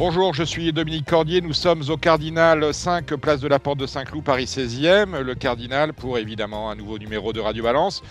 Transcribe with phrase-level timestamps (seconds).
[0.00, 1.42] Bonjour, je suis Dominique Cordier.
[1.42, 5.20] Nous sommes au Cardinal 5, place de la Porte de Saint-Cloud, Paris 16e.
[5.20, 8.02] Le Cardinal pour évidemment un nouveau numéro de Radio Balance.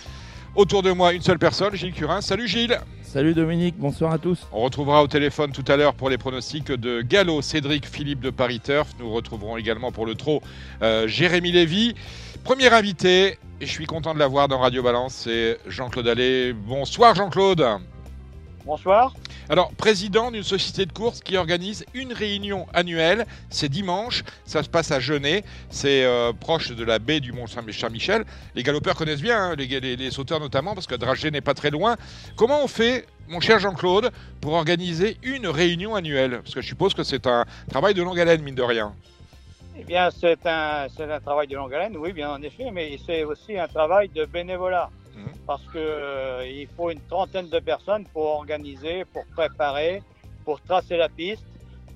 [0.54, 2.20] Autour de moi, une seule personne, Gilles Curin.
[2.20, 2.78] Salut Gilles.
[3.02, 4.46] Salut Dominique, bonsoir à tous.
[4.52, 8.30] On retrouvera au téléphone tout à l'heure pour les pronostics de Gallo, Cédric, Philippe de
[8.30, 8.90] Paris Turf.
[9.00, 10.42] Nous retrouverons également pour le trot
[10.82, 11.96] euh, Jérémy Lévy.
[12.44, 16.52] Premier invité, et je suis content de l'avoir dans Radio Balance, c'est Jean-Claude Allais.
[16.52, 17.66] Bonsoir Jean-Claude.
[18.64, 19.14] Bonsoir.
[19.48, 24.68] Alors, président d'une société de course qui organise une réunion annuelle, c'est dimanche, ça se
[24.68, 28.24] passe à Genet, c'est euh, proche de la baie du Mont-Saint-Michel.
[28.54, 31.54] Les galopeurs connaissent bien, hein, les, les, les, sauteurs notamment, parce que Dragé n'est pas
[31.54, 31.96] très loin.
[32.36, 36.40] Comment on fait, mon cher Jean-Claude, pour organiser une réunion annuelle?
[36.42, 38.92] Parce que je suppose que c'est un travail de longue haleine, mine de rien.
[39.78, 43.24] Eh bien, c'est un, un travail de longue haleine, oui, bien en effet, mais c'est
[43.24, 44.90] aussi un travail de bénévolat
[45.46, 50.02] parce qu'il euh, faut une trentaine de personnes pour organiser, pour préparer,
[50.44, 51.44] pour tracer la piste,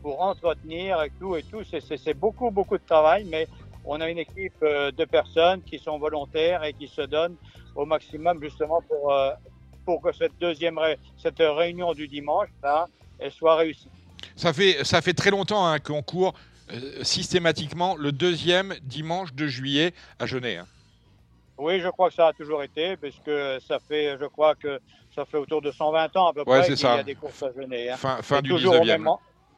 [0.03, 1.63] pour entretenir et tout et tout.
[1.65, 3.49] C'est beaucoup, beaucoup de travail, mais
[3.85, 7.37] on a une équipe euh, de personnes qui sont volontaires et qui se donnent
[7.75, 9.31] au maximum justement pour, euh,
[9.85, 12.87] pour que cette deuxième ré cette réunion du dimanche, là,
[13.19, 13.89] elle soit réussie.
[14.37, 16.35] Ça fait, ça fait très longtemps hein, qu'on court
[16.73, 20.65] euh, systématiquement le deuxième dimanche de juillet à Genève.
[20.65, 20.74] Hein.
[21.57, 24.81] Oui, je crois que ça a toujours été, puisque ça fait, je crois que
[25.15, 27.53] ça fait autour de 120 ans à peu près qu'il y a des courses à
[27.53, 27.93] Genève.
[27.93, 27.97] Hein.
[27.97, 28.81] Fin, fin du toujours 19e.
[28.81, 29.09] Au même,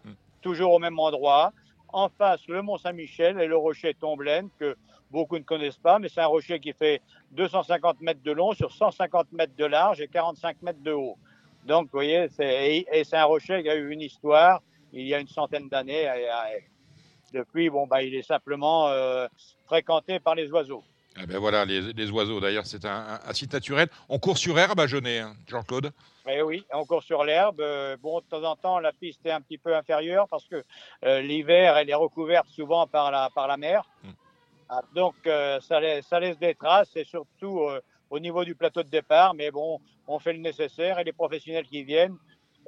[0.04, 0.14] hmm.
[0.42, 1.52] Toujours au même endroit.
[1.88, 4.76] En face, le Mont-Saint-Michel et le rocher Tomblaine, que
[5.10, 8.72] beaucoup ne connaissent pas, mais c'est un rocher qui fait 250 mètres de long sur
[8.72, 11.16] 150 mètres de large et 45 mètres de haut.
[11.64, 14.60] Donc, vous voyez, et, et c'est un rocher qui a eu une histoire
[14.92, 16.08] il y a une centaine d'années.
[17.32, 19.26] Depuis, bon, bah, il est simplement euh,
[19.66, 20.84] fréquenté par les oiseaux.
[21.22, 22.40] Eh ben voilà, les, les oiseaux.
[22.40, 23.88] D'ailleurs, c'est un, un, un, site naturel.
[24.08, 25.92] On court sur herbe à Genet, hein, Jean-Claude?
[26.28, 27.62] Eh oui, on court sur l'herbe.
[28.02, 30.62] Bon, de temps en temps, la piste est un petit peu inférieure parce que
[31.04, 33.84] euh, l'hiver, elle est recouverte souvent par la, par la mer.
[34.02, 34.10] Hmm.
[34.68, 38.54] Ah, donc, euh, ça, laisse, ça laisse des traces et surtout euh, au niveau du
[38.54, 39.34] plateau de départ.
[39.34, 42.16] Mais bon, on fait le nécessaire et les professionnels qui viennent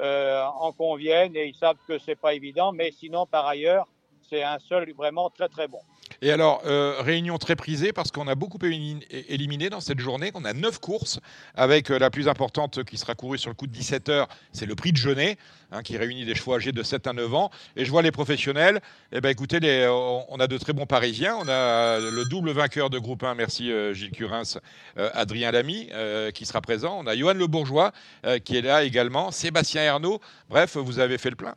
[0.00, 2.72] euh, en conviennent et ils savent que c'est pas évident.
[2.72, 3.88] Mais sinon, par ailleurs,
[4.28, 5.80] c'est un sol vraiment très très bon.
[6.22, 10.30] Et alors, euh, réunion très prisée parce qu'on a beaucoup éliminé dans cette journée.
[10.34, 11.20] On a neuf courses
[11.54, 14.28] avec euh, la plus importante qui sera courue sur le coup de 17 heures.
[14.52, 15.36] C'est le prix de Genet
[15.72, 17.50] hein, qui réunit des chevaux âgés de 7 à 9 ans.
[17.76, 18.80] Et je vois les professionnels.
[19.12, 19.58] Eh ben, écoutez,
[19.88, 21.36] on a de très bons Parisiens.
[21.40, 24.60] On a le double vainqueur de groupe 1, merci euh, Gilles Curins,
[24.98, 26.98] euh, Adrien Lamy euh, qui sera présent.
[27.00, 27.92] On a Johan Le Bourgeois
[28.26, 29.30] euh, qui est là également.
[29.30, 30.20] Sébastien Ernaud.
[30.48, 31.54] Bref, vous avez fait le plein.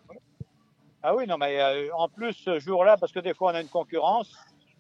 [1.04, 3.62] Ah oui, non, mais euh, en plus, ce jour-là, parce que des fois, on a
[3.62, 4.36] une concurrence.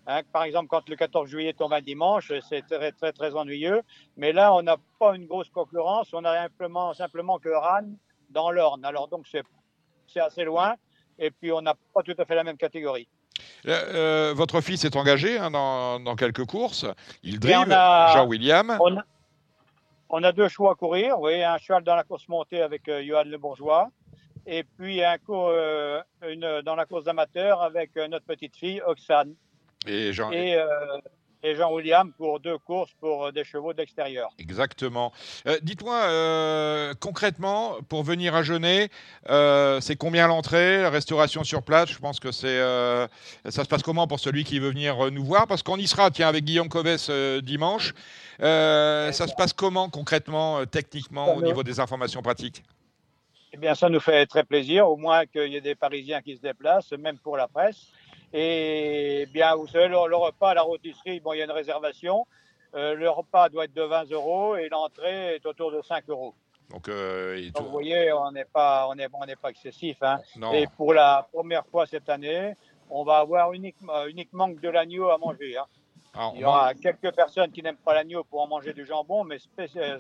[0.05, 3.81] Hein, par exemple, quand le 14 juillet tombe un dimanche, c'est très, très, très ennuyeux.
[4.17, 6.13] Mais là, on n'a pas une grosse concurrence.
[6.13, 7.97] On a simplement, simplement que Rennes
[8.29, 8.85] dans l'Orne.
[8.85, 10.75] Alors, donc, c'est assez loin.
[11.17, 13.07] Et puis, on n'a pas tout à fait la même catégorie.
[13.67, 16.85] Euh, votre fils est engagé hein, dans, dans, quelques courses.
[17.23, 18.77] Il drive, Jean-William.
[18.79, 18.97] On,
[20.09, 21.19] on, a deux choix à courir.
[21.19, 23.89] Oui, un cheval dans la course montée avec euh, Johan Le Bourgeois
[24.45, 28.81] et puis un cours, euh, une, dans la course amateur avec euh, notre petite fille
[28.85, 29.33] Oxane.
[29.87, 30.67] Et Jean, et, euh,
[31.41, 34.29] et Jean William pour deux courses pour des chevaux d'extérieur.
[34.37, 35.11] Exactement.
[35.47, 38.89] Euh, Dites-moi euh, concrètement, pour venir à Genet,
[39.81, 41.89] c'est combien l'entrée, la restauration sur place?
[41.89, 42.59] Je pense que c'est
[43.49, 45.47] ça se passe comment pour celui qui veut venir nous voir?
[45.47, 47.09] Parce qu'on y sera, tiens, avec Guillaume Covès
[47.41, 47.95] dimanche.
[48.39, 52.63] ça se passe comment concrètement, techniquement, au niveau des informations pratiques?
[53.53, 56.37] Eh bien, ça nous fait très plaisir, au moins qu'il y ait des Parisiens qui
[56.37, 57.91] se déplacent, même pour la presse.
[58.33, 61.51] Et bien, vous savez, le, le repas à la rôtisserie, bon, il y a une
[61.51, 62.25] réservation.
[62.73, 66.33] Euh, le repas doit être de 20 euros et l'entrée est autour de 5 euros.
[66.69, 69.97] Donc, euh, Donc vous voyez, on n'est pas, on est, on n'est pas excessif.
[70.01, 70.19] Hein.
[70.53, 72.53] Et pour la première fois cette année,
[72.89, 75.57] on va avoir uniquement, uniquement de l'agneau à manger.
[75.57, 75.65] Hein.
[76.13, 79.25] Alors, il y aura quelques personnes qui n'aiment pas l'agneau pour en manger du jambon,
[79.25, 79.99] mais spécial,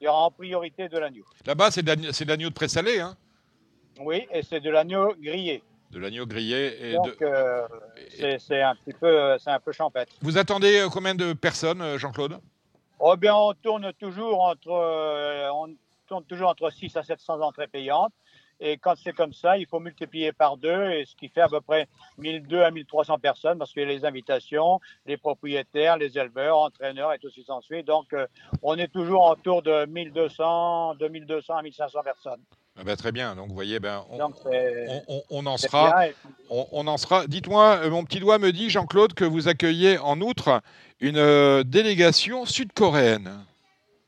[0.00, 1.24] il y aura en priorité de l'agneau.
[1.46, 3.16] Là-bas, c'est de l'agneau de présalé, hein
[4.00, 5.62] Oui, et c'est de l'agneau grillé.
[5.90, 6.90] De l'agneau grillé.
[6.90, 7.24] Et Donc, de...
[7.26, 7.66] euh,
[8.38, 10.12] c'est un petit peu, c'est un peu champêtre.
[10.20, 12.38] Vous attendez combien de personnes, Jean-Claude?
[13.00, 15.74] Oh bien, on tourne toujours entre, euh, on
[16.06, 18.12] tourne toujours entre 6 à 700 entrées payantes.
[18.60, 21.48] Et quand c'est comme ça, il faut multiplier par deux, et ce qui fait à
[21.48, 21.86] peu près
[22.18, 27.12] 1200 à 1300 personnes, parce qu'il y a les invitations, les propriétaires, les éleveurs, entraîneurs
[27.12, 27.84] et tout ce qui s'ensuit.
[27.84, 28.26] Donc, euh,
[28.62, 32.40] on est toujours autour de 1200, 2200 à 1500 personnes.
[32.80, 33.34] Ah ben, très bien.
[33.34, 36.04] Donc, vous voyez, ben, on, en sera.
[36.50, 37.26] On, en sera.
[37.26, 40.60] Dites-moi, euh, mon petit doigt me dit, Jean-Claude, que vous accueillez en outre
[41.00, 43.44] une euh, délégation sud-coréenne.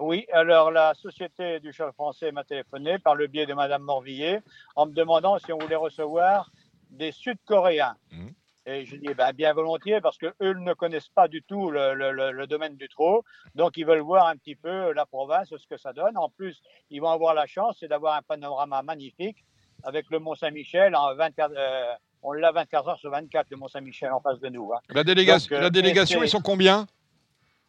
[0.00, 4.40] Oui, alors la Société du cheval français m'a téléphoné par le biais de Madame Morvillier
[4.74, 6.50] en me demandant si on voulait recevoir
[6.88, 7.96] des Sud-Coréens.
[8.10, 8.28] Mmh.
[8.64, 12.76] Et je dis ben, bien volontiers parce qu'eux ne connaissent pas du tout le, domaine
[12.76, 13.24] du trot.
[13.54, 16.16] Donc ils veulent voir un petit peu la province, ce que ça donne.
[16.16, 19.44] En plus, ils vont avoir la chance d'avoir un panorama magnifique
[19.82, 21.92] avec le Mont-Saint-Michel en 24, euh,
[22.22, 24.72] on l'a 24 heures sur 24, le Mont-Saint-Michel en face de nous.
[24.72, 24.80] Hein.
[24.88, 26.86] La, délégation, la euh, délégation ils sont combien?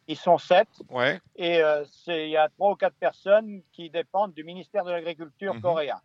[0.08, 0.68] Ils sont sept.
[0.90, 1.20] Ouais.
[1.36, 5.54] Et euh, il y a trois ou quatre personnes qui dépendent du ministère de l'Agriculture
[5.54, 5.60] mhm.
[5.60, 6.00] coréen.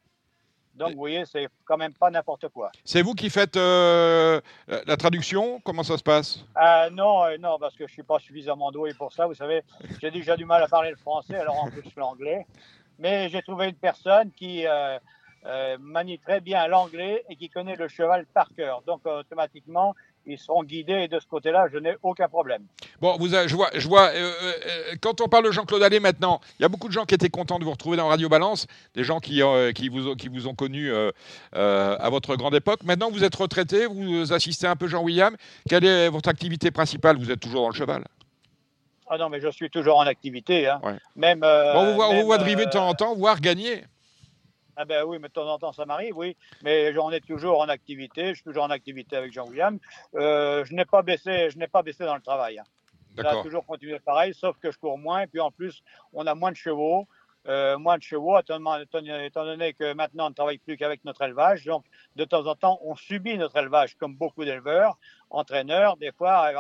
[0.75, 2.71] Donc, vous voyez, c'est quand même pas n'importe quoi.
[2.85, 5.59] C'est vous qui faites euh, la traduction?
[5.61, 6.45] Comment ça se passe?
[6.55, 9.25] Euh, Non, non, parce que je suis pas suffisamment doué pour ça.
[9.25, 9.63] Vous savez,
[9.99, 12.45] j'ai déjà du mal à parler le français, alors en plus l'anglais.
[12.99, 14.65] Mais j'ai trouvé une personne qui
[15.79, 18.83] manie très bien l'anglais et qui connaît le cheval par cœur.
[18.85, 19.95] Donc, automatiquement,
[20.27, 22.63] ils seront guidés et de ce côté-là, je n'ai aucun problème.
[23.01, 26.41] Bon, vous, je vois, je vois euh, euh, quand on parle de Jean-Claude Allais maintenant,
[26.59, 28.67] il y a beaucoup de gens qui étaient contents de vous retrouver dans Radio Balance,
[28.93, 30.91] des gens qui, euh, qui, vous, qui vous ont connu
[31.53, 32.83] à votre grande époque.
[32.83, 35.35] Maintenant, vous êtes retraité, vous assistez un peu Jean-William.
[35.69, 37.17] Quelle est votre activité principale?
[37.17, 38.03] Vous êtes toujours dans le cheval
[39.09, 40.67] Ah non, mais je suis toujours en activité.
[40.67, 40.81] Hein.
[41.15, 43.83] Même, on vous voit, on vous voit driver de temps en temps, voire gagner.
[44.79, 46.37] Ah ben oui, mais de temps en temps ça m'arrive, oui.
[46.61, 48.29] Mais j'en ai toujours en activité.
[48.29, 49.79] Je suis toujours en activité avec Jean-William.
[50.13, 52.59] Euh, je n'ai pas baissé, je n'ai pas baissé dans le travail.
[52.59, 52.63] Hein.
[53.17, 55.21] J'ai toujours continué pareil, sauf que je cours moins.
[55.21, 55.81] Et puis en plus,
[56.13, 57.07] on a moins de chevaux.
[57.47, 61.63] Euh, moins de chevaux, étant, donné que maintenant on ne travaille plus qu'avec notre élevage.
[61.63, 61.85] Donc,
[62.17, 64.97] de temps en temps, on subit notre élevage comme beaucoup d'éleveurs,
[65.29, 66.51] entraîneurs, des fois,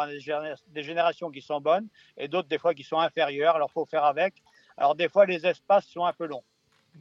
[0.69, 3.55] des générations qui sont bonnes et d'autres, des fois, qui sont inférieures.
[3.55, 4.41] Alors, il faut faire avec.
[4.77, 6.43] Alors, des fois, les espaces sont un peu longs.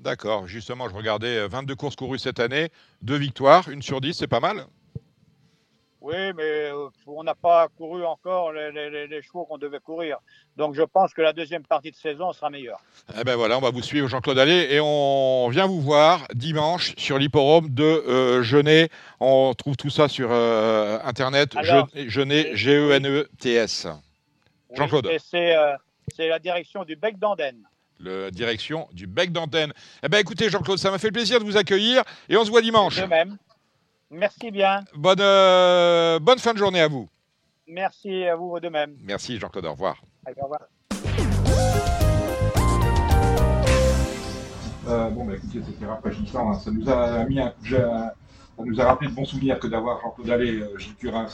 [0.00, 2.68] D'accord, justement, je regardais 22 euh, courses courues cette année,
[3.02, 4.66] deux victoires, une sur 10, c'est pas mal
[6.00, 10.18] Oui, mais euh, on n'a pas couru encore les, chevaux qu'on devait courir.
[10.56, 12.80] Donc je pense que la deuxième partie de saison sera meilleure.
[13.18, 16.94] Eh ben voilà, on va vous suivre Jean-Claude Allais et on vient vous voir dimanche
[16.96, 18.90] sur l'hipporome de euh, Genet.
[19.18, 21.56] On trouve tout ça sur Internet,
[22.06, 23.88] Genet, G-E-N-E-T-S.
[24.74, 25.10] Jean-Claude.
[25.18, 27.66] c'est la direction du Bec d'Andenne
[28.00, 29.72] la direction du bec d'antenne.
[30.02, 32.62] Eh bien, écoutez, Jean-Claude, ça m'a fait plaisir de vous accueillir et on se voit
[32.62, 33.00] dimanche.
[33.00, 33.36] De même.
[34.10, 34.84] Merci bien.
[34.94, 37.08] Bonne, euh, bonne fin de journée à vous.
[37.66, 38.96] Merci à vous de même.
[39.02, 39.66] Merci, Jean-Claude.
[39.66, 40.00] Au revoir.
[40.26, 40.60] au revoir.
[44.88, 46.52] Euh, bon, bah, écoutez, c'était rafraîchissant.
[46.52, 46.58] Hein.
[46.60, 47.52] Ça nous a mis un
[48.56, 51.26] ça nous a rappelé de bons souvenirs que d'avoir Jean-Claude Allais, euh, Gilles Turin.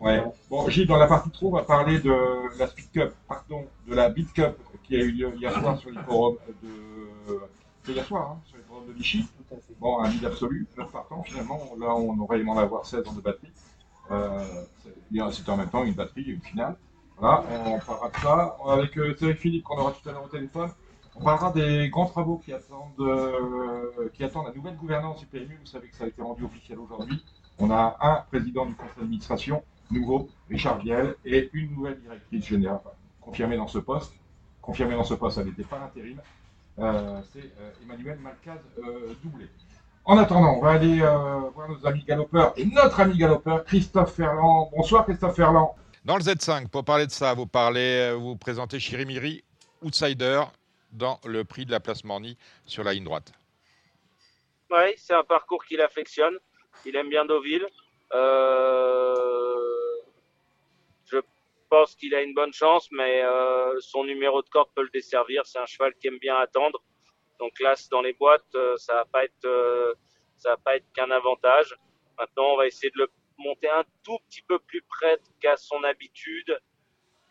[0.00, 0.22] Ouais.
[0.50, 3.94] Bon, Gilles, dans la partie trop, on va parler de la Speed Cup, pardon, de
[3.94, 7.92] la Beat Cup qui a eu lieu hier soir sur les forums de.
[7.92, 9.26] hier soir, hein, sur les forums de Vichy.
[9.80, 11.60] Bon, un vide absolu, 9 partants finalement.
[11.78, 13.52] Là, on aurait aimé en avoir 16 ans de batterie.
[14.10, 14.64] Euh,
[15.32, 16.76] C'était en même temps une batterie et une finale.
[17.16, 18.56] Voilà, on parlera de ça.
[18.68, 20.70] Avec euh, Cédric Philippe, qu'on aura tout à l'heure au téléphone,
[21.16, 25.58] on parlera des grands travaux qui attendent, euh, qui attendent la nouvelle gouvernance du PMU.
[25.60, 27.24] Vous savez que ça a été rendu officiel aujourd'hui.
[27.58, 32.80] On a un président du conseil d'administration nouveau, Richard Viel, et une nouvelle directrice générale
[33.20, 34.12] confirmée dans ce poste
[34.64, 36.20] confirmé dans ce poste, elle n'était pas intérim,
[36.78, 39.46] euh, c'est euh, Emmanuel Malcaz euh, doublé.
[40.06, 44.70] En attendant, on va aller voir nos amis galopeurs et notre ami galopeur, Christophe Ferland.
[44.76, 45.74] Bonsoir Christophe Ferland.
[46.04, 49.42] Dans le Z5, pour parler de ça, vous parlez, vous présentez Chirimiri,
[49.80, 50.42] outsider,
[50.92, 53.32] dans le prix de la place Morny sur la ligne droite.
[54.70, 56.34] Oui, c'est un parcours qu'il affectionne.
[56.84, 57.66] Il aime bien Deauville.
[61.74, 65.42] Pense qu'il a une bonne chance, mais euh, son numéro de corde peut le desservir.
[65.44, 66.80] C'est un cheval qui aime bien attendre.
[67.40, 69.92] Donc là, dans les boîtes, euh, ça va pas être, euh,
[70.36, 71.74] ça va pas être qu'un avantage.
[72.16, 75.82] Maintenant, on va essayer de le monter un tout petit peu plus près qu'à son
[75.82, 76.56] habitude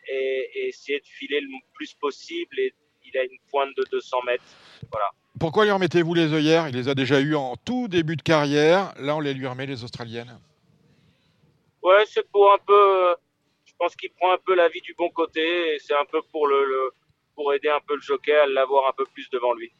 [0.08, 2.58] et, essayer de filer le plus possible.
[2.58, 2.74] Et
[3.06, 4.44] il a une pointe de 200 mètres.
[4.92, 5.08] Voilà.
[5.40, 6.68] Pourquoi lui remettez-vous les œillères?
[6.68, 8.92] Il les a déjà eu en tout début de carrière.
[8.98, 10.38] Là, on les lui remet, les Australiennes.
[11.82, 13.14] Ouais, c'est pour un peu
[13.74, 16.22] je pense qu'il prend un peu la vie du bon côté et c'est un peu
[16.30, 16.92] pour le,
[17.34, 19.72] pour aider un peu le jockey à l'avoir un peu plus devant lui.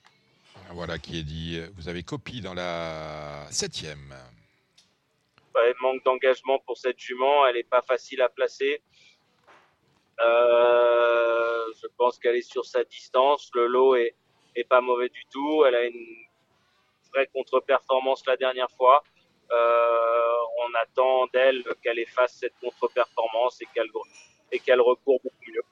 [0.73, 1.61] Voilà qui est dit.
[1.77, 4.13] Vous avez copie dans la septième.
[5.81, 7.47] manque d'engagement pour cette jument.
[7.47, 8.83] Elle n'est pas facile à placer.
[10.21, 13.51] Euh, je pense qu'elle est sur sa distance.
[13.55, 14.17] Le lot est,
[14.57, 15.65] est pas mauvais du tout.
[15.65, 16.07] Elle a une
[17.13, 19.05] vraie contre-performance la dernière fois.
[19.51, 23.91] On attend d'elle qu'elle efface cette contre-performance et qu'elle
[24.53, 25.63] et qu'elle recourt beaucoup mieux.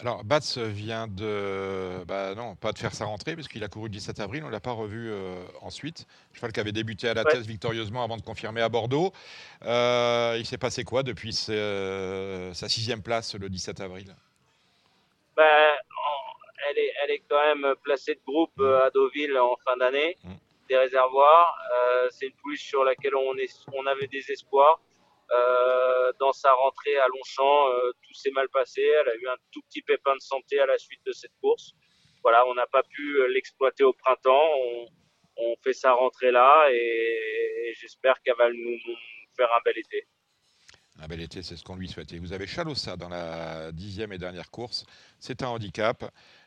[0.00, 2.04] Alors, Bats vient de.
[2.04, 4.48] Bah non, pas de faire sa rentrée, parce qu'il a couru le 17 avril, on
[4.48, 6.06] ne l'a pas revu euh, ensuite.
[6.32, 9.12] Cheval qui avait débuté à la thèse victorieusement avant de confirmer à Bordeaux.
[9.64, 14.14] Euh, il s'est passé quoi depuis euh, sa sixième place le 17 avril?
[15.36, 15.72] Ben,
[16.68, 20.32] elle, est, elle est quand même placée de groupe à Deauville en fin d'année, mmh.
[20.68, 21.56] Des réservoirs.
[22.10, 24.80] C'est une pouliche sur laquelle on, avait des espoirs.
[25.32, 28.82] Euh, dans sa rentrée à Longchamp, euh, tout s'est mal passé.
[28.82, 31.72] Elle a eu un tout petit pépin de santé à la suite de cette course.
[32.22, 34.50] Voilà, on n'a pas pu euh, l'exploiter au printemps.
[35.36, 38.78] On, fait sa rentrée là et, j'espère qu'elle va nous,
[39.34, 40.06] faire un bel été.
[41.00, 42.18] Un bel été, c'est ce qu'on lui souhaitait.
[42.18, 44.84] Vous avez Chalossa dans la dixième et dernière course.
[45.18, 46.04] C'est un handicap.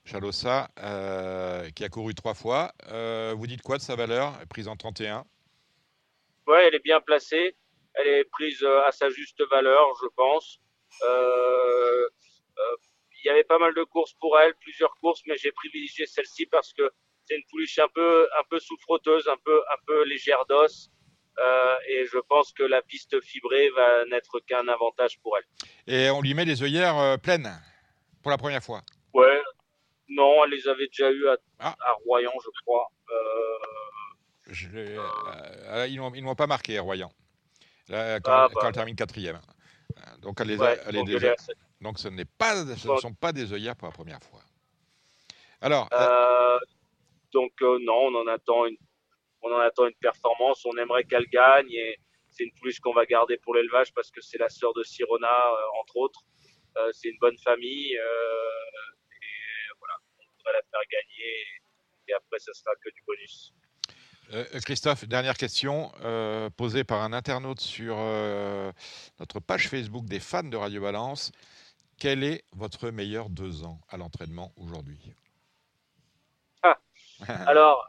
[0.07, 2.71] Chalossa, euh, qui a couru trois fois.
[2.89, 5.25] Euh, vous dites quoi de sa valeur, prise en 31
[6.47, 7.55] Ouais, elle est bien placée
[7.99, 10.59] elle est prise euh, à sa juste valeur, je pense.
[13.19, 16.45] Il y avait pas mal de courses pour elle, plusieurs courses, mais j'ai privilégié celle-ci
[16.45, 16.91] parce que
[17.25, 20.91] c'est une pouliche un peu, un peu souffroteuse, un peu, un peu légère d'os.
[21.89, 25.45] et je pense que la piste fibrée va n'être qu'un avantage pour elle.
[25.87, 27.49] Et on lui met les œillères pleines
[28.21, 28.83] pour la première fois
[29.15, 29.41] Ouais,
[30.09, 31.75] non, elle les avait déjà eues à, ah.
[32.05, 32.91] Royan, je crois.
[34.47, 34.67] Je
[35.89, 37.11] ils ne m'ont pas marqué, Royan.
[37.89, 38.61] Là, quand, ah, bah.
[38.65, 39.39] elle termine quatrième.
[40.19, 41.35] Donc, elle les elle est déjà...
[41.81, 44.41] Donc, ce, n'est pas, ce ne sont pas des œillères pour la première fois.
[45.61, 45.89] Alors.
[45.93, 46.59] Euh, euh,
[47.33, 48.77] donc, euh, non, on en, attend une,
[49.41, 50.65] on en attend une performance.
[50.65, 51.71] On aimerait qu'elle gagne.
[51.71, 51.99] Et
[52.29, 55.37] c'est une pouliche qu'on va garder pour l'élevage parce que c'est la sœur de Sirona,
[55.81, 56.21] entre autres.
[56.93, 57.97] c'est une bonne famille
[59.79, 61.45] voilà, on voudrait la faire gagner.
[62.07, 63.53] Et après, ce sera que du bonus.
[64.33, 68.71] Euh, Christophe, dernière question euh, posée par un internaute sur euh,
[69.19, 71.31] notre page Facebook des fans de Radio Balance.
[71.99, 74.99] Quel est votre meilleur deux ans à l'entraînement aujourd'hui?
[76.63, 76.77] Ah,
[77.47, 77.87] Alors,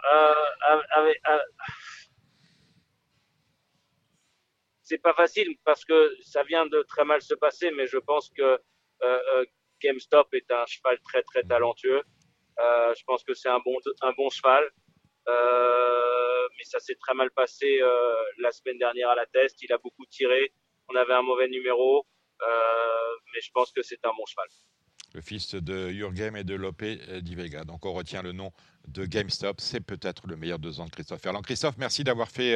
[4.83, 8.31] c'est pas facile parce que ça vient de très mal se passer, mais je pense
[8.31, 8.59] que
[9.83, 12.03] GameStop est un cheval très très talentueux.
[12.59, 14.69] Je pense que c'est un bon, un bon cheval.
[15.29, 19.63] Euh, mais ça s'est très mal passé euh, la semaine dernière à la test.
[19.63, 20.53] Il a beaucoup tiré.
[20.89, 22.07] On avait un mauvais numéro,
[22.41, 22.47] euh,
[23.35, 24.49] mais je pense que c'est un bon cheval
[25.15, 27.65] le fils de Jurgem et de Lope Divega.
[27.65, 28.53] Donc on retient le nom
[28.89, 29.59] de GameStop.
[29.59, 31.41] C'est peut-être le meilleur deux ans de Christophe Ferland.
[31.41, 32.55] Christophe, merci d'avoir fait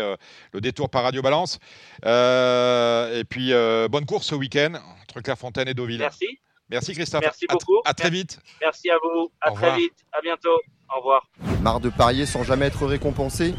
[0.52, 1.58] le détour par Radio Balance.
[2.04, 3.52] et puis
[3.88, 6.00] bonne course ce week-end entre Clairefontaine et Deauville.
[6.00, 6.40] Merci.
[6.72, 7.20] Merci Christophe.
[7.20, 7.80] Merci beaucoup.
[7.84, 8.40] À, très vite.
[8.62, 9.30] Merci à vous.
[9.42, 9.92] À très vite.
[10.10, 10.58] À bientôt.
[10.94, 11.28] Au revoir.
[11.60, 13.54] Marre de parier sans jamais être récompensé?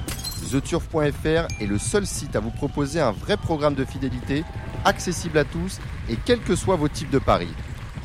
[0.52, 4.44] TheTurf.fr est le seul site à vous proposer un vrai programme de fidélité,
[4.84, 5.80] accessible à tous
[6.10, 7.54] et quels que soient vos types de paris.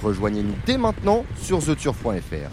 [0.03, 2.51] Rejoignez-nous dès maintenant sur TheTurf.fr.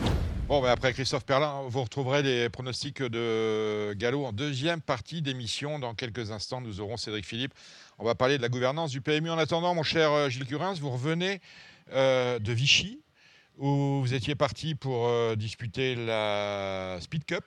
[0.47, 5.79] Bon, ben après Christophe Perlin, vous retrouverez les pronostics de Gallo en deuxième partie d'émission.
[5.79, 7.53] Dans quelques instants, nous aurons Cédric Philippe.
[7.97, 9.29] On va parler de la gouvernance du PMU.
[9.29, 11.41] En attendant, mon cher euh, Gilles Curins, vous revenez
[11.94, 13.00] euh, de Vichy,
[13.58, 17.44] où vous étiez parti pour euh, disputer la Speed Cup.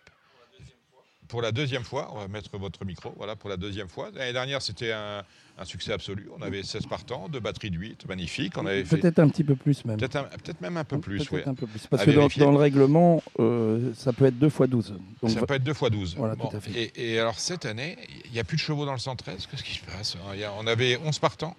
[1.26, 4.11] Pour la deuxième fois, on va mettre votre micro, voilà, pour la deuxième fois.
[4.14, 5.25] L'année dernière, c'était un,
[5.64, 6.30] succès absolu.
[6.38, 8.57] On avait 16 partants, deux batteries de 8, magnifique.
[8.57, 9.99] On avait peut-être un petit peu plus même.
[9.99, 11.42] Peut-être même un peu plus, oui.
[11.90, 14.95] Parce que dans, le règlement, euh, ça peut être 2 x 12.
[15.26, 16.16] ça peut être 2 x 12.
[16.16, 16.92] Voilà, tout à fait.
[16.97, 19.49] Et, alors, cette année, il n'y a plus de chevaux dans le 113.
[19.50, 20.16] Qu'est-ce qui se passe?
[20.59, 21.57] On avait 11 partants.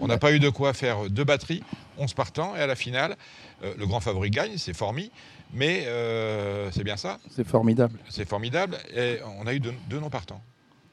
[0.00, 1.62] On n'a pas eu de quoi faire deux batteries,
[1.98, 3.16] 11 partants, et à la finale,
[3.62, 5.10] euh, le grand favori gagne, c'est Formi,
[5.52, 7.98] mais euh, c'est bien ça C'est formidable.
[8.08, 10.42] C'est formidable, et on a eu deux, non partants.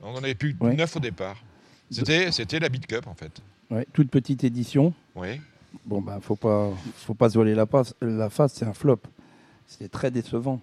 [0.01, 1.37] On en avait plus que neuf au départ.
[1.91, 3.41] C'était, c'était la Beat Cup, en fait.
[3.71, 4.93] Ouais, toute petite édition.
[5.15, 5.41] Oui.
[5.85, 7.65] Bon, ben, faut pas, faut pas se voler la,
[8.01, 8.99] la face, c'est un flop.
[9.67, 10.61] C'était très décevant.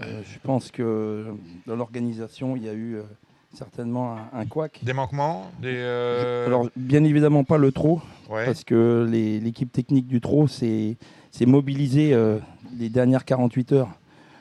[0.00, 1.26] Euh, je pense que
[1.66, 3.00] dans l'organisation, il y a eu
[3.52, 4.80] certainement un, couac.
[4.82, 10.20] Des manquements des, euh, Alors, bien évidemment pas le trot, parce que l'équipe technique du
[10.20, 10.96] trot s'est
[11.46, 12.38] mobilisée euh,
[12.78, 13.88] les dernières 48 heures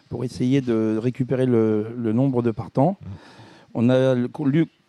[0.09, 2.97] pour essayer de récupérer le, nombre de partants.
[3.01, 3.07] Mmh.
[3.75, 4.15] On a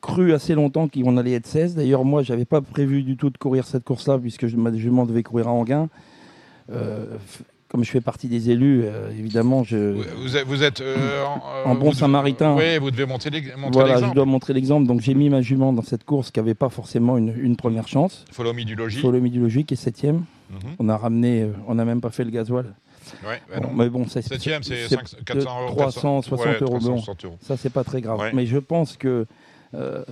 [0.00, 1.74] cru assez longtemps qu'on allait être 16.
[1.74, 5.06] D'ailleurs, moi, j'avais pas prévu du tout de courir cette course-là, puisque je, je m'en
[5.06, 5.88] devais courir à Anguin.
[6.72, 7.16] Euh,
[7.70, 8.84] comme je fais partie des élus,
[9.18, 9.96] évidemment, je.
[10.44, 10.82] Vous, êtes
[11.64, 12.56] en, bon samaritain.
[12.56, 13.68] Oui, vous devez montrer l'exemple.
[13.72, 14.86] Voilà, je dois montrer l'exemple.
[14.86, 18.24] Donc j'ai mis ma jument dans cette course qui n'avait pas forcément une, première chance.
[18.32, 18.98] Follow Me du Logis.
[18.98, 20.24] Follow Me du Logis qui est septième.
[20.50, 20.58] Mhm.
[20.80, 22.74] On a ramené, on n'a même pas fait le gasoil.
[23.26, 26.78] Ouais, bah mais bon, c'est 360 euros.
[27.40, 28.30] Ça, c'est pas très grave.
[28.34, 29.26] Mais je pense que
[29.72, 30.02] euh,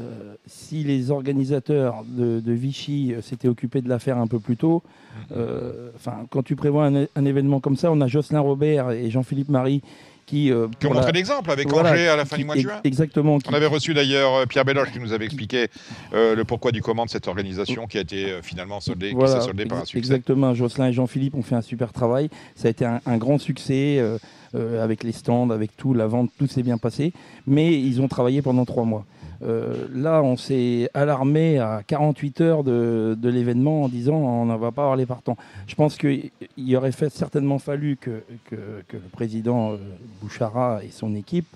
[0.47, 4.85] si les organisateurs de, Vichy euh, s'étaient occupés de l'affaire un peu plus tôt,
[5.33, 9.49] euh, enfin, quand tu prévois un, événement comme ça, on a Jocelyn Robert et Jean-Philippe
[9.49, 9.83] Marie
[10.27, 12.81] qui, ont montré l'exemple avec Angers à la fin du mois de juin.
[12.85, 13.39] Exactement.
[13.49, 15.69] On avait reçu d'ailleurs Pierre Belloche qui nous avait expliqué
[16.13, 19.65] le pourquoi du comment de cette organisation qui a été finalement soldée, qui s'est soldée
[19.65, 19.99] par un succès.
[19.99, 20.53] Exactement.
[20.53, 22.29] Jocelyn et Jean-Philippe ont fait un super travail.
[22.57, 24.05] Ça a été un, grand succès
[24.53, 27.15] avec les stands, avec tout, la vente, tout s'est bien passé.
[27.47, 29.07] Mais ils ont travaillé pendant trois mois.
[29.43, 34.73] Euh, là, on s'est alarmé à 48 heures de, l'événement en disant on n'en va
[34.73, 35.37] pas avoir les partants.
[35.67, 36.31] Je pense qu'il
[36.77, 39.77] aurait fait, certainement fallu que, le président euh,
[40.21, 41.47] Bouchara et son équipe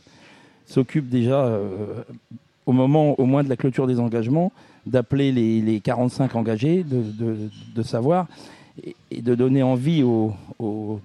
[0.67, 2.03] s'occupent déjà, euh,
[2.67, 4.53] au moment au moins de la clôture des engagements,
[4.87, 8.27] d'appeler les, 45 engagés, de, savoir
[9.11, 10.35] et, de donner envie aux,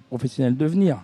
[0.08, 0.98] professionnels de venir.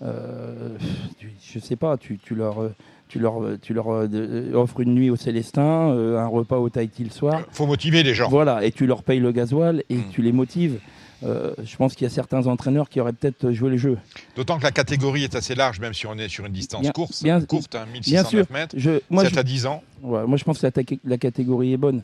[0.00, 2.70] je ne sais pas, tu leur
[3.10, 7.02] tu leur, tu leur euh, offres une nuit au Célestin, euh, un repas au Tahiti
[7.02, 7.42] le soir.
[7.50, 8.28] faut motiver les gens.
[8.28, 10.04] Voilà, et tu leur payes le gasoil et hmm.
[10.12, 10.78] tu les motives.
[11.22, 13.98] Euh, je pense qu'il y a certains entraîneurs qui auraient peut-être joué les jeux.
[14.36, 17.22] D'autant que la catégorie est assez large, même si on est sur une distance courte,
[17.46, 19.82] courte, 1609 hein, mètres, je, moi, 7 à 10 ans.
[20.02, 20.68] moi, je pense que
[21.04, 22.02] la, catégorie est bonne,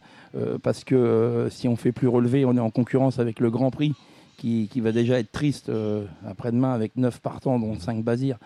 [0.63, 3.95] parce que si on fait plus relever, on est en concurrence avec le Grand Prix,
[4.37, 5.71] qui, qui va déjà être triste
[6.29, 8.37] après-demain avec 9 partants, dont 5 basirs.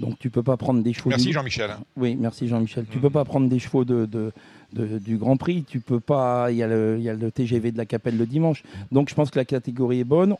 [0.00, 1.10] Donc tu peux pas prendre des chevaux.
[1.10, 1.70] Merci Jean-Michel.
[1.96, 2.84] Oui, merci Jean-Michel.
[2.84, 4.32] Tu Tu peux pas prendre des chevaux de,
[4.72, 5.64] du Grand Prix.
[5.64, 6.50] Tu peux pas.
[6.50, 8.62] Il y, a le, y a le TGV de la Capelle le dimanche.
[8.92, 10.36] Donc je pense que la catégorie est bonne.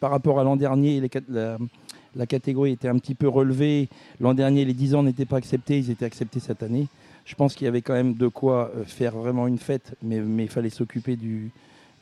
[0.00, 1.58] Par rapport à l'an dernier, la,
[2.16, 3.88] la, catégorie était un petit peu relevée.
[4.20, 5.78] L'an dernier, les 10 ans n'étaient pas acceptés.
[5.78, 6.86] Ils étaient acceptés cette année.
[7.24, 10.20] Je pense qu'il y avait quand même de quoi euh, faire vraiment une fête, mais,
[10.20, 11.50] mais il fallait s'occuper du,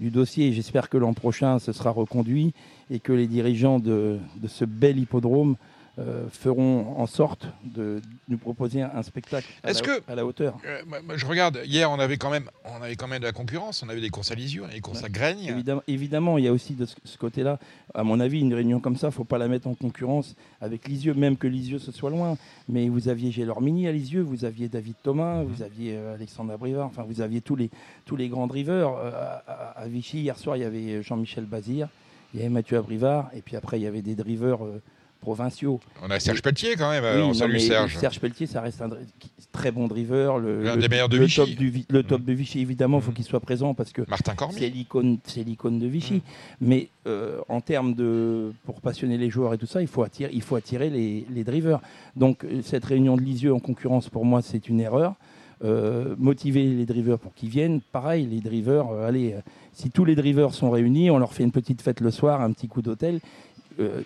[0.01, 0.53] du dossier.
[0.53, 2.55] J'espère que l'an prochain, ce sera reconduit
[2.91, 5.57] et que les dirigeants de, de ce bel hippodrome
[5.99, 10.57] euh, feront en sorte de nous proposer un spectacle à, la, que, à la hauteur.
[10.65, 10.81] Euh,
[11.17, 13.91] je regarde, hier on avait, quand même, on avait quand même de la concurrence, on
[13.91, 15.45] avait des courses à Lisieux, des courses à Graigne.
[15.45, 17.59] Évidemment, évidemment, il y a aussi de ce, côté-là,
[17.95, 20.35] à mon avis, une réunion comme ça, il ne faut pas la mettre en concurrence
[20.63, 22.39] avec Lisieux, même que Lisieux ce soit loin.
[22.71, 26.87] Mais vous aviez Gélormini à Lisieux, vous aviez David Thomas, vous aviez euh, Alexandre Abrivard,
[26.87, 27.69] enfin vous aviez tous les,
[28.07, 28.95] tous les grands drivers.
[29.47, 31.89] à, Vichy, hier soir, il y avait Jean-Michel Bazir,
[32.33, 34.61] il y avait Mathieu Abrivard, et puis après, il y avait des drivers
[35.23, 35.81] provinciaux.
[36.03, 37.05] On a Serge Pelletier quand même.
[37.05, 37.97] Oui, on Serge.
[37.97, 38.91] Serge Pelletier, ça reste un
[39.53, 40.39] très bon driver.
[40.39, 41.37] L'un des meilleurs de le Vichy.
[41.37, 43.15] Top du, le top de Vichy, évidemment, il faut mmh.
[43.15, 44.03] qu'il soit présent parce que
[44.51, 46.15] c'est l'icône, de Vichy.
[46.15, 46.21] Mmh.
[46.61, 50.31] Mais euh, en termes de pour passionner les joueurs et tout ça, il faut attirer,
[50.35, 51.81] il faut attirer les, les drivers.
[52.17, 55.15] Donc euh, cette réunion de Lisieux en concurrence, pour moi, c'est une erreur.
[55.65, 57.81] Euh, motiver les drivers pour qu'ils viennent.
[57.93, 59.37] Pareil, les drivers, allez,
[59.73, 62.51] si tous les drivers sont réunis, on leur fait une petite fête le soir, un
[62.51, 63.21] petit coup d'hôtel,
[63.79, 64.03] euh,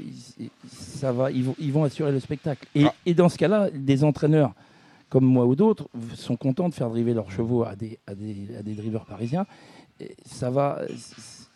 [0.69, 2.67] ça va, ils vont, ils vont assurer le spectacle.
[2.75, 2.95] Et, ah.
[3.05, 4.53] et dans ce cas-là, des entraîneurs
[5.09, 8.49] comme moi ou d'autres sont contents de faire driver leurs chevaux à des, à des,
[8.59, 9.47] à des drivers parisiens.
[10.01, 10.83] Et ça va,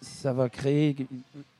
[0.00, 0.96] ça va créer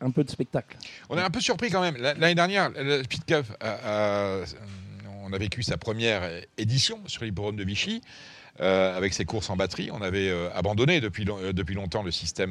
[0.01, 0.77] un peu de spectacle.
[1.09, 1.97] On est un peu surpris quand même.
[1.97, 6.23] L'année dernière, le Speed Cup, on a vécu sa première
[6.57, 8.01] édition sur l'hippodrome de Vichy.
[8.59, 9.91] Euh, avec ses courses en batterie.
[9.93, 12.51] On avait euh, abandonné depuis, euh, depuis longtemps le système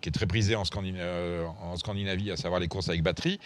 [0.00, 3.38] qui est très prisé en, en, Scandinavie, à savoir les courses avec batterie.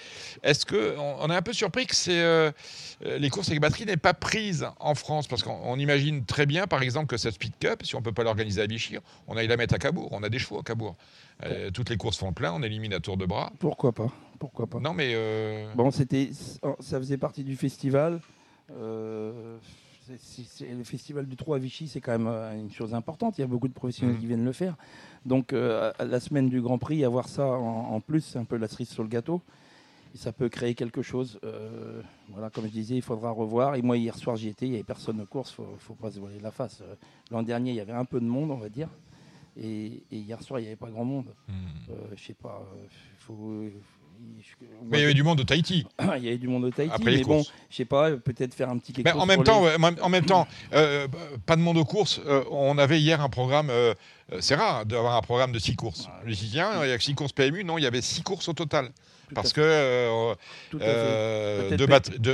[0.42, 2.52] Est-ce qu'on on est un peu surpris que
[3.04, 5.28] les courses avec batterie n'aient pas prises en France?
[5.28, 8.12] Parce qu'on imagine très bien, par exemple, que cette Speed Cup, si on ne peut
[8.12, 8.96] pas l'organiser à Vichy,
[9.28, 10.08] on aille la mettre à Cabourg.
[10.10, 10.96] On a des chevaux à Cabourg.
[11.74, 13.52] toutes les courses font le plein, on élimine à tour de bras.
[13.58, 14.10] Pourquoi pas?
[14.38, 14.80] Pourquoi pas?
[14.80, 15.14] Non, mais.
[15.76, 16.30] Bon, c'était,
[16.80, 18.20] ça faisait partie du festival
[20.08, 23.38] le festival du Trou à Vichy, c'est quand même euh, une chose importante.
[23.38, 24.20] Il y a beaucoup de professionnels mmh.
[24.20, 24.76] qui viennent le faire.
[25.24, 28.68] Donc, euh, la semaine du Grand Prix, avoir ça en, plus, c'est un peu la
[28.68, 29.42] cerise sur le gâteau.
[30.14, 31.40] Et ça peut créer quelque chose.
[31.44, 33.74] Euh, voilà, comme je disais, il faudra revoir.
[33.74, 35.94] Et moi, hier soir, j'y étais, il n'y avait personne de course, il ne faut
[35.94, 36.82] pas se voiler la face.
[37.30, 38.88] L'an dernier, il y avait un peu de monde, on va dire.
[39.56, 41.34] Et, hier soir, il n'y avait pas grand monde.
[41.48, 41.52] Mmh.
[42.16, 43.64] je sais pas, il faut,
[44.84, 45.86] mais il y avait du monde au Tahiti.
[46.16, 48.78] il y avait du monde au Tahiti, mais bon, je sais pas, peut-être faire un
[48.78, 49.64] petit quelque mais En même temps,
[50.02, 51.08] en même temps, euh,
[51.46, 52.20] pas de monde aux courses.
[52.26, 53.70] Euh, on avait hier un programme.
[53.70, 53.94] Euh,
[54.40, 56.08] c'est rare d'avoir un programme de six courses.
[56.24, 57.64] Je suis dit, tiens, il y a six courses PMU.
[57.64, 58.90] Non, il y avait six courses au total.
[59.34, 60.34] parce que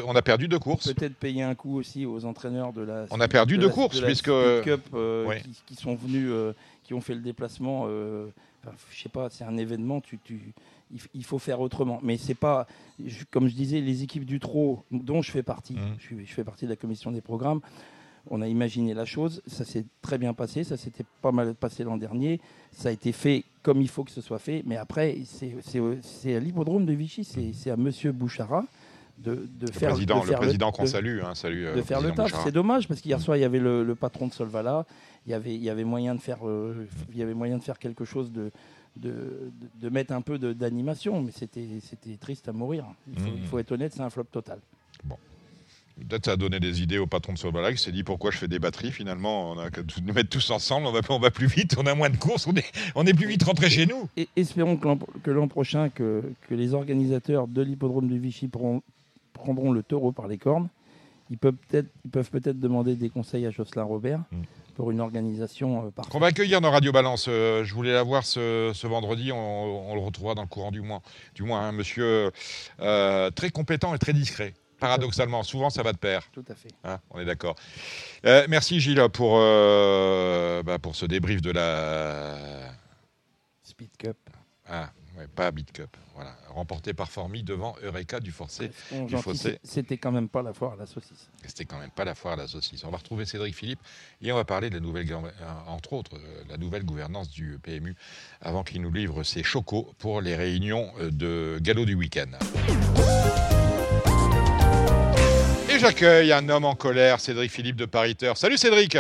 [0.07, 0.93] on a perdu deux courses.
[0.93, 3.07] Peut-être payer un coup aussi aux entraîneurs de la.
[3.11, 4.31] On a perdu deux courses puisque
[4.63, 4.83] Cup,
[5.67, 6.33] qui, sont venus,
[6.85, 7.87] qui ont fait le déplacement.
[7.89, 10.01] je sais pas, c'est un événement.
[10.01, 10.53] Tu, tu
[11.15, 12.01] il, faut faire autrement.
[12.03, 12.67] Mais c'est pas,
[13.31, 15.97] comme je disais, les équipes du trot dont je fais partie, mmh.
[15.99, 17.61] je, je, fais partie de la commission des programmes,
[18.29, 21.85] on a imaginé la chose, ça s'est très bien passé, ça s'était pas mal passé
[21.85, 22.41] l'an dernier,
[22.73, 26.41] ça a été fait comme il faut que ce soit fait, mais après, c'est à
[26.41, 28.65] l'hippodrome de Vichy, c'est à Monsieur Bouchara
[29.19, 32.33] de, faire, président, le président qu'on salue, hein, salut, euh, de faire le taf.
[32.43, 34.87] C'est dommage parce qu'hier soir il y avait le, patron de Solvala,
[35.27, 37.63] il y avait, il y avait moyen de faire, euh, il y avait moyen de
[37.63, 38.51] faire quelque chose de,
[38.97, 42.85] de, mettre un peu d'animation, mais c'était triste à mourir.
[43.13, 44.59] Il faut, il faut être honnête, c'est un flop total.
[45.05, 45.17] Bon.
[46.09, 48.39] Peut-être ça a donné des idées au patron de Solvala qui s'est dit pourquoi je
[48.39, 51.31] fais des batteries finalement, on a qu'à nous mettre tous ensemble, on va, on va
[51.31, 53.87] plus vite, on a moins de courses, on est, on est plus vite rentré chez
[53.87, 54.09] nous.
[54.17, 59.83] Et espérons que l'an prochain, que, que, les organisateurs de l'hippodrome de Vichy prendront le
[59.83, 60.69] taureau par les cornes.
[61.31, 64.21] Ils peuvent peut-être peut demander des conseils à Jocelyn Robert.
[64.33, 64.43] Mm.
[64.75, 66.15] Pour une organisation euh, parfaite.
[66.15, 67.27] On va accueillir dans Radio Balance.
[67.29, 69.33] Euh, je voulais la voir ce, ce vendredi.
[69.33, 71.03] On, le retrouvera dans le courant du mois.
[71.35, 72.31] Du moins, un hein, monsieur
[72.81, 74.55] euh, très compétent et très discret.
[74.81, 76.23] Paradoxalement, souvent ça va de pair.
[76.33, 76.71] Tout à fait.
[76.85, 77.55] Hein, on est d'accord.
[78.25, 82.37] Euh, merci Gilles pour, euh, bah, pour ce débrief de la
[83.63, 84.17] Speed Cup.
[84.67, 85.97] Ah, ouais, pas Beat Cup.
[86.15, 88.71] Voilà, remporté par Formi devant Eureka du Forcé.
[88.93, 89.17] Du
[89.63, 91.31] C'était quand même pas la foire à la saucisse.
[91.47, 92.85] C'était quand même pas la foire à la saucisse.
[92.85, 93.81] On va retrouver Cédric Philippe
[94.21, 95.21] et on va parler de la nouvelle, euh,
[95.67, 97.95] entre autres, la nouvelle gouvernance du PMU
[98.41, 102.33] avant qu'il nous livre ses chocos pour les réunions de galop du week-end
[105.81, 108.37] j'accueille un homme en colère, Cédric Philippe de Pariteur.
[108.37, 108.99] Salut Cédric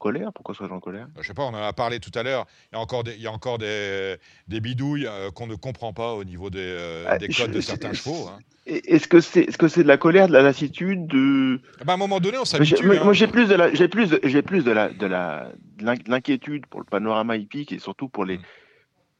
[0.00, 1.06] colère Pourquoi suis-je en colère?
[1.20, 2.46] Je sais pas, on en a parlé tout à l'heure.
[2.72, 4.16] Il y a encore des, il y a encore des,
[4.48, 7.60] des bidouilles euh, qu'on ne comprend pas au niveau des, euh, ah, des codes de
[7.60, 8.28] certains chevaux.
[8.28, 8.38] Hein.
[8.66, 11.60] Est-ce que c'est est -ce c'est de la colère, de la lassitude de...
[11.80, 12.86] Eh ben, à un moment donné, on s'habitue.
[12.86, 13.12] Moi, hein.
[13.12, 15.52] j'ai plus de la, j'ai plus, j'ai plus de la, de la,
[16.06, 18.42] l'inquiétude pour le panorama hippique et surtout pour les, mm.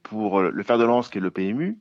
[0.02, 1.78] pour le fer de lance qui est le PMU.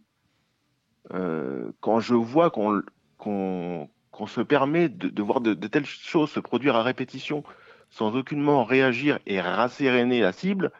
[1.13, 2.81] Euh, quand je vois qu'on
[3.17, 7.43] qu'on qu'on se permet de, voir de, telles choses se produire à répétition
[7.89, 10.71] sans aucunement réagir et rasséréner la cible,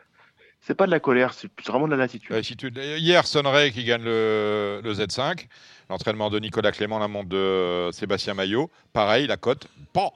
[0.62, 2.78] c'est pas de la colère, c'est vraiment de la lassitude.
[2.78, 5.48] Hier, Sonray qui gagne le, Z5,
[5.90, 10.14] l'entraînement de Nicolas Clément, la montre de Sébastien Maillot, pareil, la cote, pan,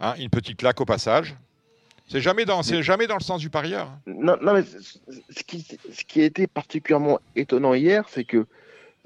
[0.00, 1.34] hein, une petite claque au passage.
[2.06, 3.88] C'est jamais dans, jamais dans le sens du parieur.
[3.88, 4.00] Hein.
[4.06, 8.46] Non, non, mais ce qui, ce qui a été particulièrement étonnant hier, c'est que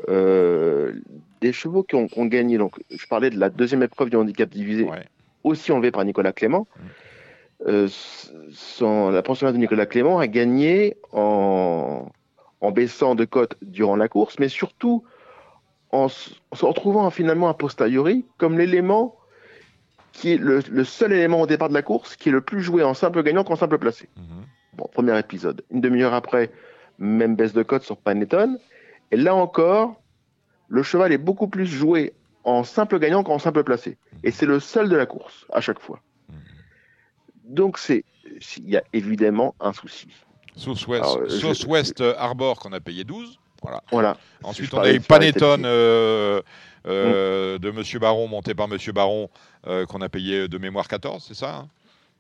[0.08, 0.92] euh,
[1.40, 2.58] des chevaux qui ont, gagné.
[2.58, 4.86] Donc, je parlais de la deuxième épreuve du handicap divisé,
[5.44, 6.66] aussi enlevée par Nicolas Clément.
[7.66, 7.88] Euh,
[8.81, 12.07] la pensionnaire de Nicolas Clément a gagné en,
[12.61, 15.05] en baissant de cote durant la course, mais surtout
[15.90, 19.16] en, se retrouvant finalement a posteriori comme l'élément
[20.12, 22.83] qui est le, seul élément au départ de la course qui est le plus joué
[22.83, 24.09] en simple gagnant qu'en simple placé.
[24.16, 24.77] Mm-hmm.
[24.77, 25.62] Bon, premier épisode.
[25.70, 26.51] Une demi-heure après,
[26.98, 28.59] même baisse de cote sur Panettone.
[29.11, 30.01] Et là encore,
[30.68, 32.14] le cheval est beaucoup plus joué
[32.48, 33.98] en simple gagnant qu'en simple placé.
[34.24, 36.00] Et c'est le seul de la course, à chaque fois.
[37.44, 38.04] Donc, c'est
[38.56, 40.08] il y a évidemment un souci.
[40.56, 43.38] Southwest, Arbor qu'on a payé 12.
[43.62, 43.82] Voilà.
[43.90, 44.16] voilà.
[44.44, 46.40] Ensuite, on a eu Panettone euh,
[46.87, 47.58] euh, mm.
[47.58, 49.30] de Monsieur Baron, monté par Monsieur Baron,
[49.66, 51.68] euh, qu'on a payé de mémoire 14, c'est ça hein?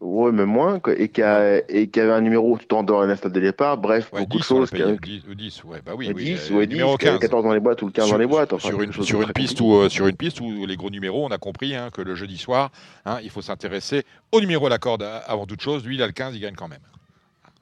[0.00, 3.06] Oui, mais moins, et qui, a, et qui avait un numéro tout en dehors à
[3.06, 3.78] l'instant de départ.
[3.78, 4.70] Bref, beaucoup de choses.
[4.70, 7.18] 10, 10, ouais, bah oui, 10, oui, 10, numéro 15.
[7.18, 8.52] 14 dans les boîtes ou le 15 sur, dans les boîtes.
[8.52, 11.26] Enfin, sur, une, sur, une piste où, euh, sur une piste où les gros numéros,
[11.26, 12.70] on a compris hein, que le jeudi soir,
[13.06, 15.84] hein, il faut s'intéresser au numéro à la corde avant toute chose.
[15.84, 16.78] Lui, il a le 15, il gagne quand même.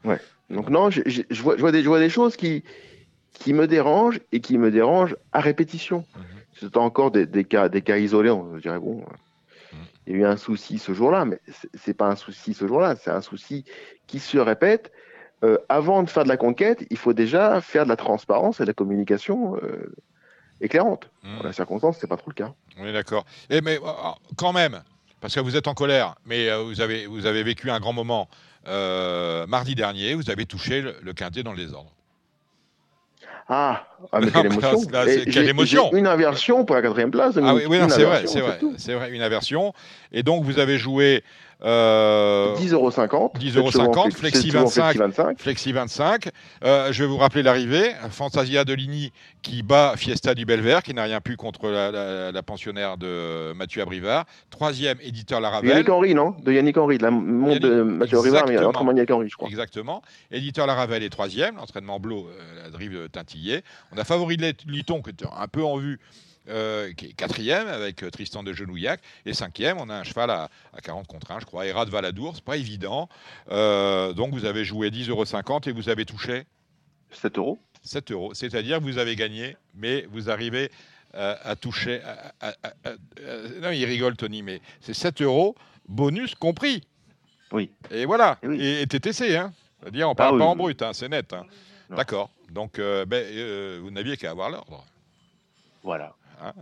[0.05, 0.21] Ouais.
[0.51, 2.63] Donc, non, je, je, je, vois, je vois, des, je vois des choses qui,
[3.33, 5.99] qui me dérangent et qui me dérangent à répétition.
[5.99, 6.61] Mm -hmm.
[6.61, 9.05] C'est encore des, des, cas, des cas isolés, on dirait, bon
[10.07, 11.41] il y a eu un souci ce jour-là, mais
[11.75, 13.65] c'est pas un souci ce jour-là, c'est un souci
[14.07, 14.93] qui se répète.
[15.45, 18.63] Euh, avant de faire de la conquête, il faut déjà faire de la transparence et
[18.63, 19.95] de la communication euh,
[20.61, 21.11] éclairante.
[21.23, 21.39] Mmh.
[21.39, 22.55] Dans la circonstance, c'est pas trop le cas.
[22.79, 23.27] On est d'accord.
[23.51, 23.91] Et mais euh,
[24.37, 24.83] quand même,
[25.21, 28.29] parce que vous êtes en colère, mais vous avez vous avez vécu un grand moment
[28.67, 30.15] mardi dernier.
[30.15, 31.96] Vous avez touché le, le quintet dans le désordre.
[33.49, 34.81] Ah, ah mais quelle émotion.
[35.31, 35.93] quelle émotion.
[35.93, 37.35] Une inversion pour la quatrième place.
[37.37, 39.73] Ah oui, oui c'est vrai, c'est vrai, c'est vrai, une inversion.
[40.13, 41.23] Et donc vous avez joué
[41.65, 45.39] euh, 10,50 10,50 Flexi 25.
[45.39, 46.29] Flexi 25.
[46.65, 47.93] Euh, je vais vous rappeler l'arrivée.
[48.11, 49.11] Fantasia Deligny
[49.43, 53.81] qui bat Fiesta du Belver, qui n'a rien pu contre la, la, pensionnaire de Mathieu
[53.81, 54.25] Abrivard.
[54.51, 55.71] Troisième, éditeur Laravel.
[55.71, 56.35] Yannick Henry, non?
[56.43, 59.49] De Yannick Henry, de la montre de Mathieu Abrivard, mais Yannick Henry, je crois.
[59.49, 60.03] Exactement.
[60.31, 63.63] Éditeur Laravel est troisième, l'entraînement Blo, euh, la drive de Tintillet.
[63.95, 66.01] On a favori Liton, qui était un peu en vue
[66.49, 69.01] euh, qui est quatrième avec euh, Tristan de Genouillac.
[69.25, 70.49] Et cinquième, on a un cheval à,
[70.83, 73.09] 40 contre 1, je crois, Erat Valadour, c'est pas évident.
[73.51, 76.45] Euh, donc vous avez joué 10,50 euros et vous avez touché
[77.11, 77.59] 7 euros.
[77.83, 78.35] 7 euros.
[78.35, 80.71] C'est-à-dire que vous avez gagné, mais vous arrivez
[81.15, 82.03] à toucher.
[83.63, 85.55] non, il rigole, Tony, mais c'est 7 euros,
[85.89, 86.83] bonus compris.
[87.53, 87.71] Oui.
[87.91, 88.39] Et voilà.
[88.43, 89.53] Et, TTC, hein.
[89.81, 91.33] C'est-à-dire, on ne parle ah pas en brut, hein, c'est net.
[91.33, 91.47] Hein.
[91.91, 92.31] D'accord.
[92.51, 94.85] Donc, euh, ben, euh, vous n'aviez qu'à avoir l'ordre.
[95.83, 96.15] Voilà.
[96.43, 96.53] Hein,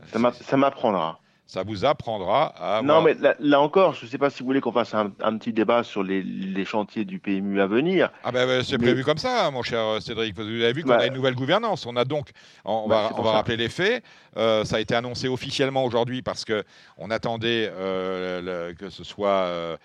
[0.41, 2.83] ça m'apprendra ça vous apprendra à.
[2.83, 5.53] Non, mais là, encore, je ne sais pas si vous voulez qu'on fasse un, petit
[5.53, 8.11] débat sur les, chantiers du PMU à venir.
[8.25, 10.35] Ah ben, c'est prévu comme ça, mon cher Cédric.
[10.35, 11.85] Vous avez vu qu'on a une nouvelle gouvernance.
[11.85, 12.31] On a donc,
[12.65, 14.03] on, va, on va rappeler les faits.
[14.37, 16.65] Euh, ça a été annoncé officiellement aujourd'hui parce que
[16.97, 19.77] on attendait euh, que ce soit euh,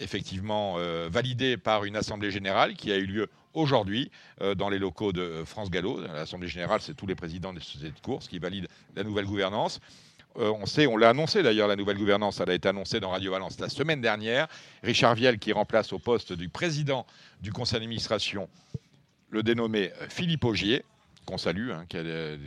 [0.00, 0.76] effectivement
[1.10, 4.10] validé par une assemblée générale qui a eu lieu aujourd'hui
[4.56, 6.00] dans les locaux de France Gallo.
[6.00, 9.80] L'assemblée générale, c'est tous les présidents des sociétés de course qui valident la nouvelle gouvernance.
[10.38, 13.10] Euh, on sait, on l'a annoncé d'ailleurs, la nouvelle gouvernance, elle a été annoncée dans
[13.10, 14.48] Radio Valence la semaine dernière.
[14.82, 17.06] Richard Viel, qui remplace au poste du président
[17.40, 18.48] du conseil d'administration
[19.30, 20.84] le dénommé euh, Philippe Augier,
[21.26, 22.38] qu'on salue, hein, qui a de,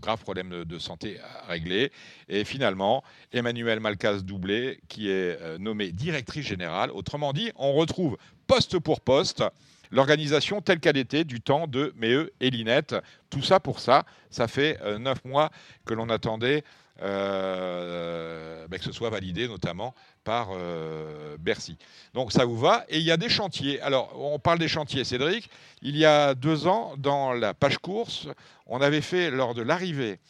[0.00, 1.92] graves problèmes de, santé à régler.
[2.28, 3.02] Et finalement,
[3.32, 6.90] Emmanuel Malcas Doublé, qui est euh, nommé directrice générale.
[6.90, 9.44] Autrement dit, on retrouve poste pour poste
[9.92, 12.96] l'organisation telle qu'elle était du temps de Méheux et Linette.
[13.30, 15.50] Tout ça pour ça, ça fait neuf mois
[15.84, 16.64] que l'on attendait
[17.00, 21.76] euh, ben, que ce soit validé notamment par euh, Bercy.
[22.14, 22.84] Donc ça vous va.
[22.88, 23.80] Et il y a des chantiers.
[23.80, 25.50] Alors on parle des chantiers, Cédric.
[25.80, 28.28] Il y a deux ans, dans la page course,
[28.66, 30.20] on avait fait lors de l'arrivée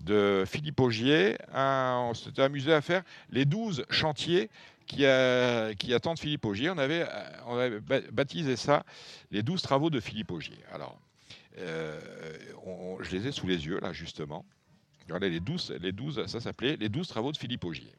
[0.00, 4.48] de Philippe Augier, on s'était amusé à faire les 12 chantiers
[4.88, 6.70] qui, attendent Philippe Augier.
[6.70, 7.06] On avait,
[7.46, 7.80] on
[8.12, 8.84] baptisé ça
[9.30, 10.58] les 12 travaux de Philippe Augier.
[10.72, 10.98] Alors,
[11.58, 12.00] euh,
[13.00, 14.44] je les ai sous les yeux, là, justement.
[15.06, 17.92] Regardez, les 12, les 12 ça s'appelait les 12 travaux de Philippe Augier.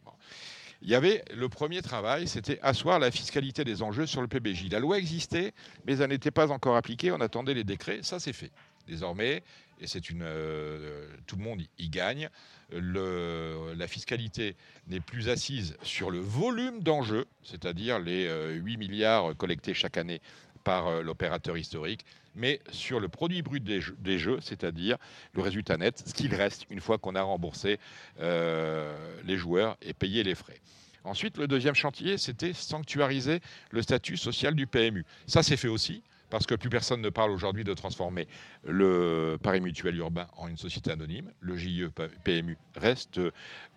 [0.82, 4.70] Il y avait le premier travail, c'était asseoir la fiscalité des enjeux sur le PBJ.
[4.72, 5.54] La loi existait,
[5.86, 7.12] mais elle n'était pas encore appliquée.
[7.12, 8.00] On attendait les décrets.
[8.02, 8.52] Ça, c'est fait.
[8.88, 9.44] Désormais,
[9.80, 12.30] et c'est une, euh, tout le monde y gagne.
[12.72, 14.56] La fiscalité
[14.88, 20.22] n'est plus assise sur le volume d'enjeux, c'est-à-dire les 8 euh, milliards collectés chaque année
[20.64, 24.98] par euh, l'opérateur historique, mais sur le produit brut des jeux, c'est-à-dire
[25.34, 27.80] le résultat net, ce qu'il reste une fois qu'on a remboursé
[28.20, 30.60] euh, les joueurs et payé les frais.
[31.04, 33.40] Ensuite, le deuxième chantier, c'était sanctuariser
[33.72, 35.06] le statut social du PMU.
[35.28, 38.28] Ça, c'est fait aussi parce que plus personne ne parle aujourd'hui de transformer
[38.66, 41.32] le Paris Mutuel Urbain en une société anonyme.
[41.40, 41.88] Le GIE
[42.24, 43.20] PMU reste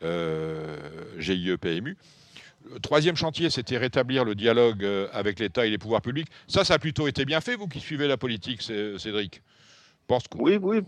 [0.02, 0.76] euh,
[1.18, 1.96] GIE PMU.
[2.70, 6.28] Le troisième chantier, c'était rétablir le dialogue euh, avec l'État et les pouvoirs publics.
[6.46, 9.42] Ça, ça a plutôt été bien fait, vous qui suivez la politique, Cédric.
[10.06, 10.80] Pense Oui, oui,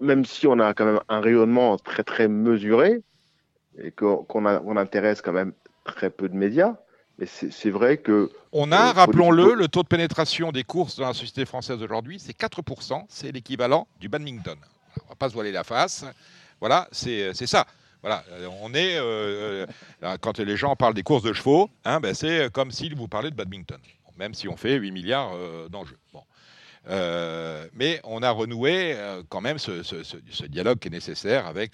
[0.00, 3.02] même si on a quand même un rayonnement très très mesuré
[3.82, 5.52] et qu'on intéresse quand même
[5.84, 6.76] très peu de médias,
[7.18, 8.30] mais c'est vrai que...
[8.52, 12.18] On a, euh, rappelons-le, le taux de pénétration des courses dans la société française aujourd'hui,
[12.18, 14.58] c'est 4%, c'est l'équivalent du badminton.
[15.00, 16.04] On ne va pas se voiler la face.
[16.60, 17.66] Voilà, c'est ça.
[18.02, 19.66] Voilà, euh, on est euh,
[20.04, 23.08] euh, quand les gens parlent des courses de chevaux, hein, ben c'est comme s'ils vous
[23.08, 23.80] parlaient de badminton,
[24.16, 25.32] même si on fait 8 milliards
[25.68, 25.98] d'enjeux.
[26.12, 26.22] Bon.
[27.74, 28.96] mais on a renoué
[29.28, 31.72] quand même ce, ce, dialogue qui est nécessaire avec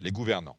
[0.00, 0.56] les gouvernants.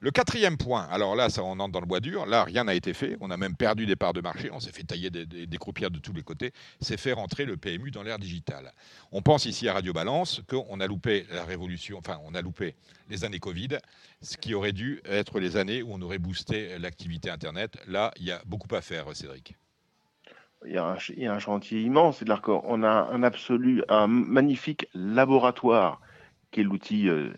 [0.00, 2.24] Le quatrième point, alors là, ça, on entre dans le bois dur.
[2.24, 3.16] Là, rien n'a été fait.
[3.20, 4.48] On a même perdu des parts de marché.
[4.52, 6.52] On s'est fait tailler des, croupières de tous les côtés.
[6.80, 8.72] C'est faire entrer le PMU dans l'ère digitale.
[9.10, 12.76] On pense ici à Radio Balance qu'on a loupé la révolution, enfin, on a loupé
[13.10, 13.78] les années Covid,
[14.22, 17.76] ce qui aurait dû être les années où on aurait boosté l'activité Internet.
[17.88, 19.56] Là, il y a beaucoup à faire, Cédric.
[20.64, 20.96] Il y, a
[21.32, 22.22] un, chantier immense.
[22.42, 26.00] Qu'on a un absolu, un magnifique laboratoire
[26.50, 27.30] qui est l'outil euh,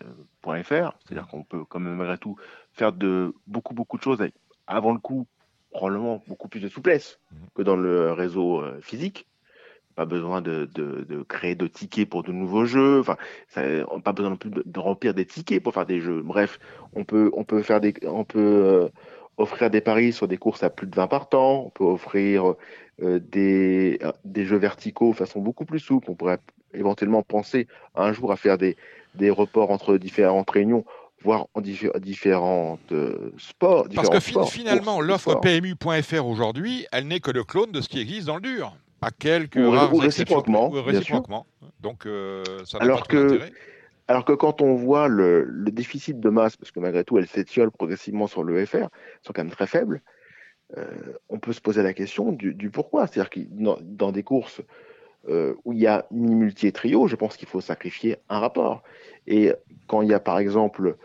[0.43, 0.93] .fr.
[1.03, 2.37] C'est-à-dire qu'on peut, quand même, malgré tout,
[2.73, 4.33] faire de beaucoup, beaucoup de choses avec,
[4.67, 5.27] avant le coup,
[5.71, 7.37] probablement beaucoup plus de souplesse mhm.
[7.55, 9.27] que dans le réseau euh, physique.
[9.95, 13.01] Pas besoin de, de, créer de tickets pour de nouveaux jeux.
[13.01, 13.17] Enfin,
[13.49, 13.61] ça,
[14.05, 16.21] pas besoin non plus de, remplir des tickets pour faire des jeux.
[16.21, 16.59] Bref,
[16.93, 18.89] on peut, on peut faire des, on peut euh,
[19.35, 21.65] offrir des paris sur des courses à plus de 20 partants.
[21.65, 22.55] On peut offrir
[22.99, 26.09] des, des jeux verticaux de façon beaucoup plus souple.
[26.09, 26.39] On pourrait
[26.73, 28.77] éventuellement penser un jour à faire des,
[29.15, 30.85] des reports entre différentes réunions,
[31.23, 33.87] voire en différents euh, sports.
[33.93, 38.27] Parce que finalement, l'offre PMU.fr aujourd'hui, elle n'est que le clone de ce qui existe
[38.27, 38.75] dans le dur.
[39.01, 41.47] À quelques rares réciproquement, réciproquement.
[41.79, 43.39] Donc, euh, ça alors pas que,
[44.07, 47.71] alors que quand on voit le, déficit de masse, parce que malgré tout, elle s'étiole
[47.71, 48.89] progressivement sur le FR,
[49.21, 50.01] sont quand même très faibles,
[50.77, 50.85] euh,
[51.29, 53.07] on peut se poser la question du, pourquoi.
[53.07, 54.61] C'est-à-dire que dans, des courses
[55.29, 58.83] euh, où il y a multi et trio, je pense qu'il faut sacrifier un rapport.
[59.27, 59.51] Et
[59.87, 60.97] quand il y a par exemple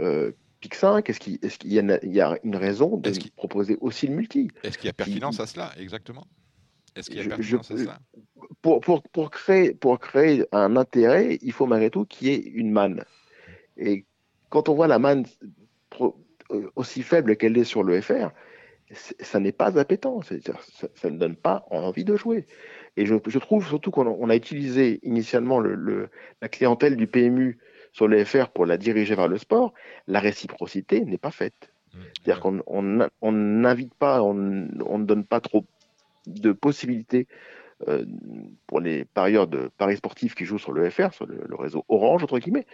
[0.00, 4.48] euh, PIC 5, est-ce qu'il y, a une raison de proposer aussi le multi?
[4.62, 5.72] Est-ce qu'il y a pertinence à cela?
[5.78, 6.26] Exactement.
[6.94, 7.98] Est-ce qu'il y a pertinence à ça
[8.60, 12.38] pour, pour, pour, créer, pour créer un intérêt, il faut malgré tout qu'il y ait
[12.40, 13.04] une manne.
[13.76, 14.04] Et
[14.50, 15.24] quand on voit la manne
[16.00, 18.30] euh, aussi faible qu'elle est sur le FR,
[19.20, 20.34] ça n'est pas appétant, ça,
[20.94, 22.46] ça, ne donne pas envie de jouer.
[22.96, 26.08] Et je, je trouve surtout qu'on a utilisé initialement le,
[26.40, 27.58] la clientèle du PMU
[27.92, 29.72] sur le FR pour la diriger vers le sport,
[30.06, 31.72] la réciprocité n'est pas faite.
[31.92, 31.98] Mmh.
[32.24, 35.66] C'est-à-dire qu'on n'invite pas, on ne donne pas trop
[36.26, 37.26] de possibilités
[37.88, 38.04] euh,
[38.66, 42.22] pour les parieurs de paris sportifs qui jouent sur le FR, sur le, réseau Orange,
[42.22, 42.66] entre guillemets,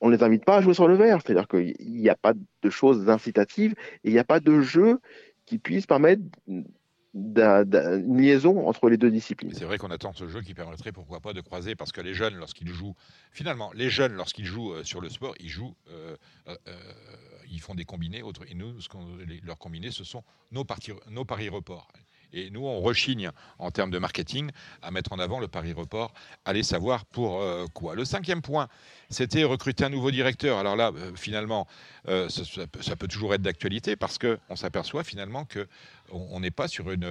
[0.00, 1.20] on ne les invite pas à jouer sur le vert.
[1.20, 5.00] C'est-à-dire qu'il n'y a pas de choses incitatives et il n'y a pas de jeu
[5.44, 6.22] qui puisse permettre
[7.14, 9.52] une liaison entre les deux disciplines.
[9.54, 12.14] C'est vrai qu'on attend ce jeu qui permettrait pourquoi pas de croiser parce que les
[12.14, 12.94] jeunes lorsqu'ils jouent
[13.32, 16.16] finalement les jeunes lorsqu'ils jouent euh, sur le sport ils jouent euh,
[17.50, 18.88] ils font des combinés et nous ce
[19.44, 20.64] leurs combinés ce sont nos,
[21.10, 21.88] nos paris reports
[22.32, 24.50] et nous, on rechigne en termes de marketing
[24.82, 26.12] à mettre en avant le Paris Report.
[26.44, 27.94] Allez savoir pour euh, quoi.
[27.94, 28.68] Le cinquième point,
[29.10, 30.58] c'était recruter un nouveau directeur.
[30.58, 31.66] Alors là, euh, finalement,
[32.08, 37.08] euh, ça, peut toujours être d'actualité parce qu'on s'aperçoit finalement qu'on n'est pas sur une,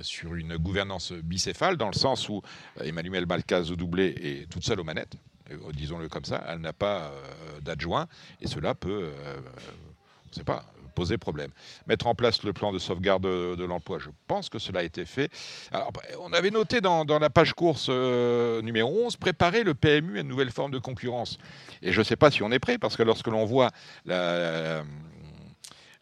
[0.00, 2.42] sur une gouvernance bicéphale dans le sens où
[2.80, 5.16] Emmanuel Balcaz doublé est toute seule aux manettes.
[5.74, 7.12] Disons-le comme ça, elle n'a pas
[7.60, 8.08] d'adjoint
[8.40, 9.12] et cela peut,
[10.24, 11.50] on ne sait pas, poser problème.
[11.86, 15.04] Mettre en place le plan de sauvegarde de, l'emploi, je pense que cela a été
[15.04, 15.30] fait.
[16.20, 20.28] on avait noté dans, la page course euh, numéro 11, préparer le PMU à une
[20.28, 21.38] nouvelle forme de concurrence.
[21.82, 23.70] Et je ne sais pas si on est prêt, parce que lorsque l'on voit
[24.04, 24.82] la,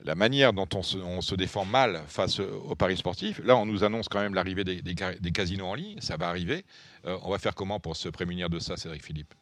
[0.05, 4.09] la manière dont on se, défend mal face aux paris sportifs, là on nous annonce
[4.09, 6.65] quand même l'arrivée des, casinos en ligne, ça va arriver.
[7.07, 9.35] Euh, on va faire comment pour se prémunir de ça, Cédric Philippe?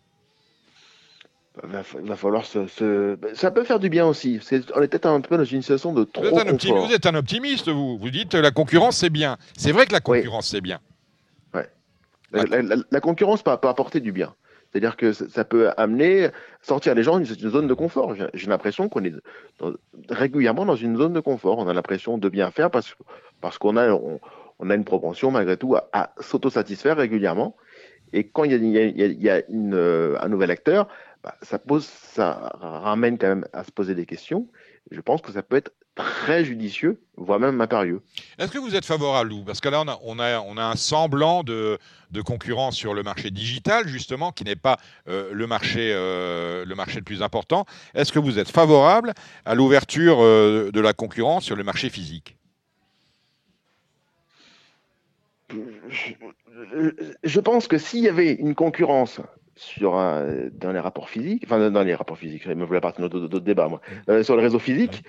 [1.64, 4.38] Va, va, falloir se, Ça peut faire du bien aussi.
[4.74, 6.22] on est peut-être un peu dans une situation de trop.
[6.22, 7.98] Vous êtes, un, vous êtes un optimiste, vous.
[7.98, 9.36] Vous dites la concurrence, c'est bien.
[9.56, 10.78] C'est vrai que la concurrence, c'est bien.
[11.52, 11.68] Ouais.
[12.32, 14.32] La, concurrence peut, apporter du bien.
[14.70, 16.28] C'est-à-dire que ça peut amener,
[16.62, 18.14] sortir les gens d'une zone de confort.
[18.32, 19.12] J'ai l'impression qu'on est
[20.08, 21.58] régulièrement dans une zone de confort.
[21.58, 22.94] On a l'impression de bien faire parce,
[23.40, 27.56] parce qu'on a, on, a une propension malgré tout à, à s'autosatisfaire régulièrement.
[28.12, 29.74] Et quand il y a, il y a, une,
[30.20, 30.88] un nouvel acteur,
[31.22, 34.48] bah, ça, pose, ça ramène quand même à se poser des questions.
[34.90, 38.02] Je pense que ça peut être très judicieux, voire même impérieux.
[38.38, 40.64] Est-ce que vous êtes favorable, Lou Parce que là, on a, on a, on a
[40.64, 41.78] un semblant de,
[42.10, 44.78] de, concurrence sur le marché digital, justement, qui n'est pas
[45.08, 47.66] euh, le, marché, euh, le marché le plus important.
[47.94, 49.12] Est-ce que vous êtes favorable
[49.44, 52.36] à l'ouverture euh, de la concurrence sur le marché physique?
[57.24, 59.20] Je pense que s'il y avait une concurrence
[59.60, 63.40] sur dans les rapports physiques, enfin dans les rapports physiques, je me voulais partir d'autres
[63.40, 65.04] débats, moi, euh, sur le réseau physique,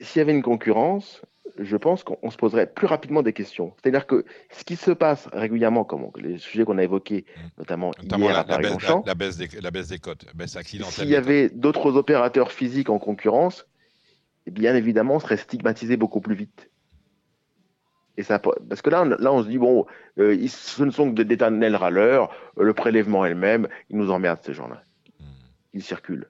[0.00, 1.22] s'il y avait une concurrence,
[1.58, 3.74] je pense qu'on se poserait plus rapidement des questions.
[3.76, 7.26] C'est-à-dire que ce qui se passe régulièrement, comme les sujets qu'on a évoqués,
[7.58, 10.94] notamment, hier la, à Paris baisse, la, baisse des, la baisse des cotes, baisse accidentelle.
[10.94, 13.66] S'il y avait d'autres opérateurs physiques en concurrence,
[14.46, 16.70] bien évidemment, on serait stigmatisé beaucoup plus vite.
[18.16, 19.86] Et ça, parce que là, là, on se dit, bon,
[20.18, 24.82] euh, ce ne sont que d'éternels râleurs, le prélèvement elle-même, ils nous emmerdent, ces gens-là.
[25.20, 25.24] Hmm.
[25.72, 26.28] Ils circulent.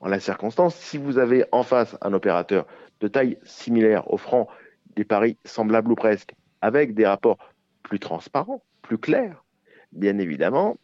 [0.00, 2.66] En la circonstance, si vous avez en face un opérateur
[3.00, 4.48] de taille similaire offrant
[4.96, 7.38] des paris semblables ou presque, avec des rapports
[7.82, 9.44] plus transparents, plus clairs,
[9.92, 10.76] bien évidemment,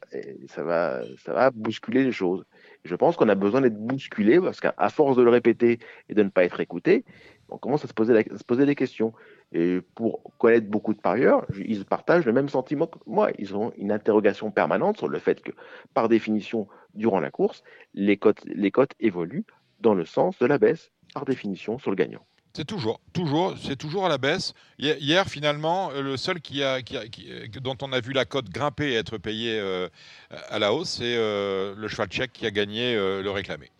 [0.48, 2.44] ça va, ça va bousculer les choses.
[2.84, 5.78] Je pense qu'on a besoin d'être bousculé parce qu'à force de le répéter
[6.08, 7.04] et de ne pas être écouté,
[7.48, 9.12] on commence à se poser, à se poser des questions.
[9.52, 13.30] Et pour connaître beaucoup de parieurs, ils partagent le même sentiment que moi.
[13.38, 15.52] Ils ont une interrogation permanente sur le fait que,
[15.94, 17.62] par définition, durant la course,
[17.94, 19.44] les cotes, les cotes évoluent
[19.80, 22.24] dans le sens de la baisse, par définition, sur le gagnant.
[22.56, 24.54] C'est toujours, toujours, c'est toujours à la baisse.
[24.78, 28.48] Hier, finalement, euh, le seul qui a, qui euh, dont on a vu la cote
[28.48, 29.88] grimper et être payé euh,
[30.30, 33.70] à la hausse, c'est le cheval tchèque qui a gagné le réclamé.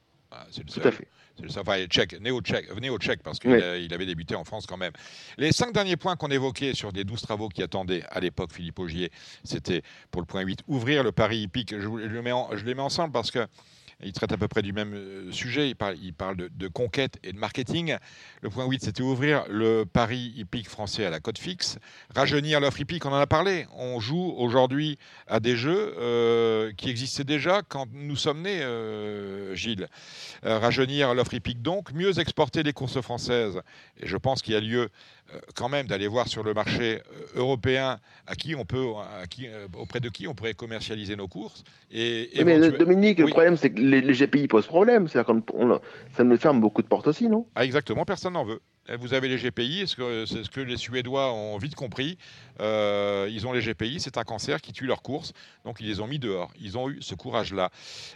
[0.51, 0.83] c'est le seul.
[0.83, 1.07] Tout à fait.
[1.59, 3.53] Enfin, tchèque, néo-tchèque, parce qu'il
[3.93, 4.93] avait débuté en France quand même.
[5.37, 8.79] Les cinq derniers points qu'on évoquait sur les douze travaux qui attendaient à l'époque Philippe
[8.79, 9.11] Augier,
[9.43, 11.75] c'était pour le point 8, ouvrir le pari hippique.
[11.75, 13.47] Je, je, je les mets ensemble parce que
[14.03, 15.69] il traite à peu près du même euh, sujet.
[15.69, 17.97] Il parle, de, conquête et de marketing.
[18.43, 21.79] Le point 8, c'était ouvrir le pari hippique français à la cote fixe.
[22.15, 23.67] Rajeunir l'offre hippique, on en a parlé.
[23.77, 29.55] On joue aujourd'hui à des jeux euh, qui existaient déjà quand nous sommes nés, euh,
[29.55, 29.89] Gilles.
[30.43, 33.61] rajeunir l'offre hippique donc, mieux exporter les courses françaises.
[34.01, 34.91] Et je pense qu'il y a lieu
[35.55, 38.87] quand même d'aller voir sur le marché euh, européen à qui on peut,
[39.21, 41.65] à qui, euh, auprès de qui on pourrait commercialiser nos courses.
[41.91, 45.41] Et, mais Dominique, le problème c'est que les, GPI posent problème, c'est-à-dire
[46.17, 47.47] ça nous ferme beaucoup de portes aussi, non?
[47.55, 48.61] Ah, Exactement, personne n'en veut.
[48.99, 52.19] Vous avez les GPI, c'est ce que les Suédois ont vite compris.
[52.61, 55.33] Euh, ils ont les GPI, c'est un cancer qui tue leur course,
[55.65, 56.53] donc ils les ont mis dehors.
[56.61, 57.71] Ils ont eu ce courage-là.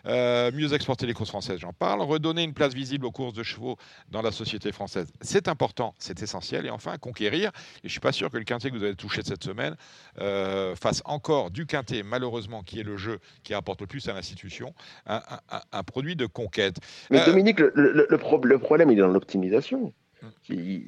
[0.07, 2.03] Euh, mieux exporter les courses françaises, j'en parle.
[2.03, 3.77] Redonner une place visible aux courses de chevaux
[4.11, 6.67] dans la société française, c'est important, c'est essentiel.
[6.67, 7.49] Et enfin, conquérir.
[7.49, 9.75] Et je ne suis pas sûr que le quintet que vous avez touché cette semaine
[10.21, 14.13] euh, fasse encore du quintet, malheureusement, qui est le jeu qui rapporte le plus à
[14.13, 14.75] l'institution,
[15.07, 16.77] un, produit de conquête.
[17.11, 19.93] Mais Dominique, le, le, problème, il est dans l'optimisation.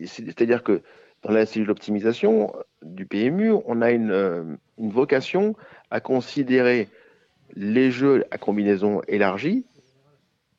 [0.07, 0.83] C'est-à-dire que
[1.22, 2.53] dans la cellule d'optimisation
[2.83, 4.43] du PMU, on a une, euh,
[4.78, 5.55] une, vocation
[5.91, 6.89] à considérer
[7.55, 9.64] les jeux à combinaison élargie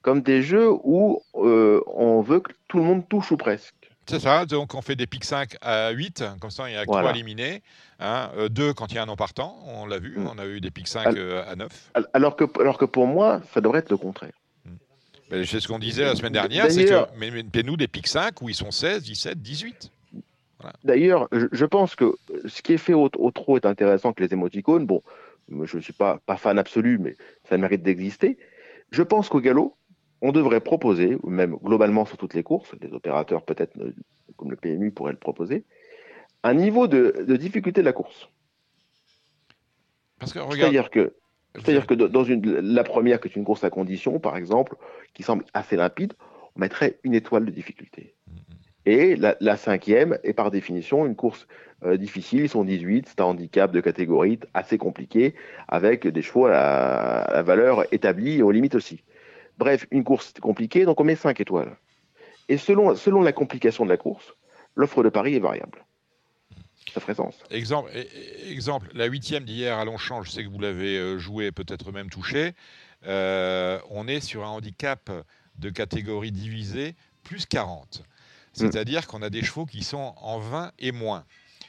[0.02, 3.76] comme des jeux où euh, on veut que tout le monde touche ou presque.
[4.08, 6.86] C'est ça, donc on fait des pics 5 à 8, comme ça il y a
[6.86, 7.62] 3 éliminés,
[8.00, 10.28] 2 hein, euh, quand il y a un non partant, on l'a vu, mm.
[10.28, 11.92] on a eu des pics 5 à 9.
[12.14, 14.34] Alors que, alors que pour moi, ça devrait être le contraire.
[15.32, 18.42] C'est ce qu'on disait la semaine dernière, c'est que mais, mais, nous des pics 5
[18.42, 19.92] où ils sont 16, 17, 18.
[20.84, 22.16] D'ailleurs, je, pense que
[22.46, 24.86] ce qui est fait au, trop est intéressant que les émoticônes.
[24.86, 25.02] Bon,
[25.50, 27.16] je ne suis pas, pas fan absolu, mais
[27.50, 28.38] ça mérite d'exister.
[28.92, 29.76] Je pense qu'au galop,
[30.22, 33.74] on devrait proposer, ou même globalement sur toutes les courses, les opérateurs peut-être
[34.38, 35.64] comme le PMU pourraient le proposer,
[36.44, 38.30] un niveau de, difficulté de la course.
[40.24, 41.14] C'est-à-dire que,
[41.56, 44.76] c'est-à-dire que dans une, la première, qui est une course à condition, par exemple,
[45.14, 46.14] qui semble assez limpide,
[46.56, 48.16] on mettrait une étoile de difficulté.
[48.30, 48.52] Mm-hmm.
[48.86, 51.48] Et la, cinquième est par définition une course
[51.84, 52.42] euh, difficile.
[52.42, 55.36] Ils sont 18, c'est un handicap de catégorie assez compliqué,
[55.68, 59.04] avec des chevaux à, la valeur établie et aux limites aussi.
[59.58, 61.76] Bref, une course compliquée, donc on met 5 étoiles.
[62.50, 64.36] Et selon, selon la complication de la course,
[64.76, 65.86] l'offre de Paris est variable.
[66.94, 67.36] Ça ferait sens.
[67.50, 67.92] Exemple,
[68.48, 72.10] exemple la huitième d'hier à Longchamp, je sais que vous l'avez euh, joué, peut-être même
[72.10, 72.54] touché.
[73.08, 75.10] Euh, on est sur un handicap
[75.58, 78.00] de catégorie divisée plus 40.
[78.00, 78.04] Mm.
[78.54, 81.24] C'est-à-dire qu'on a des chevaux qui sont en 20 et moins.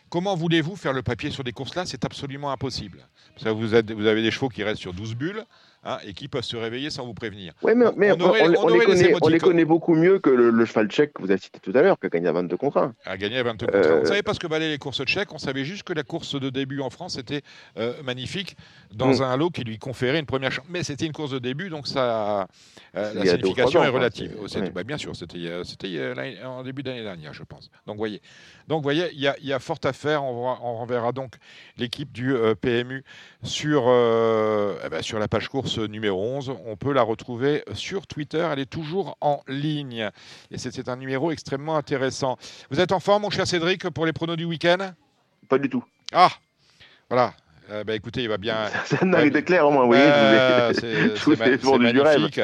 [0.09, 1.87] Comment voulez-vous faire le papier sur des courses-là?
[1.87, 3.07] C'est absolument impossible.
[3.35, 5.45] Parce que vous, vous avez des chevaux qui restent sur 12 bulles.
[5.85, 7.55] Hein, et qui peuvent se réveiller sans vous prévenir.
[7.63, 11.59] Oui, mais, on, les connaît, beaucoup mieux que le, cheval tchèque que vous avez cité
[11.59, 12.95] tout à l'heure, qui a gagné à 22 contre 1.
[13.05, 13.95] A gagné à 22 contre 1.
[13.97, 16.05] Vous ne savez pas ce que valaient les courses tchèques, on savait juste que la
[16.05, 17.43] course de début en France était
[17.79, 18.57] euh, magnifique
[18.95, 19.23] dans mm.
[19.23, 20.65] un lot qui lui conférait une première chance.
[20.69, 22.47] Mais c'était une course de début, donc ça,
[22.97, 24.37] euh, la signification est relative.
[24.75, 25.51] Bah, bien sûr, c'était
[26.45, 27.71] en début d'année dernière, je pense.
[27.87, 28.21] Donc, voyez,
[28.69, 30.25] donc, voyez, il y, a fort à faire.
[30.25, 31.35] On, on renverra donc
[31.77, 33.05] l'équipe du euh, PMU
[33.43, 36.55] sur, eh ben, sur la page course numéro 11.
[36.67, 38.47] On peut la retrouver sur Twitter.
[38.51, 40.11] Elle est toujours en ligne.
[40.51, 42.37] Et c'est un numéro extrêmement intéressant.
[42.71, 44.93] Vous êtes en forme, mon cher Cédric, pour les pronos du week-end?
[45.49, 45.85] Pas du tout.
[46.13, 46.31] Ah
[47.09, 47.35] Voilà.
[47.73, 48.67] Euh, bah, écoutez, il va bien.
[48.85, 49.97] Ça n'a été clair au moins, oui.
[50.75, 51.25] c'est
[51.79, 52.41] magnifique.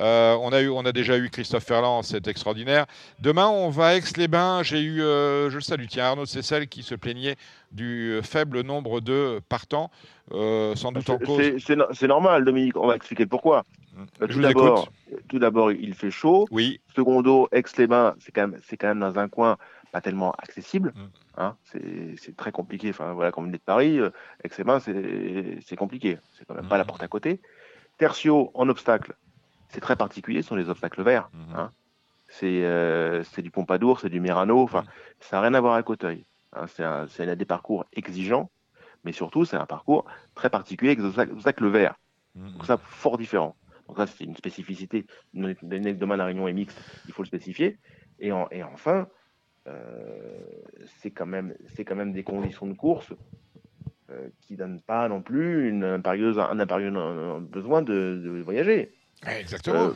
[0.00, 2.86] Euh, on, a eu, on a déjà eu Christophe Ferland, c'est extraordinaire.
[3.20, 4.62] Demain, on va à Aix-les-Bains.
[4.62, 7.36] J'ai eu, euh, je le salue, tiens, Arnaud celle qui se plaignait
[7.70, 9.90] du faible nombre de partants,
[10.30, 11.42] sans doute en cause.
[11.58, 12.76] C'est normal, Dominique.
[12.78, 13.64] On va expliquer pourquoi.
[13.94, 14.26] Mmh.
[14.26, 14.88] tout d'abord,
[15.28, 16.48] tout d'abord, il fait chaud.
[16.50, 16.80] Oui.
[16.96, 19.58] Secondo, Aix-les-Bains, c'est quand même, c'est quand même dans un coin
[19.92, 20.92] pas tellement accessible.
[20.96, 21.02] Mmh.
[21.36, 21.56] Hein,
[22.16, 22.90] c'est très compliqué.
[22.90, 24.10] Enfin, voilà, comme on est de Paris, euh,
[24.42, 26.18] Aix-les-Bains, c'est compliqué.
[26.32, 26.86] C'est quand même pas la mmh.
[26.88, 27.40] porte à côté.
[27.98, 29.14] Tertio, en obstacle,
[29.68, 30.42] c'est très particulier.
[30.42, 31.30] Ce sont les obstacles verts.
[31.54, 31.70] Hein.
[32.42, 34.62] Euh, c'est du Pompadour, c'est du Merano.
[34.62, 34.84] Enfin,
[35.20, 36.24] ça n'a rien à voir avec Auteuil.
[36.54, 36.66] Hein.
[37.08, 38.50] C'est des parcours exigeants,
[39.04, 41.94] mais surtout, c'est un parcours très particulier avec des obstacles verts.
[42.34, 43.54] Donc ça, fort différent.
[43.86, 45.06] Donc ça, c'est une spécificité.
[45.34, 47.78] Demain, la réunion est mixte, il faut le spécifier.
[48.18, 49.06] Et, et enfin,
[50.98, 51.54] c'est quand, même,
[51.86, 53.12] quand même des conditions de course
[54.12, 56.92] euh, qui ne donnent pas non plus une impérieuse, un impérieux
[57.40, 58.92] besoin de, voyager.
[59.26, 59.92] Exactement.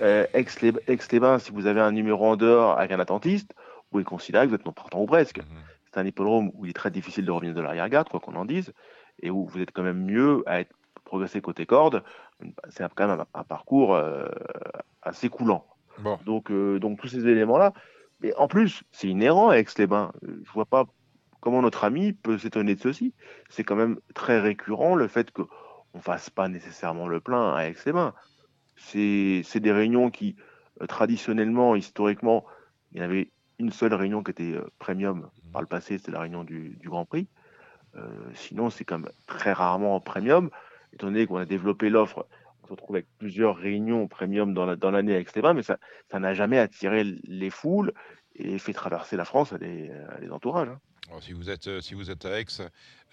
[0.00, 4.44] Euh, Ex-les-Bains, si vous avez un numéro en dehors avec un attentiste, vous pouvez considérer
[4.44, 5.38] que vous êtes non partant ou presque.
[5.38, 5.44] Mhm.
[5.86, 8.44] C'est un hippodrome où il est très difficile de revenir de l'arrière-garde, quoi qu'on en
[8.44, 8.72] dise,
[9.22, 10.72] et où vous êtes quand même mieux à être
[11.04, 12.04] progressé côté corde.
[12.68, 14.00] C'est quand même un, parcours
[15.02, 15.66] assez coulant.
[16.24, 17.72] Donc, donc tous ces éléments-là,
[18.20, 20.12] mais en plus, c'est inhérent à Aix-les-Bains.
[20.22, 20.86] Je vois pas
[21.40, 23.14] comment notre ami peut s'étonner de ceci.
[23.48, 25.46] C'est quand même très récurrent le fait qu'on
[25.94, 28.14] ne fasse pas nécessairement le plein à Aix-les-Bains.
[28.76, 30.36] C'est des réunions qui,
[30.82, 32.44] euh, traditionnellement, historiquement,
[32.92, 36.20] il y avait une seule réunion qui était euh, premium par le passé, c'était la
[36.20, 37.28] réunion du, Grand Prix.
[37.96, 40.50] Euh, sinon, c'est quand même très rarement premium,
[40.92, 42.26] étant donné qu'on a développé l'offre
[42.68, 45.78] se retrouve avec plusieurs réunions premium dans l'année avec Stéphane, mais ça
[46.12, 47.92] n'a jamais attiré les foules
[48.34, 49.90] et fait traverser la France à des,
[50.30, 50.68] entourages.
[50.68, 51.18] Hein.
[51.20, 52.44] si, vous êtes, euh, si vous êtes à Aix,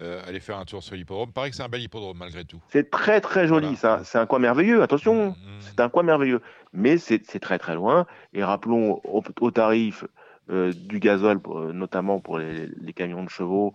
[0.02, 1.32] euh, allez faire un tour sur l'hippodrome.
[1.32, 2.62] Paraît que c'est un bel hippodrome malgré tout.
[2.68, 4.02] C'est très très joli, ça.
[4.04, 5.30] C'est un coin merveilleux, attention.
[5.30, 5.62] Mmh, mmh.
[5.62, 6.42] C'est un coin merveilleux.
[6.74, 8.06] Mais c'est très très loin.
[8.34, 10.04] Et rappelons au, tarif
[10.50, 11.40] du gasoil,
[11.74, 13.74] notamment pour les, camions de chevaux,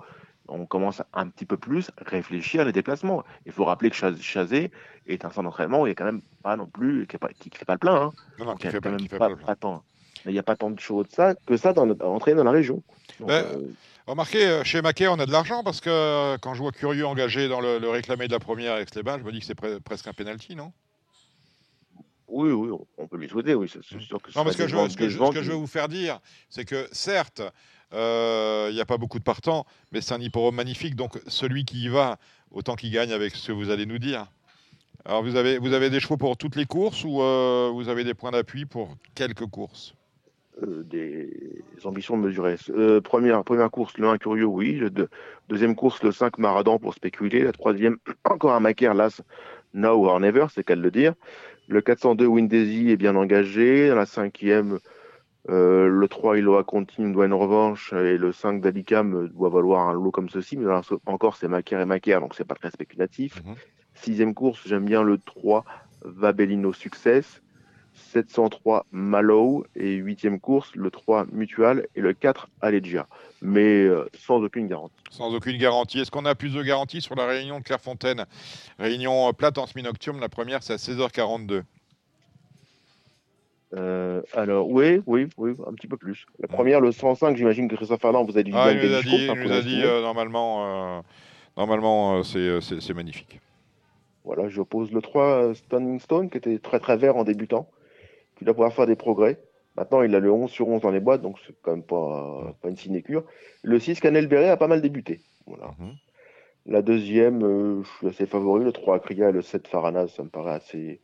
[0.51, 3.25] on commence un petit peu plus réfléchir les déplacements.
[3.47, 4.71] Il faut rappeler que Chazé
[5.07, 7.57] est un centre d'entraînement où il n'y a quand même pas non plus, qui ne
[7.57, 7.95] fait pas le plein.
[7.95, 8.13] Hein.
[8.39, 9.83] Non, non, qui fait, pas, le plein.
[10.27, 12.83] il n'y a pas tant de choses ça, que ça dans, entraîner dans la région.
[13.29, 13.69] Euh,
[14.07, 17.07] remarquez, euh, chez Maquet, on a de l'argent parce que euh, quand je vois Curieux
[17.07, 19.81] engagé dans le, réclamé de la première avec les bains, je me dis que c'est
[19.81, 20.73] presque un penalty, non?
[22.33, 24.97] Oui, oui, on peut lui souhaiter, oui, c'est sûr que Non, parce que, je, ce,
[24.97, 27.43] que je, ce que je veux vous faire dire, c'est que certes,
[27.93, 31.84] il n'y a pas beaucoup de partants, mais c'est un hippodrome magnifique, donc celui qui
[31.84, 32.18] y va,
[32.51, 34.26] autant qu'il gagne avec ce que vous allez nous dire.
[35.05, 37.22] Alors, vous avez, vous avez des chevaux pour toutes les courses ou
[37.74, 39.95] vous avez des points d'appui pour quelques courses?
[40.62, 41.30] Euh, des
[41.84, 42.57] ambitions mesurées.
[42.70, 44.80] Euh, première, première course, le 1 Curieux, oui.
[45.49, 47.45] Deuxième course, le 5 Maradan pour spéculer.
[47.45, 49.22] La troisième, encore un Macaire, Las
[49.72, 51.14] Now or Never, c'est qu'à le dire.
[51.68, 53.88] Le 402 Windesi est bien engagé.
[53.88, 54.80] La cinquième,
[55.49, 59.95] euh, le 3 Iloa Continue doit une revanche et le 5 Dalicam doit valoir un
[59.95, 60.57] lot comme ceci.
[60.57, 60.66] Mais
[61.07, 63.43] encore, c'est Macaire et Macaire, donc c'est pas très spéculatif.
[63.45, 63.55] Mhm.
[63.95, 65.64] Sixième course, j'aime bien le 3
[66.05, 67.43] Vabellino Success.
[68.12, 73.07] 703 Mallow et huitième course, le 3 Mutual et le 4 Allegia,
[73.43, 74.95] mais euh, sans aucune garantie.
[75.11, 76.01] Sans aucune garantie.
[76.01, 78.26] Est-ce qu'on a plus de garantie sur la réunion de Clairefontaine?
[78.78, 81.62] Réunion euh, plate en semi-nocturne, la première c'est à 16h42.
[83.75, 86.27] Euh, alors, oui, oui, oui, un petit peu plus.
[86.41, 88.53] La première, le 105, j'imagine que Christophe Ferland, vous avez dit.
[88.55, 91.05] Ah, il nous a dit, il nous a dit normalement,
[91.57, 93.41] normalement c'est magnifique.
[94.25, 97.68] Voilà, j'oppose le 3 Stunning Stone, qui était très très vert en débutant
[98.41, 99.39] il va pouvoir faire des progrès.
[99.77, 102.55] Maintenant, il a le 11 sur 11 dans les boîtes, donc c'est quand même pas,
[102.61, 103.25] pas une sinécure.
[103.62, 105.21] Le 6, Canel Béret a pas mal débuté.
[105.47, 105.75] Voilà.
[105.79, 105.95] Mhm.
[106.66, 108.64] La deuxième, euh, je suis assez favori.
[108.64, 111.01] Le 3, Akria et le 7, Faranaz, ça me paraît assez.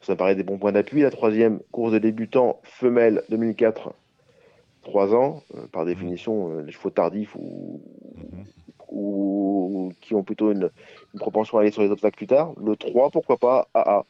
[0.00, 1.02] Ça me paraît des bons points d'appui.
[1.02, 3.92] La troisième, course de débutant, femelle 2004,
[4.82, 5.42] 3 ans.
[5.54, 5.88] Euh, par mhm.
[5.88, 7.80] définition, euh, les chevaux tardifs ou,
[8.16, 8.44] mhm.
[8.90, 10.70] ou qui ont plutôt une,
[11.14, 12.52] une, propension à aller sur les obstacles plus tard.
[12.62, 14.04] Le 3, pourquoi pas, AA.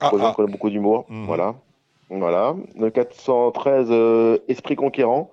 [0.00, 0.34] Ah, ah.
[0.46, 1.06] beaucoup d'humour.
[1.08, 1.56] Voilà.
[2.10, 2.54] Voilà.
[2.78, 5.30] Le 413, euh, Esprit Conquérant.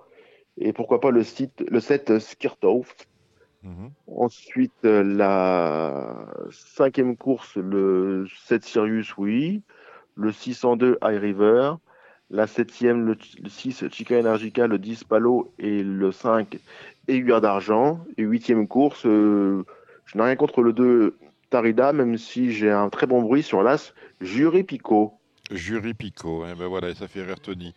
[0.58, 2.92] Et pourquoi pas le, site, le 7 Skirtov.
[3.62, 3.90] Mhm.
[4.06, 9.62] Ensuite, euh, la cinquième course, le 7 Sirius, oui.
[10.14, 11.74] Le 602 High River.
[12.30, 13.16] La septième, le,
[13.48, 16.58] 6 Chica Energica, le 10 Palo et le 5
[17.08, 18.04] Aiguilleur d'Argent.
[18.16, 19.64] Et huitième course, euh,
[20.06, 21.16] je n'ai rien contre le 2
[21.50, 25.15] Tarida, même si j'ai un très bon bruit sur l'As Jury Picot.
[25.50, 27.74] Jury Picot, eh ben voilà, ça fait rire Tony.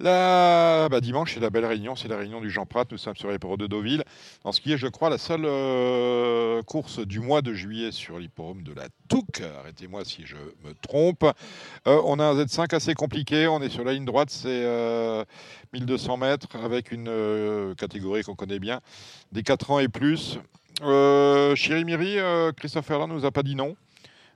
[0.00, 3.16] Là, bah, dimanche, c'est la belle réunion, c'est la réunion du Jean Prat, nous sommes
[3.16, 4.04] sur les de Deauville,
[4.44, 8.18] en ce qui est, je crois, la seule euh, course du mois de juillet sur
[8.18, 11.24] l'hipporome de la Touque, arrêtez-moi si je me trompe.
[11.86, 14.64] Euh, on a un Z5 assez compliqué, on est sur la ligne droite, c'est
[15.72, 18.80] 1200 euh, mètres, avec une catégorie qu'on connaît bien,
[19.32, 20.38] des 4 ans et plus.
[20.80, 22.16] Chirimiri,
[22.56, 23.76] Christophe Ferland nous a pas dit non.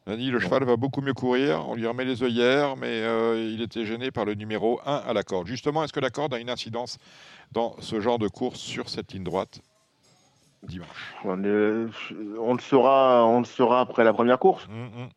[0.06, 3.02] Il a dit le cheval va beaucoup mieux courir, on lui remet les œillères, mais
[3.02, 5.48] euh, il était gêné par le numéro 1 à la corde.
[5.48, 6.98] Justement, est-ce que la corde a une incidence
[7.50, 9.60] dans ce genre de course sur cette ligne droite
[10.62, 11.14] dimanche?
[11.24, 11.90] On, le
[12.60, 14.68] saura, on le saura après la première course.
[14.68, 15.08] Hum, hum.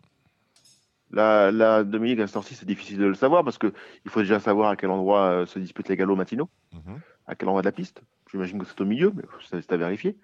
[1.12, 3.72] La, la Dominique sorti, c'est difficile de le savoir parce qu'il
[4.08, 7.48] faut déjà savoir à quel endroit euh, se disputent les galops matinaux, hum, à quel
[7.48, 8.02] endroit de la piste.
[8.32, 10.18] J'imagine que c'est au milieu, mais c'est à vérifier.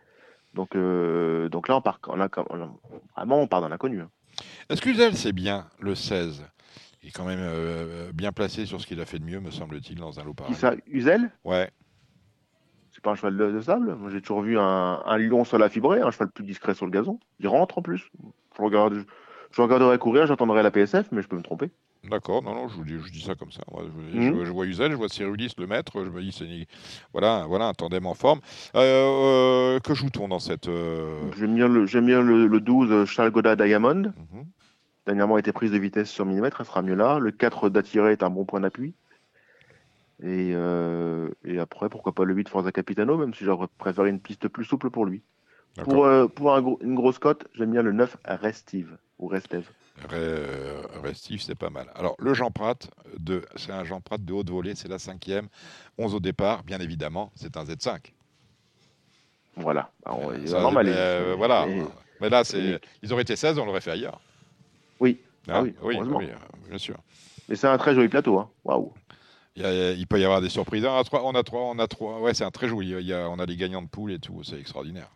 [0.56, 2.30] Donc, euh, donc là, on part, on a,
[3.16, 4.02] vraiment, on part dans l'inconnu.
[4.02, 4.10] Hein.
[4.70, 6.46] Est-ce qu'Uzel, c'est bien le 16
[7.04, 9.52] Il est quand même euh, bien placé sur ce qu'il a fait de mieux, me
[9.52, 10.54] semble-t-il, dans un lot pareil.
[10.54, 10.74] Qui ça?
[10.88, 11.32] Uzel?
[11.44, 11.70] Ouais.
[12.92, 16.02] C'est pas un cheval de, sable Moi, j'ai toujours vu un, lion sur la fibrée,
[16.02, 17.20] un cheval plus discret sur le gazon.
[17.40, 18.10] Il rentre en plus.
[18.58, 19.04] Je, regarde,
[19.52, 21.72] je, regarderai courir, j'attendrai la PSF, mais je peux me tromper.
[22.10, 23.64] D'accord, non, non, je, dis, je dis ça comme ça.
[24.14, 24.44] Mhm.
[24.44, 26.68] je, vois Uzel, je vois Cyrulis le maître, je me dis, c'est
[27.14, 28.42] voilà, voilà un tandem en forme.
[28.76, 30.68] Euh, euh, que joue-t-on dans cette.
[30.68, 31.22] Euh...
[31.38, 34.14] J'aime bien, le, bien le, 12 Charles Godard Diamond.
[34.34, 34.46] Mhm.
[35.06, 37.20] Dernièrement, a été prise de vitesse sur millimètre, elle sera mieux là.
[37.20, 38.94] Le 4 d'attirer est un bon point d'appui.
[40.24, 44.48] Et, et, après, pourquoi pas le 8 Forza Capitano, même si j'aurais préféré une piste
[44.48, 45.22] plus souple pour lui.
[45.84, 49.70] Pour, pour une grosse cote, j'aime bien le 9 Restive ou Resteve.
[51.04, 51.90] Restif, c'est pas mal.
[51.96, 52.76] Alors, le Jean Prat,
[53.56, 55.48] c'est un Jean Prat de haute volée, c'est la cinquième.
[55.98, 58.00] 11 au départ, bien évidemment, c'est un Z5.
[59.56, 59.90] Voilà.
[60.08, 61.66] Euh, voilà.
[62.22, 64.20] Mais là, c'est, ils auraient été 16, on l'aurait fait ailleurs.
[65.00, 65.20] Oui.
[65.48, 66.26] Ah, ah oui, oui, oui,
[66.68, 66.98] bien sûr.
[67.48, 68.40] Mais c'est un très joli plateau.
[68.40, 68.50] Hein.
[68.64, 68.94] Waouh.
[69.56, 70.86] Il, peut y avoir des surprises.
[70.86, 72.20] On a trois, on a trois, on a trois.
[72.20, 72.90] Ouais, c'est un très joli.
[72.92, 74.44] Il y a, on a les gagnants de poule et tout.
[74.44, 75.10] C'est extraordinaire.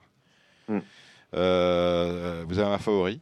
[0.68, 0.80] Hmm.
[1.36, 3.22] Euh, vous avez un favori?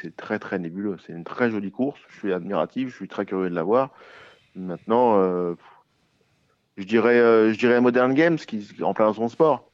[0.00, 0.96] C'est très très nébuleux.
[1.06, 2.00] C'est une très jolie course.
[2.08, 3.90] Je suis admiratif, je suis très curieux de la voir.
[4.54, 5.16] Maintenant,
[6.76, 9.68] je dirais, je dirais Modern Games qui en plein dans son sport.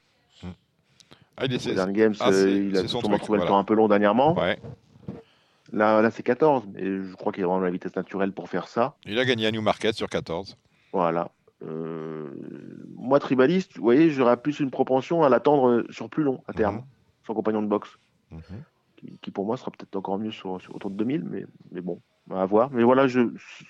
[1.37, 4.37] Ah, il Modern Games, ah, il a sûrement trouvé le temps un peu long dernièrement.
[4.37, 4.57] Ouais.
[5.73, 8.67] Là, là c'est 14, mais je crois qu'il a vraiment la vitesse naturelle pour faire
[8.67, 8.95] ça.
[9.05, 10.57] Il a gagné à Newmarket sur 14.
[10.93, 11.29] Voilà.
[11.63, 12.29] Euh,
[12.95, 16.75] moi, tribaliste, vous voyez, j'aurais plus une propension à l'attendre sur plus long à terme,
[16.75, 16.83] mhm.
[17.27, 17.89] son compagnon de boxe.
[18.31, 18.41] Mhm.
[19.21, 22.01] Qui, pour moi sera peut-être encore mieux sur, autour de 2000, mais, mais bon,
[22.31, 22.69] à voir.
[22.71, 23.21] Mais voilà, je,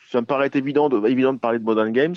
[0.10, 2.16] ça me paraît évident de, évident de parler de Modern Games,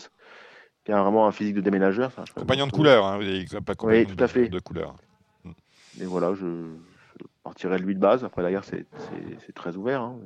[0.85, 2.13] qui a vraiment un physique de déménageur.
[2.35, 3.21] compagnon de couleur, hein,
[3.65, 4.49] pas compagnon oui, tout à fait.
[4.49, 4.97] de couleur.
[6.01, 6.47] Et voilà, je,
[7.49, 8.25] partirait de lui de base.
[8.25, 8.87] Après, d'ailleurs, c'est
[9.55, 10.03] très ouvert.
[10.03, 10.17] Hein.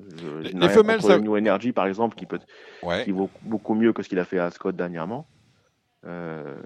[0.43, 1.19] les, femelles, ça...
[1.19, 2.41] New Energy, par exemple, qui, peut,
[3.05, 5.27] qui vaut beaucoup mieux que ce qu'il a fait à Scott dernièrement.
[6.05, 6.57] Euh,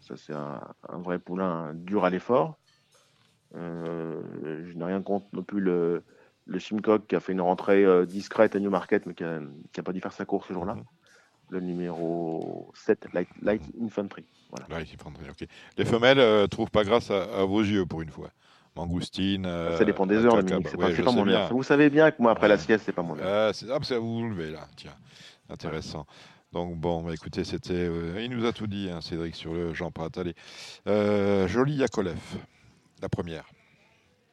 [0.00, 0.60] ça, c'est un,
[0.98, 2.58] vrai poulain dur à l'effort.
[3.56, 4.20] Euh,
[4.66, 6.02] je n'ai rien contre non plus le,
[6.46, 9.92] le Simcock qui a fait une rentrée euh, discrète à Newmarket, mais qui n'a pas
[9.92, 10.74] dû faire sa course ce jour-là.
[10.74, 10.84] Mhm.
[11.50, 14.24] Le numéro 7, Light, Infantry.
[14.68, 15.48] Light Infantry, ok.
[15.76, 18.30] Les femelles ne trouvent pas grâce à, vos yeux pour une fois.
[18.76, 19.44] Mangoustine.
[19.76, 20.68] ça dépend des heures, Dominique.
[20.68, 21.52] C'est pas, mon heure.
[21.52, 23.48] Vous savez bien que moi, après la sieste, c'est pas mon heure.
[23.48, 24.68] Ah, c'est ah, à vous lever là.
[24.76, 24.94] Tiens,
[25.48, 26.06] intéressant.
[26.52, 29.72] Donc bon, bah, écoutez, c'était, euh, il nous a tout dit, hein, Cédric, sur le
[29.72, 30.08] Jean Prat.
[30.16, 30.34] Allez,
[30.88, 32.18] euh, Jolie Yakolev,
[33.00, 33.44] la première.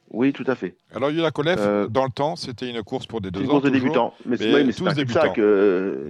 [0.10, 0.76] Oui, tout à fait.
[0.96, 3.44] Alors Yakolev, euh, dans le temps, c'était une course pour des deux ans.
[3.44, 5.22] Une course de débutants, mais, c'est mais tous débutants.
[5.22, 6.10] Ça que,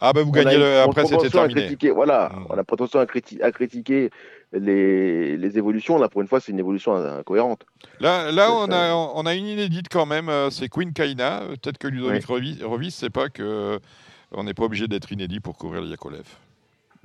[0.00, 0.78] ah ben vous gagnez le...
[0.80, 1.76] après c'était terminé.
[1.90, 2.46] voilà, hmm.
[2.50, 3.04] on a potentiellement
[3.42, 4.10] à, critiquer
[4.52, 5.98] les, les, évolutions.
[5.98, 7.66] Là, pour une fois, c'est une évolution incohérente.
[7.98, 10.30] Là, là on, a, on a une inédite quand même.
[10.50, 11.42] C'est Queen Kaina.
[11.48, 13.80] Peut-être que Ludovic Revis, Revis c'est pas que
[14.30, 16.26] on n'est pas obligé d'être inédit pour couvrir le Yakolev.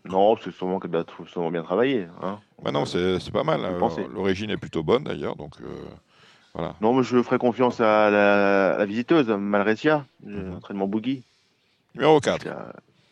[0.06, 0.80] Non, c'est sûrement,
[1.28, 2.08] sûrement bien travaillé.
[2.22, 2.40] Hein.
[2.64, 3.64] Bah non, c'est pas mal.
[3.64, 3.78] Hein.
[4.14, 5.66] L'origine est plutôt bonne d'ailleurs, donc euh,
[6.54, 6.76] voilà.
[6.82, 11.24] Non, mais je ferai confiance à la, visiteuse, Malretia, mm entraînement Boogie.
[11.96, 12.48] Numéro 4.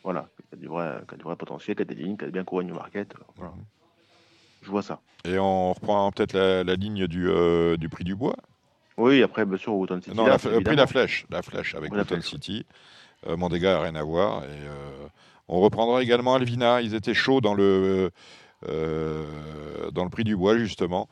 [0.02, 2.24] voilà, qui a, du vrai, qui a du vrai potentiel, qui a des lignes, qui
[2.24, 3.14] a bien couru New Market.
[3.36, 3.52] Voilà.
[4.62, 5.00] Je vois ça.
[5.24, 8.36] Et on reprend peut-être la, ligne du, euh, du prix du bois?
[8.96, 10.16] Oui, après, bien sûr, Wotton City.
[10.16, 12.66] Non, le prix de la flèche, la flèche avec Wotton City.
[13.26, 14.44] Euh, Mandega n'a rien à voir.
[14.44, 15.06] Et, euh,
[15.50, 16.80] on reprendra également Alvina.
[16.80, 18.12] Ils étaient chauds dans le,
[18.68, 21.08] euh, dans le prix du bois, justement.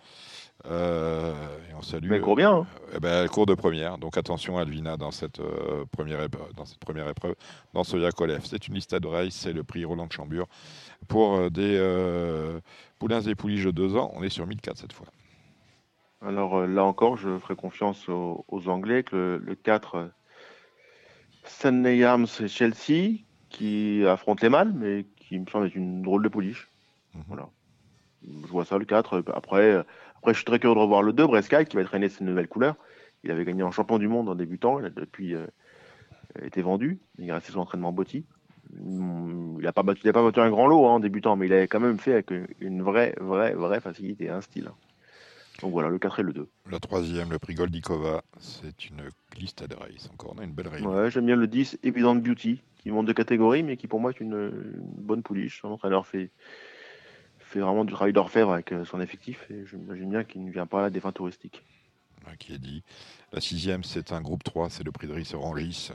[0.67, 1.33] Euh,
[1.71, 2.09] et on salue.
[2.09, 2.53] Mais elle court bien.
[2.53, 2.67] Hein.
[2.95, 3.99] Eh ben, elle court de première.
[3.99, 5.41] Donc attention Alvina dans cette,
[5.91, 7.35] première, épreuve, dans cette première épreuve,
[7.75, 8.43] dans ce Yakolev.
[8.45, 10.47] C'est une liste de race, c'est le prix Roland de Chambure.
[11.09, 11.79] Pour des
[13.01, 15.07] poulains et pouliches de deux ans, on est sur 1004 cette fois.
[16.25, 20.11] Alors là encore, je ferai confiance aux, Anglais que le 4
[21.45, 26.23] Stanley Arms et Chelsea qui affrontent les mâles, mais qui me semble être une drôle
[26.23, 26.69] de pouliche.
[27.15, 27.23] Mhm.
[27.29, 27.49] Voilà.
[28.23, 29.23] Je vois ça le 4.
[29.35, 29.85] Après,
[30.17, 32.49] après, je suis très curieux de revoir le 2, Breskai, qui va traîner ses nouvelles
[32.49, 32.77] couleurs.
[33.25, 34.79] Il avait gagné en champion du monde en débutant.
[34.79, 35.47] Il a depuis euh,
[36.43, 36.99] été vendu.
[37.19, 38.25] Il est resté son entraînement Botti.
[38.75, 41.69] Il n'a pas, battu, pas battu un grand lot hein, en débutant, mais il avait
[41.69, 42.31] quand même fait avec
[42.61, 44.71] une vraie, vraie, vraie facilité, un style.
[45.61, 46.49] Donc voilà, le 4 et le 2.
[46.71, 50.09] La troisième, le prix Goldikova, c'est une liste de race.
[50.13, 50.83] Encore, on a une belle race.
[50.83, 54.11] Ouais, j'aime bien le 10, Evident Beauty, qui monte de catégorie, mais qui pour moi
[54.11, 54.53] est une,
[54.99, 55.61] bonne pouliche.
[55.61, 56.31] Son entraîneur fait,
[57.41, 60.67] fait vraiment du travail d'orfèvre avec euh, son effectif, et j'imagine bien qu'il ne vient
[60.67, 61.65] pas là des fins touristiques.
[62.39, 62.85] qui est dit.
[63.33, 65.91] La sixième, c'est un groupe 3, c'est le prix de Rissorangis.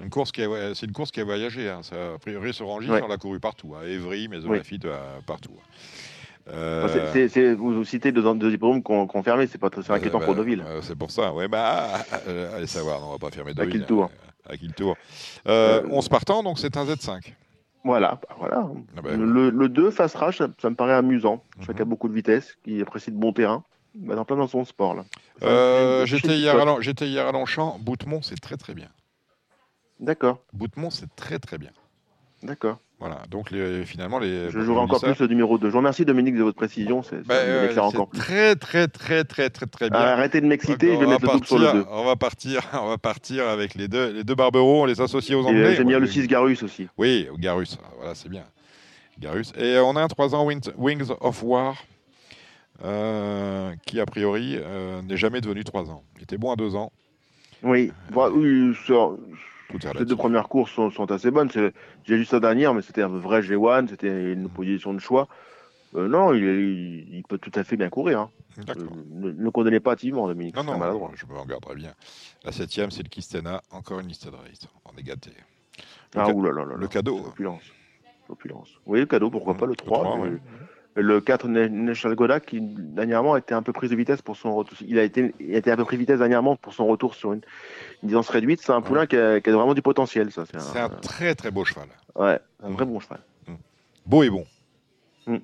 [0.00, 1.70] Une course qui a, c'est une course qui a voyagé.
[1.70, 1.84] Hein.
[1.84, 4.58] Ça, Rissorangis, on l'a couru partout, à Évry, mais oui.
[4.58, 4.88] Lafitte,
[5.24, 5.54] partout.
[6.48, 10.62] Euh, vous, citez deux, deux hippodromes confirmés, c'est pas très inquiétant pour Deauville.
[10.66, 13.70] Euh, c'est pour ça, ouais, bah, euh, allez savoir, on va pas fermer Deauville.
[13.70, 14.10] À qui le tour
[14.48, 14.96] À qui le tour
[15.46, 17.32] 11 partants, donc c'est un Z5.
[17.82, 18.68] Voilà, bah, voilà.
[18.96, 21.42] Ah bah, le, le, 2 face rage, ça, me paraît amusant.
[21.60, 23.64] Je sais qu'il a beaucoup de vitesse, qui apprécie de bon terrain.
[23.94, 24.94] Bah, en plein dans son sport.
[24.94, 25.04] là.
[26.04, 26.56] J'étais hier,
[27.00, 27.78] hier, à Longchamp.
[27.80, 28.88] Boutemont, c'est très très bien.
[30.00, 30.38] D'accord.
[30.52, 31.70] Boutemont, c'est très très bien.
[32.42, 32.78] D'accord.
[33.04, 33.50] Voilà, donc
[33.84, 34.48] finalement les.
[34.48, 35.66] Je jouerai encore plus le numéro 2.
[35.66, 37.34] Je vous remercie Dominique de votre précision, c'est bah,
[37.82, 38.18] encore plus.
[38.18, 39.98] Très très très très très très bien.
[39.98, 41.84] arrêtez de m'exciter, je vais mettre le double sur le 2.
[41.90, 45.44] On va partir, on va partir avec les deux, les deux on les associe aux
[45.44, 45.74] Anglais.
[45.74, 46.88] J'aime bien le 6 Garus aussi.
[46.96, 48.44] Oui, Garus, voilà, c'est bien.
[49.18, 49.52] Garus.
[49.58, 51.76] Et on a un 3 ans Wings of War.
[52.84, 56.02] Euh, qui a priori euh, n'est jamais devenu 3 ans.
[56.16, 56.90] Il était bon à 2 ans.
[57.62, 58.74] Oui, euh, oui
[59.98, 61.50] les deux premières courses sont, assez bonnes.
[61.50, 65.28] J'ai lu ça dernière, mais c'était un vrai G1, c'était une position de choix.
[65.96, 68.20] Euh, non, il, peut tout à fait bien courir.
[68.20, 68.30] Hein.
[68.68, 68.74] Euh,
[69.10, 70.56] ne, ne, condamnez pas hâtivement, Dominique.
[70.56, 71.94] Non, non, je me regarderai bien.
[72.44, 74.66] La septième, c'est le Kistena, encore une liste de race.
[74.84, 75.30] On est gâté.
[76.14, 77.18] Le, ah, oulala, le cadeau.
[77.18, 77.62] Opulence.
[78.86, 80.18] Oui, le cadeau, pourquoi pas le 3.
[80.96, 84.54] Le 4 National Goda qui dernièrement a été un peu prise de vitesse pour son
[84.54, 84.78] retour.
[84.86, 87.14] Il a été, il a été un peu pris de vitesse dernièrement pour son retour
[87.14, 87.40] sur une,
[88.02, 88.60] distance réduite.
[88.62, 90.30] C'est un poulain qui, a, vraiment du potentiel.
[90.30, 91.88] Ça, c'est un, très très beau cheval.
[92.14, 93.20] Ouais, un vrai bon cheval.
[93.48, 93.54] Mm.
[94.06, 94.46] Beau et bon.
[95.26, 95.38] Mm.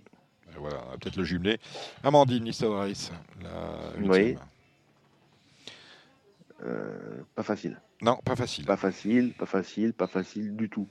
[0.58, 1.58] voilà, on va peut-être le jumeler.
[2.04, 4.36] Amandine Rice, la Oui.
[6.64, 7.80] Euh, pas facile.
[8.02, 8.66] Non, pas facile.
[8.66, 10.86] Pas facile, pas facile, pas facile du tout.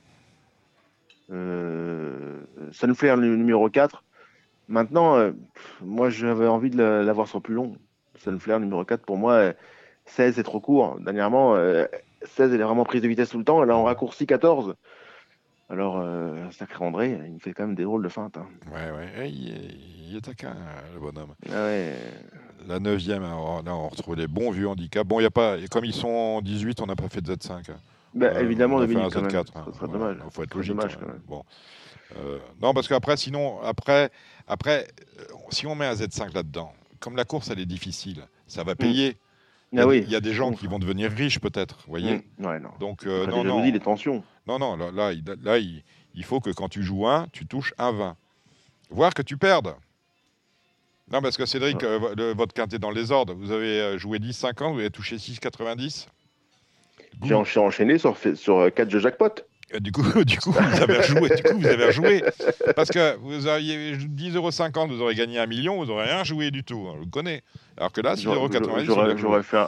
[1.30, 2.40] Euh,
[2.72, 4.02] Sunflare, le numéro 4,
[4.70, 5.32] Maintenant, euh,
[5.82, 7.76] moi, j'avais envie de l'avoir sur plus long.
[8.14, 9.52] Sunflare numéro 4, pour moi,
[10.06, 10.98] 16 c'est trop court.
[11.00, 11.86] Dernièrement, 16 euh,
[12.38, 13.62] elle est vraiment prise de vitesse tout le temps.
[13.64, 14.76] Elle a en raccourci 14.
[15.70, 18.36] Alors, euh, sacré André, il me fait quand même des drôles de feintes.
[18.36, 18.46] Hein.
[18.72, 20.54] Ouais, ouais, il est, taquin,
[20.94, 21.34] le bonhomme.
[21.48, 21.94] Ah ouais.
[22.68, 25.06] La 9 là, on retrouve les bons vieux handicaps.
[25.06, 27.70] Bon, il y a pas, comme ils sont 18, on n'a pas fait de Z5.
[28.14, 29.46] Bah, évidemment, on a fait un Z4.
[29.54, 29.64] Hein.
[29.66, 30.16] Ça serait dommage.
[30.24, 30.76] Il faut être logique.
[30.76, 30.98] Dommage, hein.
[31.00, 31.22] quand même.
[31.26, 31.42] Bon.
[32.16, 34.10] Euh, non, parce qu'après, sinon, après,
[34.46, 34.88] après,
[35.18, 38.72] euh, si on met un Z5 là-dedans, comme la course, elle est difficile, ça va
[38.72, 38.76] mm.
[38.76, 39.16] payer.
[39.72, 40.02] Il y, a, ah oui.
[40.04, 42.44] il y a des gens qui vont devenir riches, peut-être, vous voyez mm.
[42.44, 42.70] ouais, non.
[42.80, 43.62] Donc, euh, non, non.
[43.62, 44.24] Dit, les tensions.
[44.46, 47.72] Non, non, là, là, il, là il, faut que quand tu joues un, tu touches
[47.78, 48.16] un 20.
[48.90, 49.74] Voire que tu perdes.
[51.12, 54.80] Non, parce que Cédric, le, votre quintet dans les ordres, vous avez joué 10-50, vous
[54.80, 56.08] avez touché 6,90
[57.22, 59.44] J'ai enchaîné sur, sur 4 jeux jackpot.
[59.74, 61.28] Euh, du coup, du coup, vous avez rejoué.
[61.36, 62.22] Du coup, vous avez rejoué.
[62.74, 66.50] Parce que vous auriez 10,50 euros, vous aurez gagné un million, vous n'aurez rien joué
[66.50, 66.86] du tout.
[66.88, 67.42] Hein, je le connais.
[67.76, 69.16] Alors que là, 6,90 euros.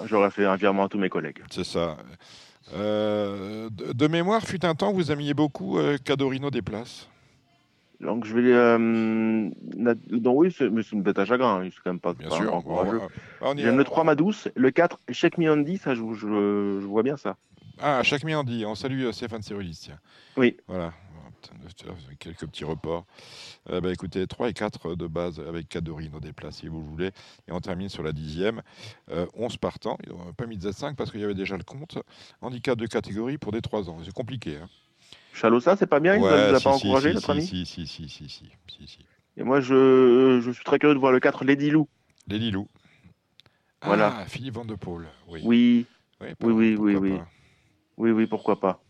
[0.09, 1.43] J'aurais fait, un virement à tous mes collègues.
[1.51, 1.97] C'est ça.
[2.75, 7.09] Euh, de, mémoire, fut un temps, vous aimiez beaucoup euh, Cadorino des places.
[8.01, 8.53] Donc je vais.
[8.53, 9.49] Euh,
[10.11, 11.61] donc oui, c'est une bête à chagrin.
[11.61, 13.01] Hein, il quand même pas, bien sûr, encourageux.
[13.57, 14.49] J'aime le 3 ma douce.
[14.57, 17.37] Le 4, Check Me Andy, ça, je, je, je vois bien ça.
[17.85, 18.65] Ah, chaque dit.
[18.65, 19.89] On salue euh, Stéphane Cyrulis,
[20.37, 20.57] Oui.
[20.69, 20.93] Voilà.
[22.21, 23.05] Quelques petits reports.
[23.71, 27.09] Euh, bah, écoutez, 3 et 4 de base avec Cadorino des places, si vous voulez.
[27.49, 28.63] Et on termine sur la dixième.
[29.11, 29.99] 11 euh, partants.
[30.05, 31.99] Ils n'ont pas mis de Z5 parce qu'il y avait déjà le compte.
[32.41, 33.99] Handicap de catégorie pour des 3 ans.
[34.05, 34.59] C'est compliqué.
[34.63, 34.69] Hein.
[35.35, 38.09] Chalossa, c'est pas bien Il ne vous a pas encouragé, notre ami si, si, si,
[38.09, 38.51] si, si,
[38.87, 38.99] si,
[39.37, 41.89] Et moi, je, je, suis très curieux de voir le 4, Lady Lou.
[42.29, 42.69] Lady Lou.
[43.83, 44.15] Voilà.
[44.19, 45.09] Ah, Philippe Van de Paul.
[45.27, 45.41] Oui.
[45.45, 45.87] Oui,
[46.21, 46.97] oui, oui, oui.
[46.97, 47.11] oui.
[47.11, 47.21] Oui,
[47.97, 48.83] oui, pourquoi pas.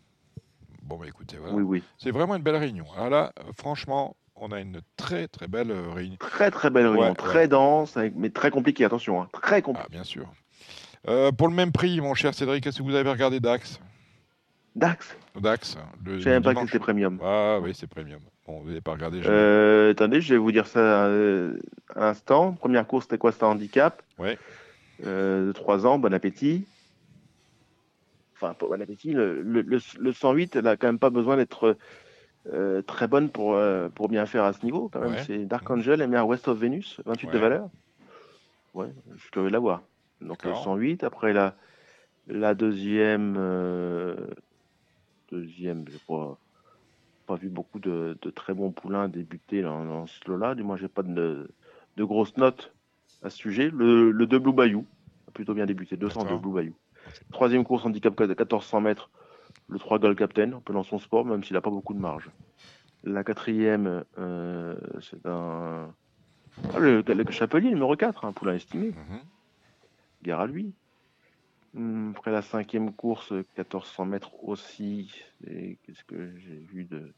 [0.83, 1.53] Bon, bah écoutez, voilà.
[1.53, 1.83] Oui, oui.
[1.97, 2.85] C'est vraiment une belle réunion.
[2.95, 6.17] Alors là, franchement, on a une très, très belle euh, réunion.
[6.19, 7.13] Très, très belle réunion.
[7.13, 9.21] très dense, mais très compliquée, attention.
[9.21, 9.29] Hein.
[9.31, 9.87] Très compliquée.
[9.89, 10.27] Ah, bien sûr.
[11.07, 13.79] Euh, pour le même prix, mon cher Cédric, est-ce que vous avez regardé Dax?
[14.75, 15.15] Dax?
[15.39, 15.77] Dax.
[16.05, 17.19] Je savais pas que c'était premium.
[17.23, 18.19] Ah oui, c'est premium.
[18.47, 19.21] Bon, vous n'avez pas regardé.
[19.25, 21.53] Euh, attendez, je vais vous dire ça un
[21.95, 22.53] instant.
[22.53, 23.31] Première course, c'était quoi?
[23.31, 24.01] C'était un handicap.
[24.17, 24.37] Oui.
[25.03, 26.65] de 3 ans, bon appétit
[28.43, 31.77] enfin, appétit, le, le, 108, elle a quand même pas besoin d'être
[32.51, 34.89] euh, très bonne pour, euh, pour bien faire à ce niveau.
[34.91, 37.69] Quand même, c'est Dark Angel, à West of Venus, 28 de valeur.
[38.73, 39.81] Ouais, je devais l'avoir.
[40.21, 41.03] Donc le 108.
[41.03, 41.55] Après la,
[42.27, 44.15] la deuxième, euh,
[45.31, 46.37] deuxième, j'ai pas,
[47.27, 50.55] pas vu beaucoup de, de, très bons poulains débuter dans, ce lot-là.
[50.55, 51.49] Du moins, j'ai pas de,
[51.97, 52.73] de grosses notes
[53.21, 53.69] à ce sujet.
[53.71, 54.85] Le, le 2 Blue Bayou
[55.27, 56.73] a plutôt bien débuté, 202 Blue Bayou.
[57.31, 59.09] Troisième course handicap 1400 mètres,
[59.69, 61.99] le 3 Gold Captain, un peu dans son sport, même s'il n'a pas beaucoup de
[61.99, 62.29] marge.
[63.03, 65.93] La quatrième, euh, c'est un.
[66.73, 68.87] Ah, le, Chapelier, numéro 4, un poulain estimé.
[68.87, 69.19] Mhm.
[70.21, 70.73] Gare à lui.
[71.75, 75.11] Hum, après la cinquième course, 1400 mètres aussi.
[75.43, 77.13] Qu'est-ce que j'ai vu de.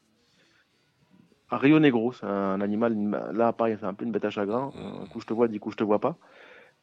[1.52, 2.96] Un Rio Negro, c'est un animal.
[3.34, 4.72] Là, pareil, c'est un peu une bête à chagrin.
[4.76, 5.04] Mhm.
[5.04, 6.18] Un coup je te vois, dix coups je te vois pas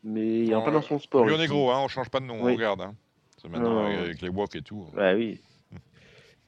[0.05, 1.27] mais il est en plein dans son sport.
[1.27, 2.81] Rio Negro, hein, on change pas de nom, on regarde.
[2.81, 2.95] Hein.
[3.41, 4.87] C'est maintenant avec les walks et tout.
[4.95, 5.41] Bah oui.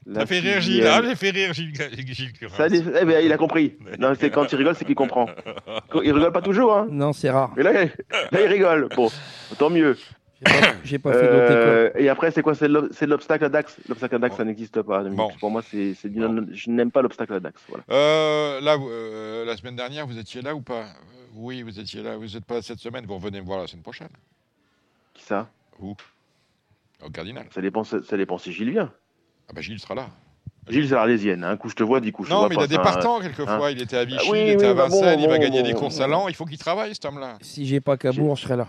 [0.14, 3.38] Ça fait rire Gilles, ah, j'ai fait rire Gilles, Gilles Ça, eh ben, il a
[3.38, 3.74] compris.
[3.98, 5.30] Non, c'est quand il rigole, c'est qu'il comprend.
[6.02, 7.52] Il rigole pas toujours, hein Non, c'est rare.
[7.57, 7.88] Mais là, là,
[8.32, 8.88] il rigole.
[8.94, 9.11] Bon,
[9.59, 9.96] tant mieux.
[10.82, 12.68] J'ai pas, pas fait euh, Et après, c'est quoi C'est
[13.07, 13.76] l'obstacle à Dax?
[13.88, 15.02] L'obstacle à Dax, ça n'existe pas.
[15.40, 17.61] Pour moi, c'est, je n'aime pas l'obstacle à Dax.
[17.68, 17.84] Voilà.
[17.90, 20.84] Euh, là, euh, la semaine dernière, vous étiez là ou pas?
[21.35, 22.16] Oui, vous étiez là.
[22.16, 23.07] Vous n'êtes pas cette semaine.
[23.07, 24.09] Vous revenez me voir la semaine prochaine.
[25.14, 25.49] Qui ça?
[25.80, 25.95] Où?
[27.05, 27.47] Au Cardinal.
[27.53, 28.93] Ça dépend, ça dépend si Gilles vient.
[29.49, 30.07] Ah bah Gilles sera là.
[30.68, 31.45] Gilles c'est l'arlésienne.
[31.45, 32.45] Un coup je te vois, dix coups je te vois.
[32.45, 33.66] Non, mais il a des partants quelquefois.
[33.66, 35.74] Hein il était à Vichy, ah il était à bah Vincennes, il va gagner des
[35.74, 36.28] courses à l'an.
[36.28, 37.37] Il faut qu'il travaille, cet homme-là.
[37.43, 38.68] Si j'ai pas Cabourg, je serai là.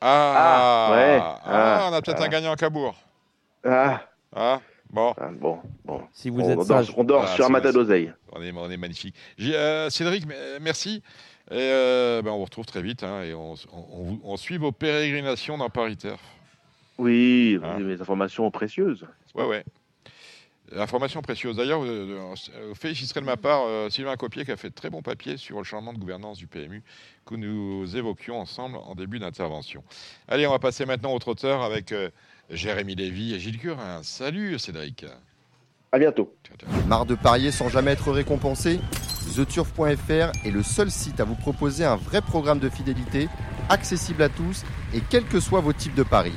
[0.00, 1.20] Ah, ah, ouais.
[1.44, 2.94] Ah, on a peut-être un gagnant à Cabourg.
[3.64, 4.02] Ah.
[4.34, 4.60] Ah.
[4.90, 5.14] Bon.
[5.32, 6.02] bon, bon.
[6.12, 6.92] Si vous êtes sage.
[6.96, 8.12] On dort sur un matin d'oseille.
[8.32, 9.14] On est, on est magnifique.
[9.40, 10.24] Euh, Cédric,
[10.60, 11.02] merci.
[11.50, 13.54] Et euh, ben on vous retrouve très vite hein, et on,
[14.22, 16.20] on, suit vos pérégrinations dans Paris Turf.
[16.98, 19.06] Oui, hein des informations précieuses.
[19.34, 19.64] Ouais, ouais.
[20.76, 21.56] Information précieuse.
[21.56, 22.34] D'ailleurs, euh,
[22.74, 25.64] féliciterai de ma part Sylvain Copier qui a fait de très bon papier sur le
[25.64, 26.82] changement de gouvernance du PMU
[27.24, 29.82] que nous évoquions ensemble en début d'intervention.
[30.26, 31.94] Allez, on va passer maintenant au trotteur avec
[32.50, 34.02] Jérémy Lévy et Gilles Curin.
[34.02, 35.06] Salut Cédric.
[35.90, 36.34] À bientôt.
[36.86, 38.80] Marre de parier sans jamais être récompensé?
[39.34, 43.28] TheTurf.fr est le seul site à vous proposer un vrai programme de fidélité,
[43.68, 44.64] accessible à tous
[44.94, 46.34] et quels que soient vos types de paris.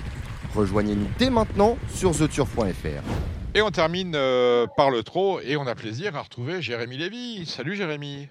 [0.55, 3.03] Rejoignez-nous dès maintenant sur TheTurf.fr.
[3.53, 7.45] Et on termine euh, par le trot et on a plaisir à retrouver Jérémy Lévy.
[7.45, 8.29] Salut Jérémy.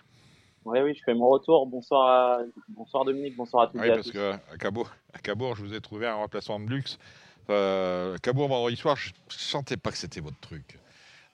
[0.65, 1.67] Oui, oui, je fais mon retour.
[1.67, 3.79] Bonsoir, bonsoir Dominique, bonsoir à tous.
[3.79, 6.99] Oui, parce qu'à Cabourg, à Cabourg, je vous ai trouvé un remplaçant de luxe.
[7.51, 10.79] Euh, Cabourg vendredi soir, je ne sentais pas que c'était votre truc.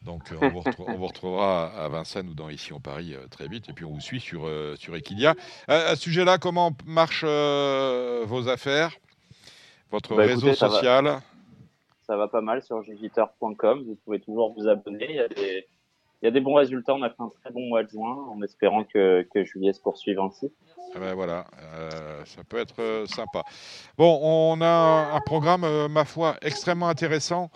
[0.07, 3.69] Donc euh, on, vous retrouvera à Vincennes ou dans Ici en Paris euh, très vite.
[3.69, 5.35] Et puis on vous suit sur, euh, sur Equidia.
[5.67, 8.93] À, ce sujet-là, comment marchent vos affaires
[9.91, 11.19] Votre bah, réseau social?
[12.07, 13.85] Ça va, pas mal sur jigiteur.com.
[13.85, 15.07] Vous pouvez toujours vous abonner.
[15.09, 15.67] Il y, a des,
[16.23, 16.95] il y, a des, bons résultats.
[16.95, 19.81] On a fait un très bon mois de juin en espérant que, que juillet se
[19.81, 20.53] poursuive ainsi.
[20.95, 21.47] Ah ben voilà,
[22.25, 23.43] ça peut être sympa.
[23.99, 27.51] Bon, on a un programme, ma foi, extrêmement intéressant.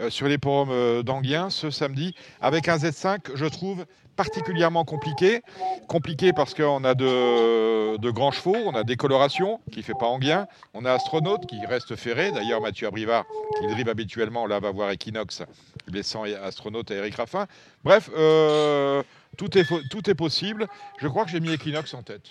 [0.00, 3.84] Euh, sur les forums euh, d'Anguien ce samedi avec un Z5, je trouve
[4.16, 5.42] particulièrement compliqué.
[5.88, 10.46] Compliqué parce qu'on a de, grands chevaux, on a décoloration qui ne fait pas Anguien,
[10.74, 12.30] on a Astronaute qui reste ferré.
[12.30, 13.24] D'ailleurs, Mathieu Abrivard,
[13.58, 15.42] qui drive habituellement, là va voir Equinox,
[15.88, 17.46] laissant Astronaute à Eric Raffin.
[17.84, 19.02] Bref, euh,
[19.36, 20.66] tout, est, tout est possible.
[20.98, 22.30] Je crois que j'ai mis Equinox en tête.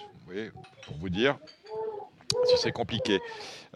[0.86, 1.38] pour vous dire
[2.58, 3.20] c'est compliqué.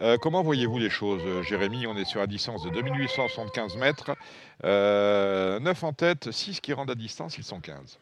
[0.00, 1.86] Euh, comment voyez-vous les choses, euh, Jérémy?
[1.86, 4.08] On est sur la distance de 2875 mètres.
[4.08, 4.16] 9
[4.64, 7.98] euh, en tête, 6 qui rendent à distance, ils sont 15.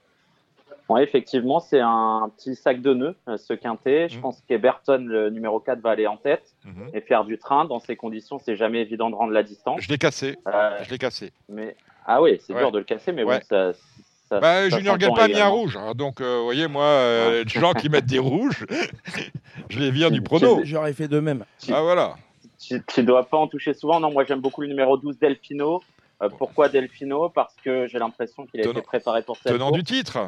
[0.88, 4.08] Oui, effectivement, c'est un petit sac de nœuds, ce quintet.
[4.08, 4.20] Je mmh.
[4.20, 6.70] pense qu'Eberton, le numéro 4, va aller en tête mmh.
[6.92, 7.64] et faire du train.
[7.64, 9.80] Dans ces conditions, c'est jamais évident de rendre la distance.
[9.80, 10.38] Je l'ai cassé.
[10.46, 11.32] je l'ai cassé.
[11.48, 11.76] Mais...
[12.04, 13.72] Ah oui, c'est dur de le casser, mais bon, ça,
[14.40, 15.76] bah, Junior Gale pas mis un rouge.
[15.76, 15.92] Hein.
[15.94, 18.66] donc, vous voyez, moi, les gens qui mettent des rouges,
[19.68, 20.60] je les vire du prono.
[20.64, 21.44] J'aurais fait de même.
[21.70, 22.16] Ah voilà.
[22.58, 23.98] Tu ne dois pas en toucher souvent.
[24.00, 25.82] Non, moi j'aime beaucoup le numéro 12, Delfino.
[26.22, 27.28] Euh, pourquoi Delfino?
[27.28, 30.18] Parce que j'ai l'impression qu'il a été préparé pour cette Tenant du titre.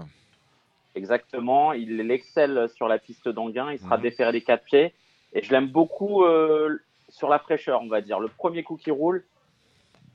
[0.94, 1.72] Exactement.
[1.72, 3.72] Il excelle sur la piste d'Anguin.
[3.72, 4.02] Il sera mhm.
[4.02, 4.92] déféré des quatre pieds.
[5.32, 6.78] Et je l'aime beaucoup euh,
[7.08, 8.18] sur la fraîcheur, on va dire.
[8.18, 9.24] Le premier coup qui roule,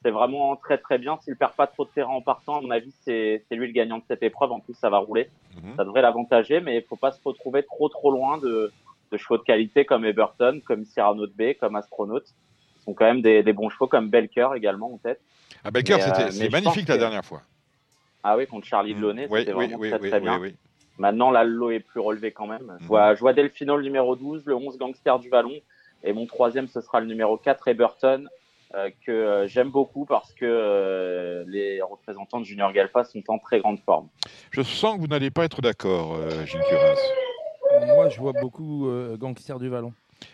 [0.02, 1.18] c'est vraiment très très bien.
[1.22, 3.98] S'il perd pas trop de terrain en partant, à mon avis, c'est lui le gagnant
[3.98, 4.52] de cette épreuve.
[4.52, 5.30] En plus, ça va rouler.
[5.62, 5.76] Mhm.
[5.76, 8.72] Ça devrait l'avantager, mais il faut pas se retrouver trop trop loin de,
[9.12, 12.20] de chevaux de qualité comme Eberton, comme Cyrano de B, comme Astronaut.
[12.20, 15.20] Ce sont quand même des, des, bons chevaux comme Belker également en tête.
[15.64, 17.42] Ah, Belker, c'était euh, magnifique la dernière fois.
[18.24, 18.98] Ah oui, contre Charlie mmh.
[18.98, 20.42] Delaunay, c'était vraiment très très bien.
[20.98, 22.78] Maintenant, là, le est plus relevé quand même.
[22.82, 25.54] Je, vois, je vois Delfino le numéro 12, le 11 Gangster du Ballon,
[26.04, 28.28] et mon troisième, ce sera le numéro 4 Eberton,
[29.06, 33.60] que euh, j'aime beaucoup parce que euh, les représentants de Junior Galpa sont en très
[33.60, 34.10] grande forme.
[34.52, 36.96] Je sens que vous n'allez pas être d'accord, Gilles Curins.
[37.86, 39.94] Moi, je vois beaucoup euh, Gangster du Vallon.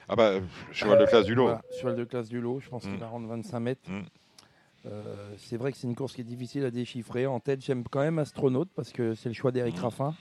[0.10, 0.40] Ah bah,
[0.72, 1.52] cheval de classe du lot.
[1.80, 3.00] cheval de classe du lot, je pense qu'il mm.
[3.00, 3.90] va rendre 25 mètres.
[3.90, 4.02] Mm.
[4.88, 7.26] Euh, c'est vrai que c'est une course qui est difficile à déchiffrer.
[7.26, 9.82] En tête, j'aime quand même Astronaute parce que c'est le choix d'Eric mm.
[9.82, 10.14] Raffin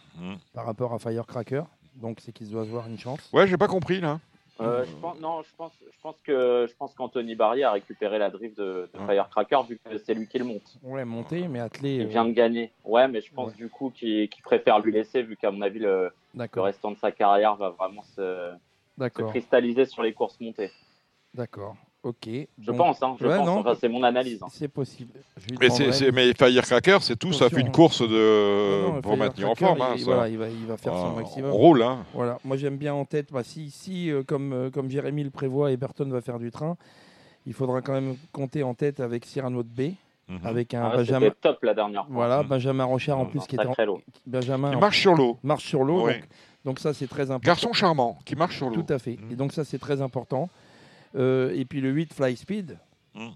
[0.53, 1.63] par rapport à Firecracker.
[1.97, 3.31] Donc c'est qu'il doit avoir une chance.
[3.33, 4.21] Ouais, j'ai pas compris là.
[4.61, 8.19] Euh, je pense, non, je pense, je pense que je pense qu'Anthony Barry a récupéré
[8.19, 10.79] la drift de, Firecracker vu que c'est lui qui le monte.
[10.83, 11.97] Ouais, monté, mais attelé.
[11.97, 12.71] Il vient de gagner.
[12.85, 16.13] Ouais, mais je pense du coup qu'il préfère lui laisser vu qu'à mon avis le,
[16.35, 18.53] le restant de sa carrière va vraiment se,
[19.31, 20.71] cristalliser sur les courses montées.
[21.35, 21.75] D'accord.
[22.05, 22.29] Ok.
[22.61, 23.49] Je pense, hein, je pense.
[23.49, 24.43] Enfin, c'est mon analyse.
[24.43, 24.49] Hein.
[24.51, 25.15] C'est possible.
[25.59, 29.01] Mais, c'est, mais Firecracker, c'est tout ça fait une course de...
[29.01, 29.81] pour maintenir en forme.
[29.81, 31.51] Hein, il, voilà, il, va, il va faire son ah, maximum.
[31.51, 31.83] On roule.
[31.83, 32.05] Hein.
[32.13, 32.39] Voilà.
[32.45, 33.33] Moi, j'aime bien en tête.
[33.33, 36.77] Bah, si, si euh, comme, euh, comme Jérémy le prévoit, Eberton va faire du train,
[37.47, 39.95] il faudra quand même compter en tête avec Cyrano de B.
[40.29, 40.41] Mhm.
[40.45, 41.31] Avec un ah, Benjamin.
[41.41, 42.15] top la dernière fois.
[42.15, 43.75] Voilà, Benjamin Rochard en plus qui est en.
[44.27, 44.73] Benjamin.
[44.73, 45.39] Il marche sur l'eau.
[45.43, 46.09] Marche sur l'eau.
[46.67, 47.47] Donc, ça, c'est très important.
[47.47, 48.83] Garçon charmant qui marche sur l'eau.
[48.83, 49.19] Tout à fait.
[49.19, 49.33] Mhm.
[49.33, 50.51] Et donc, ça, c'est très important.
[51.17, 52.79] Euh, et puis le 8 Fly Speed.
[53.15, 53.33] Mhm.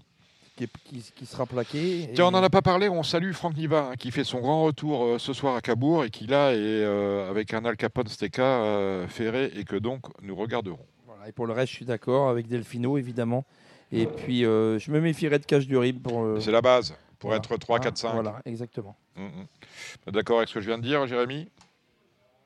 [1.15, 2.09] Qui, sera plaqué.
[2.13, 4.65] Tiens, on n'en a pas parlé, on salue Franck Niva, hein, qui fait son grand
[4.65, 8.07] retour euh, ce soir à Cabourg et qui là est euh, avec un Al Capone
[8.07, 10.85] Steka ferré et que donc nous regarderons.
[11.05, 13.45] Voilà, et pour le reste, je suis d'accord avec Delfino, évidemment.
[13.93, 16.05] Et puis, je me méfierais de Cache du Rib.
[16.41, 18.13] C'est la base, pour être 3, 4, 5.
[18.13, 18.97] Voilà, exactement.
[19.15, 20.11] Mm, mm.
[20.11, 21.47] D'accord avec ce que je viens de dire, Jérémy?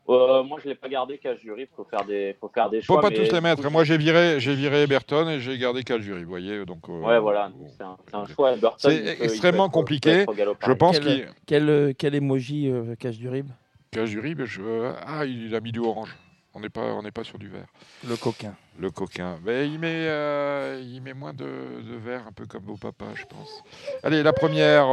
[0.10, 1.68] Euh, moi, je l'ai pas gardé Cage Jury.
[1.76, 2.98] Faut faire des, faut faire des choix.
[2.98, 3.70] Faut pas tous les mettre.
[3.70, 6.24] Moi, j'ai viré, j'ai viré Burton et j'ai gardé Cage Jury.
[6.24, 6.90] Vous voyez, donc.
[6.90, 7.52] Euh, ouais, voilà.
[7.78, 8.56] C'est un, un, choix.
[8.78, 10.26] C'est extrêmement compliqué.
[10.66, 11.28] Je pense qu'il.
[11.46, 13.48] Quel, quel emoji euh, Cage du Rib?
[13.92, 14.92] Cage du Rib, je...
[15.06, 16.18] ah, il a mis du orange.
[16.56, 17.66] On n'est pas, on n'est pas sur du vert.
[18.08, 18.54] Le coquin.
[18.80, 19.38] Le coquin.
[19.44, 23.16] Mais il met, euh, il met moins de, de, vert, un peu comme vos papas,
[23.16, 23.64] je pense.
[24.04, 24.86] Allez, la première,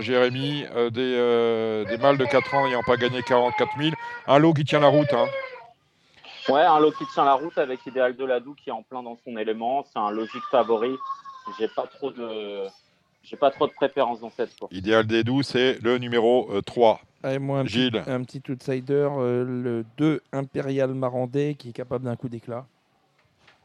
[0.00, 3.90] Jérémy, des, des, mâles de 4 ans n'ayant pas gagné 44 000.
[4.28, 5.12] Un lot qui tient la route.
[5.12, 5.26] Hein.
[6.48, 9.02] Ouais, un lot qui tient la route avec Idéal de Ladou qui est en plein
[9.02, 9.84] dans son élément.
[9.84, 10.96] C'est un logique favori.
[11.58, 12.66] J'ai pas trop de.
[13.22, 14.74] J'ai pas trop de préférence dans cette course.
[14.74, 17.00] Idéal des doux, c'est le numéro 3.
[17.24, 17.92] Et moi, un Gilles.
[17.92, 22.66] Petit, un petit outsider, euh, le 2 Impérial Marandais qui est capable d'un coup d'éclat.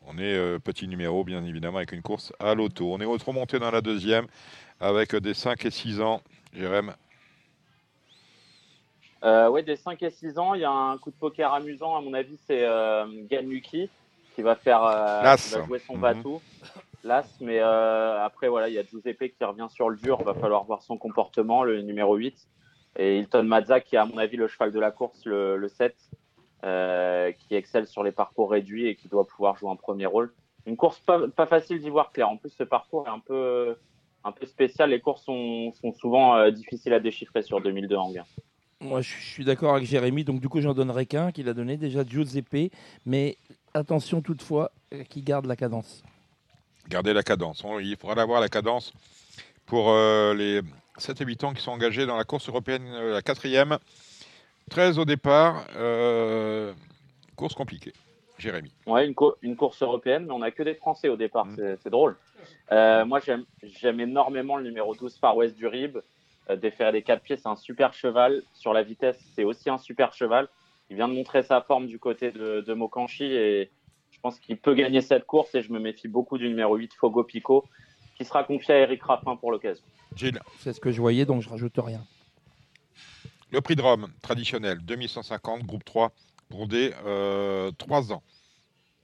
[0.08, 2.94] On est euh, petit numéro, bien évidemment, avec une course à l'auto.
[2.94, 4.28] On est remonté dans la deuxième
[4.80, 6.22] avec des 5 et 6 ans.
[6.54, 6.94] Jérém
[9.24, 10.54] euh, Oui, des 5 et 6 ans.
[10.54, 13.90] Il y a un coup de poker amusant, à mon avis, c'est euh, Ganuki
[14.36, 16.02] qui va faire qui va jouer son mhm.
[16.02, 16.42] bateau.
[17.06, 20.22] Las, mais après, voilà, il y a Giuseppe qui revient sur le dur.
[20.24, 22.36] Va falloir voir son comportement, le numéro 8.
[22.98, 25.96] Et Hilton Mazza, qui est à mon avis le cheval de la course, le, 7,
[26.64, 30.34] euh, qui excelle sur les parcours réduits et qui doit pouvoir jouer un premier rôle.
[30.66, 32.30] Une course pas, facile d'y voir clair.
[32.30, 33.76] En plus, ce parcours est un peu,
[34.46, 34.90] spécial.
[34.90, 38.26] Les courses sont, souvent euh, difficiles à déchiffrer sur 2002 en gain.
[38.82, 40.24] Moi, je suis d'accord avec Jérémy.
[40.24, 42.72] Donc, du coup, j'en donnerai qu'un qu'il a donné déjà Giuseppe.
[43.06, 43.38] Mais
[43.74, 46.04] attention toutefois euh, qu'il garde la cadence.
[46.90, 47.64] Garder la cadence.
[47.82, 48.94] Il faudra avoir la cadence
[49.66, 50.62] pour les
[50.98, 53.78] 7 habitants qui sont engagés dans la course européenne, euh, la quatrième.
[54.70, 55.66] 13 au départ.
[55.76, 56.74] Euh,
[57.36, 57.94] course compliquée.
[58.38, 58.72] Jérémy.
[58.86, 61.46] Ouais, une, une, course européenne, mais on n'a que des Français au départ.
[61.46, 61.78] Mm.
[61.82, 62.18] C'est drôle.
[62.72, 65.98] Euh, moi, j'aime énormément le numéro 12 Far West du Rib.
[66.50, 68.44] Euh, déférer les quatre pieds, c'est un super cheval.
[68.54, 70.48] Sur la vitesse, c'est aussi un super cheval.
[70.90, 73.72] Il vient de montrer sa forme du côté de, de Mokanchi et
[74.26, 75.54] pense qu'il peut gagner cette course.
[75.54, 77.64] Et je me méfie beaucoup du numéro 8 Fogo Pico,
[78.18, 79.86] qui sera confié à Eric Raffin pour l'occasion.
[80.58, 82.04] C'est ce que je voyais, donc je rajoute rien.
[83.52, 86.12] Le prix de Rome, traditionnel, 2150, groupe 3,
[86.50, 87.72] pour des 3 euh,
[88.14, 88.24] ans.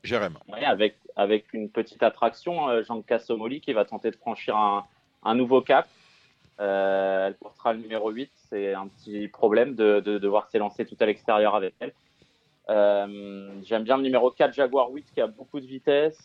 [0.03, 0.35] Jérém.
[0.51, 4.87] Avec, avec une petite attraction, euh, Jean Cassomoli qui va tenter de franchir un,
[5.21, 5.87] un nouveau cap.
[6.59, 8.31] Euh, elle portera le numéro 8.
[8.49, 11.93] C'est un petit problème de, de, devoir s'élancer tout à l'extérieur avec elle.
[12.67, 16.17] J'aime bien le numéro 4, Jaguar 8, qui a beaucoup de vitesse.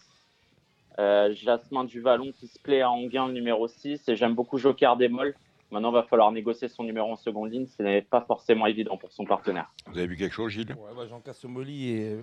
[0.99, 4.09] Euh, Jasmin du Vallon qui se plaît à Anguin, le numéro 6.
[4.09, 5.35] Et j'aime beaucoup Joker Démol.
[5.71, 7.67] Maintenant, il va falloir négocier son numéro en seconde ligne.
[7.67, 9.71] Ce n'est pas forcément évident pour son partenaire.
[9.87, 10.75] Vous avez vu quelque chose, Gilles?
[10.79, 12.19] Ouais, bah, Jean Cassomoli, et,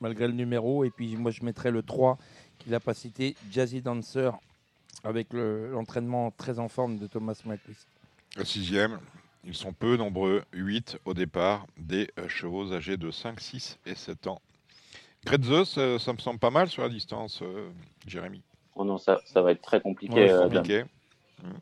[0.00, 0.84] malgré le numéro.
[0.84, 2.16] Et puis, moi, je mettrais le 3
[2.58, 4.30] qu'il n'a pas cité, Jazzy Dancer,
[5.04, 7.86] avec l'entraînement très en forme de Thomas Malquist.
[8.36, 8.98] Le sixième,
[9.46, 13.94] ils sont peu nombreux, 8 au départ, des euh, chevaux âgés de 5, 6 et
[13.94, 14.40] 7 ans.
[15.24, 17.70] Gretzos, ça me semble pas mal sur la distance, euh,
[18.06, 18.42] Jérémy.
[18.74, 20.30] Oh non, ça, ça, va être très compliqué.
[20.30, 20.48] Euh,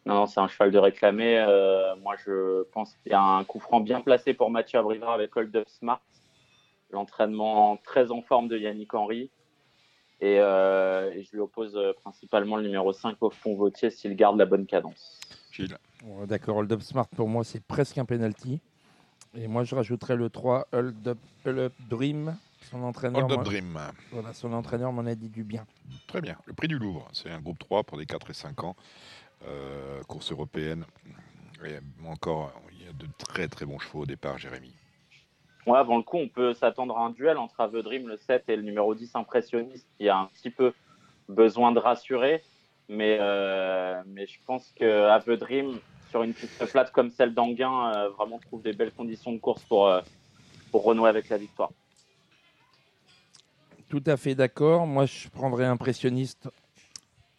[0.07, 1.37] non, c'est un cheval de réclamé.
[2.03, 5.37] moi, je pense qu'il y a un coup franc bien placé pour Mathieu Abrivard avec
[5.37, 6.01] Hold Up Smart.
[6.91, 9.31] L'entraînement très en forme de Yannick Henry.
[10.21, 14.67] Et, je lui oppose principalement le numéro 5 au fond Vautier s'il garde la bonne
[14.67, 15.21] cadence.
[15.53, 15.77] Gilles.
[16.27, 18.61] D'accord, Hold Up Smart pour moi c'est presque un penalty.
[19.35, 22.37] Et moi je rajouterais le 3 Hold Up, Hold Up Dream
[22.71, 23.79] son entraîneur, Dream.
[24.11, 25.67] Voilà, son entraîneur m'en a dit du bien.
[26.07, 26.37] Très bien.
[26.47, 28.77] Le prix du Louvre, c'est un groupe 3 pour les 4 et 5 ans.
[29.47, 30.85] Euh, course européenne.
[32.07, 34.75] encore, il y a de très très bons chevaux au départ, Jérémy.
[35.67, 38.57] Ouais, avant le coup, on peut s'attendre à un duel entre Dream, le 7, et
[38.57, 40.73] le numéro 10 impressionniste, qui a un petit peu
[41.29, 42.43] besoin de rassurer.
[42.89, 45.79] Mais, euh, mais je pense que Dream,
[46.15, 49.65] sur une piste plate comme celle d'Anguin, euh, vraiment trouve des belles conditions de course
[49.65, 49.93] pour,
[50.71, 51.71] pour renouer avec la victoire.
[53.89, 54.87] Tout à fait d'accord.
[54.87, 56.49] Moi, je prendrais impressionniste.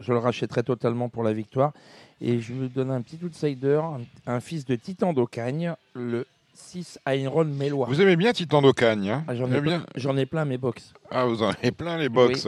[0.01, 1.71] Je le rachèterais totalement pour la victoire.
[2.19, 3.81] Et je vous donne un petit outsider,
[4.25, 7.87] un, fils de Titan d'Ocagne, le 6 Iron Mélois.
[7.87, 9.83] Vous aimez bien Titan d'Ocagne hein ah, J'en ai, bien...
[10.17, 10.93] ai, plein mes box.
[11.11, 12.47] Ah, vous en avez plein les box.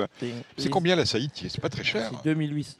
[0.57, 1.49] c'est combien la saïtier?
[1.49, 2.09] C'est pas très cher.
[2.23, 2.33] C'est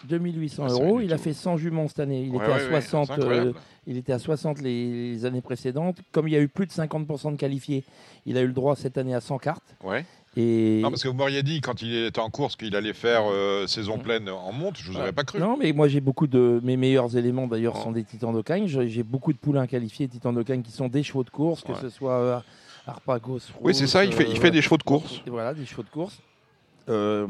[0.07, 1.01] 2800, ah, euros.
[1.01, 2.23] Il a fait 100 juments cette année.
[2.23, 3.53] Il, était, à 60, euh,
[3.85, 5.97] il était à 60 les, années précédentes.
[6.11, 7.83] Comme il y a eu plus de 50% de qualifiés,
[8.25, 9.75] il a eu le droit cette année à 100 cartes.
[10.37, 10.79] Ouais.
[10.81, 13.65] Non, parce que vous m'auriez dit quand il était en course qu'il allait faire euh,
[13.65, 15.39] saison pleine en monte, je vous aurais pas cru.
[15.39, 18.67] Non, mais moi j'ai beaucoup de mes meilleurs éléments d'ailleurs sont des titans d'Ocagne.
[18.67, 21.89] J'ai beaucoup de poulains qualifiés titans d'Ocagne qui sont des chevaux de course, que ce
[21.89, 22.39] soit euh,
[22.85, 23.39] Arpagos.
[23.61, 24.05] oui, c'est ça.
[24.05, 25.21] Il fait, il fait des chevaux de course.
[25.27, 26.19] voilà, des chevaux de course.
[26.89, 27.27] Euh,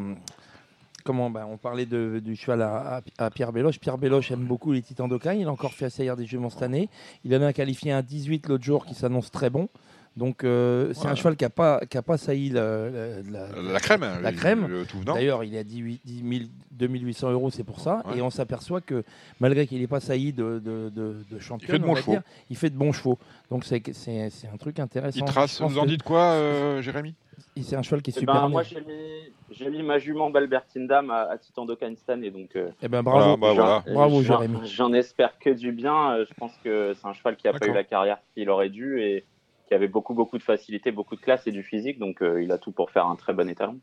[1.04, 3.80] comment ben, On parlait de, du cheval à, Pierre Béloche.
[3.80, 5.40] Pierre Béloche aime beaucoup les titans d'Ocagne.
[5.40, 6.90] Il a encore fait assaillir des juments cette année.
[7.24, 9.70] Il en a qualifié un 18 l'autre jour qui s'annonce très bon.
[10.18, 14.06] Donc euh, c'est un cheval qui n'a pas, qui a pas sailli la, la, crème.
[14.22, 14.68] La crème.
[15.06, 18.02] D'ailleurs, il a 10, 10 2800 euros, c'est pour ça.
[18.16, 19.04] Et on s'aperçoit que
[19.40, 22.18] malgré qu'il n'ait pas sailli de, de, de, champion, il fait de bons chevaux.
[22.50, 23.20] il fait de bons chevaux.
[23.52, 25.20] Donc c'est un truc intéressant.
[25.20, 27.14] Il trace, vous en dites quoi, euh, Jérémy?
[27.62, 28.42] C'est un cheval qui est eh super.
[28.42, 31.78] Ben, moi, j'ai mis, ma jument Balbertine Dame à, Titan de
[32.24, 32.56] et donc.
[32.56, 34.60] Euh, eh ben, bravo, bah, bravo Jérémy.
[34.66, 36.14] J'en espère que du bien.
[36.14, 38.70] Euh, je pense que c'est un cheval qui a pas eu la carrière qu'il aurait
[38.70, 39.24] dû et
[39.68, 42.00] qui avait beaucoup, beaucoup de facilité, beaucoup de classe et du physique.
[42.00, 43.80] Donc, euh, il a tout pour faire un très bon étalon.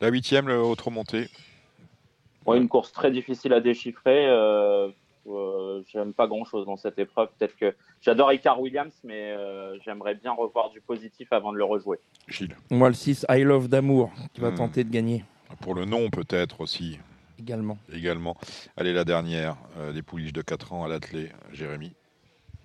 [0.00, 1.28] La huitième, le autre montée.
[2.46, 4.26] une course très difficile à déchiffrer.
[4.28, 7.28] Euh, j'aime pas grand chose dans cette épreuve.
[7.38, 11.64] Peut-être que j'adore Icar Williams, mais euh, j'aimerais bien revoir du positif avant de le
[11.64, 11.98] rejouer.
[12.28, 12.56] Gilles.
[12.70, 14.56] Moi, le 6, I Love d'amour, qui va hmm.
[14.56, 15.24] tenter de gagner.
[15.60, 16.98] Pour le nom, peut-être aussi.
[17.38, 17.78] Également.
[17.92, 18.36] Également.
[18.76, 21.92] Allez, la dernière, euh, les pouliches de 4 ans à l'athlé, Jérémy.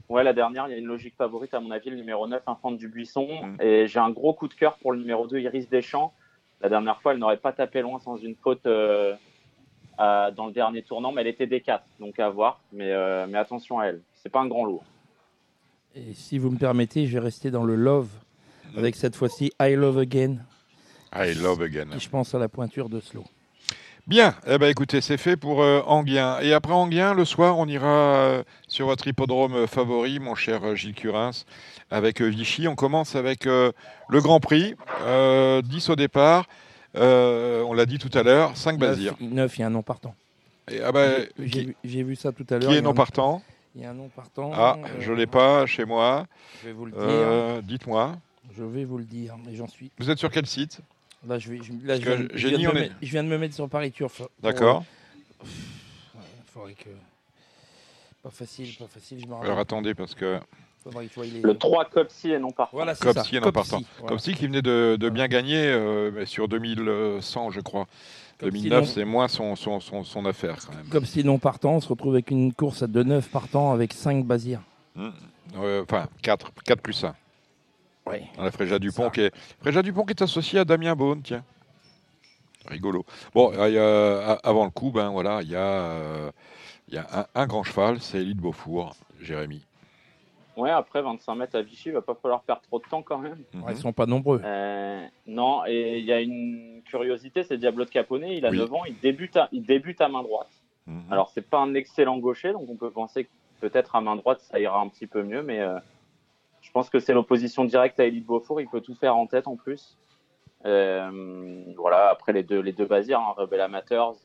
[0.09, 2.43] Ouais, la dernière, il y a une logique favorite, à mon avis, le numéro 9,
[2.47, 3.27] Infant du Buisson.
[3.27, 3.61] Hmm.
[3.61, 6.13] Et j'ai un gros coup de cœur pour le numéro 2, Iris Deschamps.
[6.61, 8.67] La dernière fois, elle n'aurait pas tapé loin sans une faute
[9.97, 12.61] dans le dernier tournant, mais elle était D4, donc à voir.
[12.71, 14.83] Mais, euh, mais attention à elle, c'est pas un grand lourd.
[15.95, 18.09] Et si vous me permettez, je vais rester dans le love,
[18.75, 20.37] avec cette fois-ci I Love Again.
[21.15, 21.91] I Love Again.
[21.95, 23.23] Et je pense à la pointure de Slow.
[24.05, 26.39] Bien, eh ben, écoutez, c'est fait pour euh, Anguien.
[26.41, 30.93] Et après Anguien, le soir, on ira euh, sur votre hippodrome favori, mon cher Gilles
[30.93, 31.45] Curins,
[31.89, 32.67] avec Vichy.
[32.67, 33.73] On commence avec le
[34.09, 34.75] Grand Prix,
[35.05, 36.47] 10 au départ.
[36.95, 39.15] Euh, on l'a dit tout à l'heure, 5 Bazir.
[39.19, 40.15] 9, il y a un non partant.
[40.69, 40.91] ah
[41.83, 42.69] J'ai vu ça tout à l'heure.
[42.69, 43.41] Qui est non partant?
[43.75, 44.51] Il y a un non partant.
[44.53, 46.27] Ah, je ne l'ai pas chez moi.
[46.61, 47.63] Je vais vous le euh, dire.
[47.63, 48.15] Dites-moi.
[48.55, 49.89] Je vais vous le dire, mais j'en suis.
[49.97, 50.81] Vous êtes sur quel site?
[51.27, 52.47] Là, je, vais, je,
[53.09, 54.21] viens de me mettre sur Paris Turf.
[54.41, 54.83] D'accord.
[56.47, 56.89] faudrait que.
[58.21, 59.19] Pas facile, pas facile.
[59.19, 60.39] Je Alors attendez, parce que.
[60.85, 62.75] Le 3 Copsy et non partant.
[62.75, 63.79] Voilà, Copsy et non partant.
[64.05, 67.87] Copsy qui venait de, bien gagner euh, sur 2100, je crois.
[68.41, 70.87] 2009, c'est moins son, son, son, affaire quand même.
[70.87, 74.59] Copsy non partant, on se retrouve avec une course de 9 partants avec 5 basirs.
[74.95, 75.09] Mmh.
[75.55, 77.15] enfin, 4, 4 plus 1.
[78.05, 78.17] Oui.
[78.37, 81.43] la Fréja Dupont qui, est, Fréja Dupont qui est associé à Damien Beaune, tiens.
[82.67, 83.05] Rigolo.
[83.33, 86.31] Bon, avant le coup, ben voilà, il y a, euh,
[86.87, 89.65] il y a un, grand cheval, c'est Elite Beaufour, Jérémy.
[90.55, 93.17] Ouais, après 25 mètres à Vichy, il va pas falloir perdre trop de temps quand
[93.17, 93.43] même.
[93.53, 94.39] Ils ils sont pas nombreux.
[94.43, 98.73] Euh, non, et il y a une curiosité, c'est Diablo de Caponnet, il a 9
[98.73, 100.51] ans, il débute à, il débute à main droite.
[100.85, 101.05] Mhm.
[101.09, 103.29] Alors c'est pas un excellent gaucher, donc on peut penser que
[103.61, 105.79] peut-être à main droite ça ira un petit peu mieux, mais euh,
[106.63, 109.47] je pense que c'est l'opposition directe à Elite Beaufour, il peut tout faire en tête
[109.47, 109.97] en plus.
[110.65, 114.15] Euh, voilà, après les deux, les deux basirs, hein, Rebel Amateurs,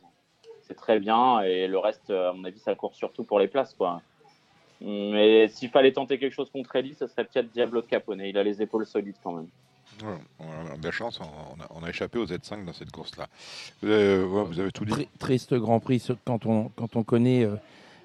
[0.62, 3.74] c'est très bien, et le reste, à mon avis, ça court surtout pour les places,
[3.74, 4.00] quoi.
[4.80, 8.30] Mais s'il fallait tenter quelque chose contre Ellie, ce serait peut-être Diablo de Caponnet.
[8.30, 9.48] Il a les épaules solides quand même.
[10.38, 11.20] on a de la chance,
[11.70, 13.26] on a, échappé aux Z5 dans cette course-là.
[13.82, 15.08] Vous, avez tout dit.
[15.18, 17.56] Triste Grand Prix quand on, quand on connaît euh,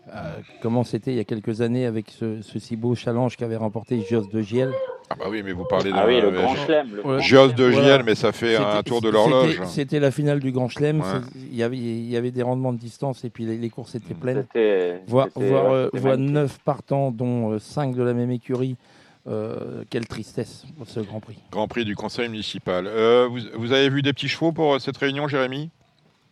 [0.10, 4.01] euh, comment c'était il y a quelques années avec ce, si beau challenge qu'avait remporté
[4.10, 4.74] Jos de Giel.
[5.10, 7.20] Ah bah oui, mais vous parlez de ah oui, le Grand Chelem.
[7.20, 9.62] Jos de Giel, mais ça fait un tour de l'horloge.
[9.66, 11.04] C'était la finale du Grand Chelem.
[11.36, 14.14] Il, y avait, il y avait des rendements de distance et puis les, courses étaient
[14.14, 14.45] pleines.
[15.08, 18.76] Voir, voir, 9 partants, dont 5 euh, de la même écurie.
[19.26, 21.38] Euh, quelle tristesse pour ce Grand Prix.
[21.49, 22.89] Grand Prix du Conseil municipal.
[23.30, 25.70] vous, vous, avez vu des petits chevaux pour cette réunion, Jérémy?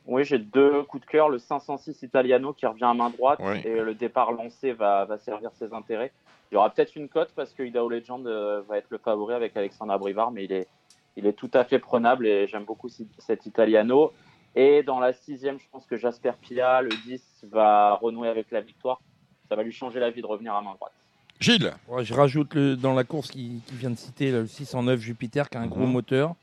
[0.08, 1.30] Oui, j'ai deux coups de cœur.
[1.30, 5.52] Le 506 Italiano qui revient à main droite et le départ lancé va, va, servir
[5.54, 6.12] ses intérêts.
[6.52, 9.34] Il y aura peut-être une cote parce que Idaho Legend euh, va être le favori
[9.34, 10.68] avec Alexandre Brivard, mais il est,
[11.16, 14.12] il est tout à fait prenable et j'aime beaucoup cet Italiano.
[14.56, 18.60] Et dans la sixième, je pense que Jasper Pia, le 10, va renouer avec la
[18.60, 19.00] victoire.
[19.48, 20.92] Ça va lui changer la vie de revenir à main droite.
[21.40, 21.74] Gilles?
[22.02, 25.62] Je rajoute le, dans la course qui, vient de citer le 609 Jupiter qui a
[25.62, 25.92] un gros mhm.
[25.92, 26.36] moteur.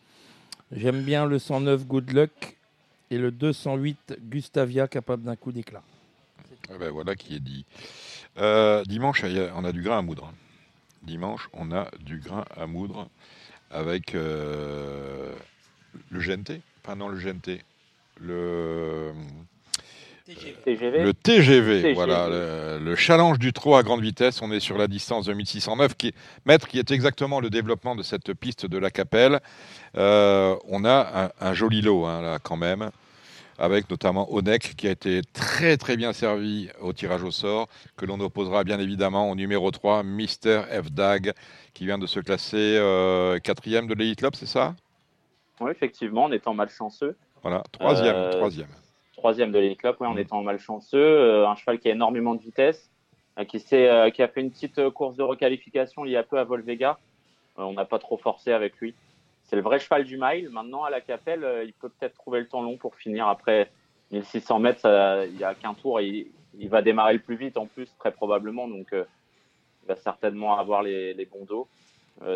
[0.72, 2.57] J'aime bien le 109 Good Luck
[3.10, 5.82] et le 208 Gustavia capable d'un coup d'éclat.
[6.70, 7.64] Ah ben voilà qui est dit.
[8.38, 10.32] Euh, dimanche, on a du grain à moudre.
[11.02, 13.08] Dimanche, on a du grain à moudre
[13.70, 15.34] avec euh,
[16.10, 16.60] le GNT.
[16.84, 17.62] Enfin le GNT.
[18.20, 19.12] Le...
[20.34, 21.02] TGV.
[21.02, 24.42] Le TGV, voilà, le, challenge du trot à grande vitesse.
[24.42, 26.14] On est sur la distance de 1609 qui,
[26.46, 29.40] mètres, qui est exactement le développement de cette piste de la Capelle.
[29.96, 32.90] Euh, on a un, joli lot, hein, là, quand même,
[33.58, 38.04] avec notamment Onek, qui a été très très bien servi au tirage au sort, que
[38.04, 41.32] l'on opposera bien évidemment au numéro 3, Mister F-Dag,
[41.74, 44.74] qui vient de se classer euh, quatrième de l'Elite Club, c'est ça?
[45.60, 47.16] Oui, effectivement, en étant malchanceux.
[47.42, 48.68] Voilà, troisième, euh, troisième.
[49.18, 49.76] Troisième de oui,
[50.06, 50.18] en mm.
[50.18, 51.44] étant malchanceux.
[51.44, 52.90] un cheval qui a énormément de vitesse,
[53.48, 56.98] qui, qui a fait une petite course de requalification il y a peu à Volvega
[57.58, 58.94] on n'a pas trop forcé avec lui.
[59.44, 60.50] C'est le vrai cheval du mile.
[60.50, 63.70] Maintenant, à la Capelle, il peut peut-être trouver le temps long pour finir après
[64.12, 65.26] 1600 mètres.
[65.28, 66.00] il n'y a qu'un tour.
[66.00, 66.28] Et
[66.58, 68.68] il, va démarrer le plus vite en plus, très probablement.
[68.68, 71.68] Donc, il va certainement avoir les, les bons dos.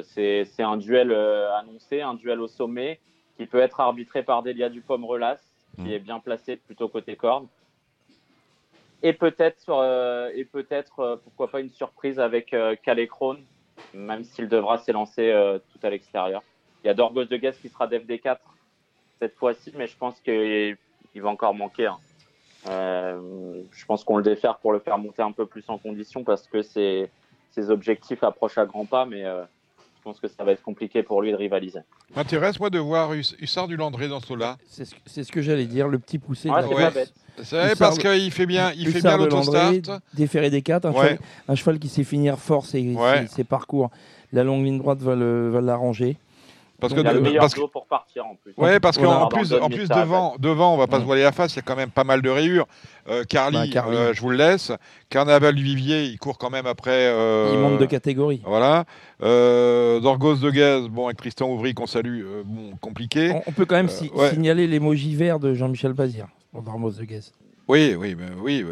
[0.03, 2.99] c'est un duel annoncé, un duel au sommet
[3.37, 5.41] qui peut être arbitré par Delia Dupom-Relas,
[5.77, 5.93] qui mmh.
[5.93, 7.47] est bien placé plutôt côté corde.
[9.03, 12.77] Et peut-être, euh, et peut-être euh, pourquoi pas une surprise avec euh,
[13.95, 16.43] même s'il devra s'élancer euh, tout à l'extérieur.
[16.83, 18.39] Il y a Dorgos de Guest qui sera d'FD4
[19.19, 20.77] cette fois-ci, mais je pense qu'il
[21.17, 21.87] va encore manquer.
[21.87, 21.99] Hein.
[22.67, 26.47] je pense qu'on le défère pour le faire monter un peu plus en condition parce
[26.47, 27.11] que ses,
[27.51, 29.25] ses objectifs approchent à grands pas, mais
[30.03, 31.79] je pense que ça va être compliqué pour lui de rivaliser.
[32.17, 34.57] M'intéresse, moi, de voir Hussard du Landré dans ce lot-là.
[34.67, 36.49] C'est ce, que j'allais dire, le petit poussé.
[37.45, 39.73] c'est parce qu'il fait bien, il fait bien l'autostart.
[40.13, 40.87] Déféré des quatre,
[41.47, 42.97] un, cheval, qui sait finir fort ses,
[43.29, 43.91] ses, parcours.
[44.33, 45.15] La longue ligne droite va
[45.61, 46.17] l'arranger.
[46.83, 48.53] Parce que il a le meilleur parce pour partir en plus.
[48.57, 51.55] Ouais, parce qu'en plus, en plus devant, devant, on va pas se voiler la face,
[51.55, 52.67] il y a quand même pas mal de rayures.
[53.09, 54.73] Euh, Carly, bah, euh, je vous le laisse.
[55.09, 57.07] Carnaval du Vivier, il court quand même après.
[57.07, 58.43] Euh, il monte de catégorie.
[58.45, 58.85] Voilà.
[59.23, 63.33] Euh, Dorgos de Gaz, bon, avec Tristan Ouvry qu'on salue, euh, bon, compliqué.
[63.47, 67.33] On, peut quand même signaler l'émoji vert de Jean-Michel Bazir pour Dorgos de Gaz.
[67.69, 68.65] Oui, oui, oui,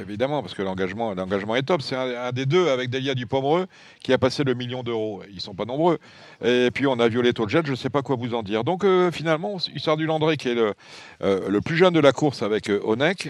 [0.00, 1.82] évidemment, parce que l'engagement, l'engagement est top.
[1.82, 3.66] C'est un, des deux avec Delia Dupomereux
[4.04, 5.22] qui a passé le million d'euros.
[5.32, 5.98] Ils sont pas nombreux.
[6.44, 8.62] Et puis on a Violet Jet, je ne sais pas quoi vous en dire.
[8.62, 10.74] Donc euh, finalement, Hussard du Landré, qui est le,
[11.22, 13.28] euh, le, plus jeune de la course avec euh, Onek,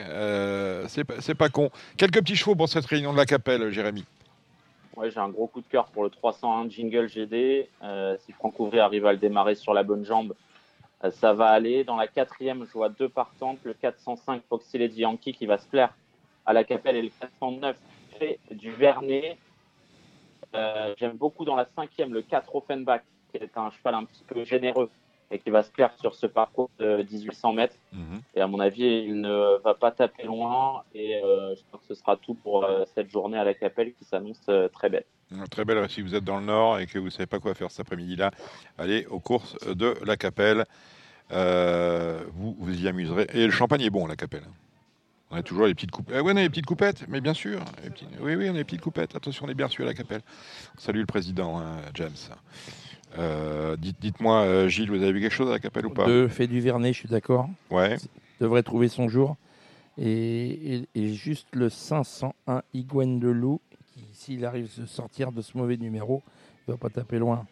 [0.88, 1.70] c'est pas con.
[1.96, 4.04] Quelques petits chevaux pour cette réunion de la Capelle, Jérémy.
[4.96, 7.68] Ouais, j'ai un gros coup de cœur pour le 301 Jingle GD.
[8.18, 10.49] si Franck Ouvry arrive à le démarrer sur la bonne jambe, euh,
[11.08, 11.84] ça va aller.
[11.84, 13.58] Dans la quatrième, je vois deux partantes.
[13.64, 15.94] Le 405 Foxy Lady Yankee qui va se plaire
[16.44, 17.76] à la Capelle et le 409
[18.18, 19.38] fait du Vernet.
[20.54, 24.24] Euh, j'aime beaucoup dans la cinquième le 4 Offenbach qui est un cheval un petit
[24.24, 24.90] peu généreux
[25.30, 27.76] et qui va se plaire sur ce parcours de 1800 mètres.
[27.92, 28.20] Mhm.
[28.34, 30.82] Et à mon avis, il ne va pas taper loin.
[30.94, 34.04] Et euh, je pense que ce sera tout pour cette journée à la Capelle qui
[34.04, 35.04] s'annonce très belle.
[35.50, 37.54] Très belle, si vous êtes dans le Nord et que vous ne savez pas quoi
[37.54, 38.32] faire cet après-midi-là,
[38.78, 40.64] allez aux courses de la Capelle.
[41.32, 43.26] Euh, vous vous y amuserez.
[43.34, 44.44] Et le champagne est bon, la Capelle.
[45.30, 46.16] On a toujours les petites coupettes.
[46.18, 47.60] Eh oui, on a les petites coupettes, mais bien sûr.
[48.20, 49.14] Oui, oui, on a les petites coupettes.
[49.14, 50.22] Attention, on est bien sûr à la Capelle.
[50.76, 52.16] Salut le président, hein, James.
[53.18, 56.06] Euh, dites, moi euh, Gilles, vous avez vu quelque chose à la Capelle ou pas?
[56.06, 57.48] De fait du Vernet, je suis d'accord.
[57.70, 57.96] Ouais.
[58.40, 59.36] Devrait trouver son jour.
[59.98, 63.60] Et, juste le 501 Iguane de Loup
[64.12, 66.22] s'il arrive à sortir de ce mauvais numéro,
[66.66, 67.46] il ne va pas taper loin.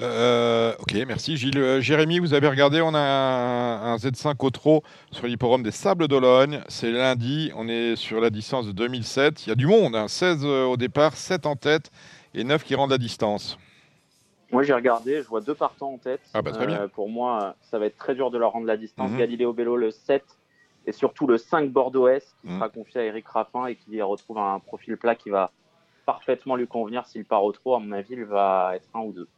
[0.00, 1.56] Euh, ok, merci Gilles.
[1.56, 6.06] Euh, Jérémy, vous avez regardé, on a un, Z5 au trot sur l'hipporome des Sables
[6.06, 6.60] d'Ologne.
[6.68, 9.46] C'est lundi, on est sur la distance de 2007.
[9.46, 10.48] Il y a du monde, 16 hein.
[10.64, 11.90] au départ, 7 en tête
[12.34, 13.58] et 9 qui rendent la distance.
[14.52, 16.20] Moi j'ai regardé, je vois deux partants en tête.
[16.34, 16.88] Ah bah, très bien.
[16.88, 19.10] pour moi, ça va être très dur de leur rendre la distance.
[19.10, 19.18] Mhm.
[19.18, 20.24] Galileo Bello le 7
[20.86, 22.58] et surtout le 5 Bordeaux-S qui mhm.
[22.58, 25.50] sera confié à Eric Raffin et qui retrouve un profil plat qui va
[26.04, 27.74] parfaitement lui convenir s'il part au trop.
[27.74, 29.28] À mon avis, il va être un ou deux.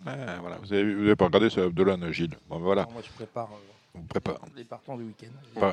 [0.00, 0.56] voilà.
[0.62, 2.36] Vous n'avez pas regardé ce Abdelon, Gilles?
[2.48, 2.86] Bon, voilà.
[2.92, 3.48] moi, je prépare.
[3.52, 3.73] Euh,
[4.56, 5.66] les partants du week-end.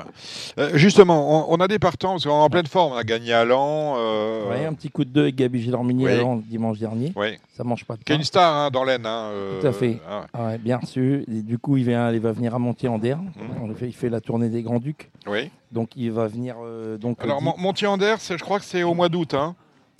[0.58, 2.92] Euh, justement, on, a des partants, parce qu'on est en pleine forme.
[2.92, 3.96] On a gagné à Lens.
[3.98, 4.50] Euh...
[4.50, 7.12] Oui, un petit coup de deux avec Gabi Gilormini à dimanche dernier.
[7.16, 7.38] Oui.
[7.56, 8.14] Ça mange pas de pain.
[8.14, 9.06] une star hein, dans l'Aisne.
[9.06, 9.98] Hein, euh, Tout à fait.
[10.32, 11.24] Ah bien reçu.
[11.28, 13.18] du coup, il, vient, il va venir à Montier-en-Der.
[13.18, 13.74] Mmh.
[13.82, 15.10] Il fait la tournée des Grands-Ducs.
[15.26, 15.50] Oui.
[15.70, 16.56] Donc, il va venir.
[17.00, 19.34] donc, Alors, Montier-en-Der, je crois que c'est au mois d'août.
[19.34, 19.54] Hein.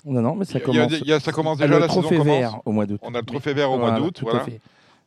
[0.04, 0.92] Non, non, mais ça commence.
[0.92, 3.00] Il y a, ça commence déjà, le trophée vert au mois d'août.
[3.02, 4.14] On a le trophée vert au mois d'août.
[4.14, 4.60] Tout à fait.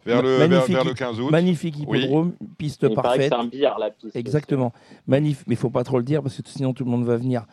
[0.06, 1.32] Vers le, vers, le, 15 août.
[1.32, 3.32] Magnifique hippodrome, piste parfaite.
[3.32, 4.16] C'est un billard la piste.
[4.16, 4.72] Exactement.
[5.08, 7.18] Magnifique, mais il faut pas trop le dire parce que sinon tout le monde va
[7.18, 7.46] venir.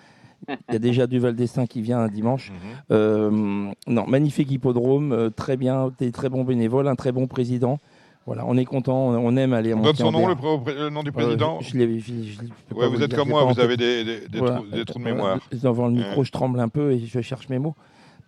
[0.49, 2.51] Il y a déjà du Val d'Estaing qui vient un dimanche.
[2.51, 2.57] Mhm.
[2.91, 7.79] euh, non, magnifique hippodrome, euh, très bien, des très bons bénévoles, un très bon président.
[8.27, 11.59] Voilà, on est content, on aime aller On donne son nom, le, nom du président
[11.61, 15.05] je, ouais, Vous êtes comme moi, vous avez des, des, des, trous, des, trous, de
[15.05, 15.39] mémoire.
[15.51, 17.75] Devant le micro, je tremble un peu et je cherche mes mots.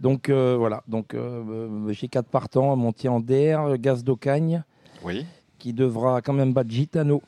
[0.01, 4.65] Donc euh, voilà, donc euh, j'ai quatre partants, Montier en d'air, Gaz d'Ocagne,
[5.05, 5.25] oui.
[5.59, 7.23] qui devra quand même battre Gitano.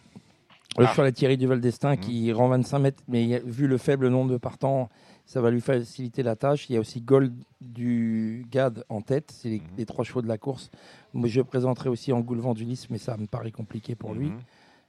[0.79, 1.03] Le ah.
[1.03, 2.01] la Thierry du Val d'Estaing mmh.
[2.01, 4.91] qui rend 25 mètres, mais vu le faible nombre de partants,
[5.25, 6.69] ça va lui faciliter la tâche.
[6.69, 7.33] Il y a aussi Gold
[7.63, 9.87] du GAD en tête, c'est les, mmh.
[9.87, 10.71] trois chevaux de la course.
[11.15, 14.29] Moi, je présenterai aussi Angoul Vendulis, mais ça me paraît compliqué pour lui.
[14.29, 14.39] Mmh.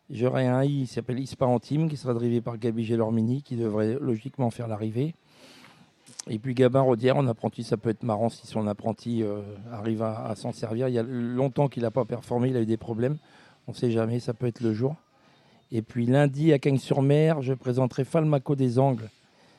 [0.09, 3.97] J'aurai un I, il s'appelle Ispa Antime, qui sera drivé par Gabi Gelormini, qui devrait
[3.99, 5.15] logiquement faire l'arrivée.
[6.29, 9.41] Et puis Gabin Rodière, en apprenti, ça peut être marrant si son apprenti euh,
[9.71, 10.87] arrive à, s'en servir.
[10.87, 13.17] Il y a longtemps qu'il n'a pas performé, il a eu des problèmes.
[13.67, 14.95] On ne sait jamais, ça peut être le jour.
[15.71, 19.09] Et puis lundi à Cagnes-sur-Mer, je présenterai Falmaco des Angles,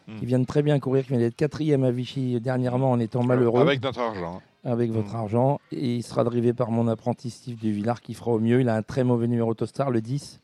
[0.07, 0.29] qui hmm.
[0.29, 3.61] vient de très bien courir, qui vient d'être quatrième à Vichy dernièrement en étant malheureux.
[3.61, 4.41] Avec notre argent.
[4.65, 5.17] avec votre mm.
[5.17, 8.61] argent et il sera drivé par mon apprenti Steve de Villard qui fera au mieux.
[8.61, 10.41] Il a un très mauvais numéro Tostar, le 10.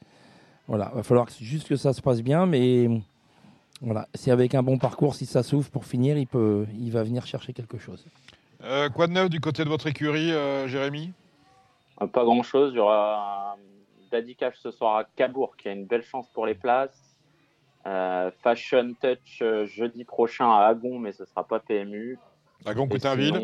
[0.69, 2.89] Voilà, va falloir juste que ça se passe bien, mais
[3.81, 7.03] voilà, si avec un bon parcours, si ça s'ouvre pour finir, il, peut, il va
[7.03, 8.05] venir chercher quelque chose.
[8.63, 11.13] Euh, quoi de neuf du côté de votre écurie, euh, Jérémy?
[12.01, 12.73] Euh, Pas grand-chose.
[12.73, 13.57] Il y aura
[14.11, 16.99] Daddy Cash ce soir à Cabourg qui a une belle chance pour les places.
[18.43, 22.19] Fashion Touch jeudi prochain à Agon, mais ce sera pas PMU.
[22.65, 23.39] Agon Coutainville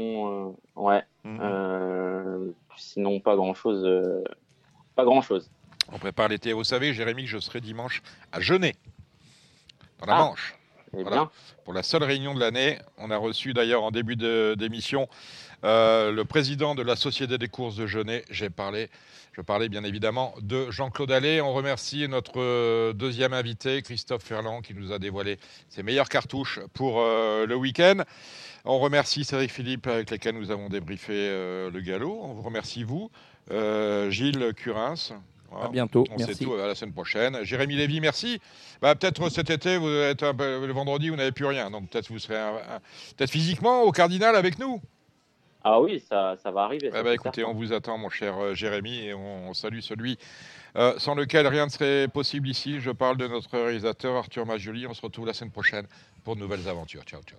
[0.75, 1.03] Ouais.
[1.25, 2.55] Mhm.
[2.79, 3.87] sinon, pas grand-chose.
[4.97, 5.51] pas grand-chose.
[5.93, 6.55] On prépare l'été.
[6.55, 8.03] Vous savez, Jérémy, que je serai dimanche
[8.33, 8.77] à Genet,
[10.01, 10.19] dans la ah.
[10.19, 10.55] Manche.
[10.99, 11.05] Eh
[11.65, 15.09] pour la seule réunion de l'année, on a reçu d'ailleurs en début d'émission
[15.63, 18.25] euh, le président de la Société des courses de Genet.
[18.29, 18.89] J'ai parlé,
[19.33, 21.41] je parlais bien évidemment de Jean-Claude Allais.
[21.41, 26.59] On remercie notre euh, deuxième invité, Christophe Ferland, qui nous a dévoilé ses meilleures cartouches
[26.75, 28.03] pour euh, le week-end.
[28.65, 31.13] On remercie Cédric Philippe, avec lequel nous avons débriefé
[31.73, 32.21] le galop.
[32.23, 33.11] On vous remercie, vous.
[33.49, 35.15] Gilles Curins,
[35.59, 36.05] à bientôt.
[36.11, 36.45] On merci.
[36.45, 37.39] tout à la semaine prochaine.
[37.43, 38.41] Jérémy Lévy, merci.
[38.81, 41.71] Bah, peut-être cet été, vous êtes le vendredi, vous n'avez plus rien.
[41.71, 42.39] Donc peut-être vous serez
[43.17, 44.81] peut-être physiquement au Cardinal avec nous.
[45.63, 46.91] Ah oui, ça, ça va arriver.
[46.95, 50.19] Eh bah, écoutez, on vous attend, mon cher euh, Jérémy, et on, salue celui
[50.77, 52.81] euh, sans lequel rien ne serait possible ici.
[52.81, 54.87] Je parle de notre réalisateur Arthur Majoli.
[54.87, 55.87] On se retrouve la semaine prochaine
[56.25, 57.03] pour de nouvelles aventures.
[57.05, 57.39] Ciao, ciao.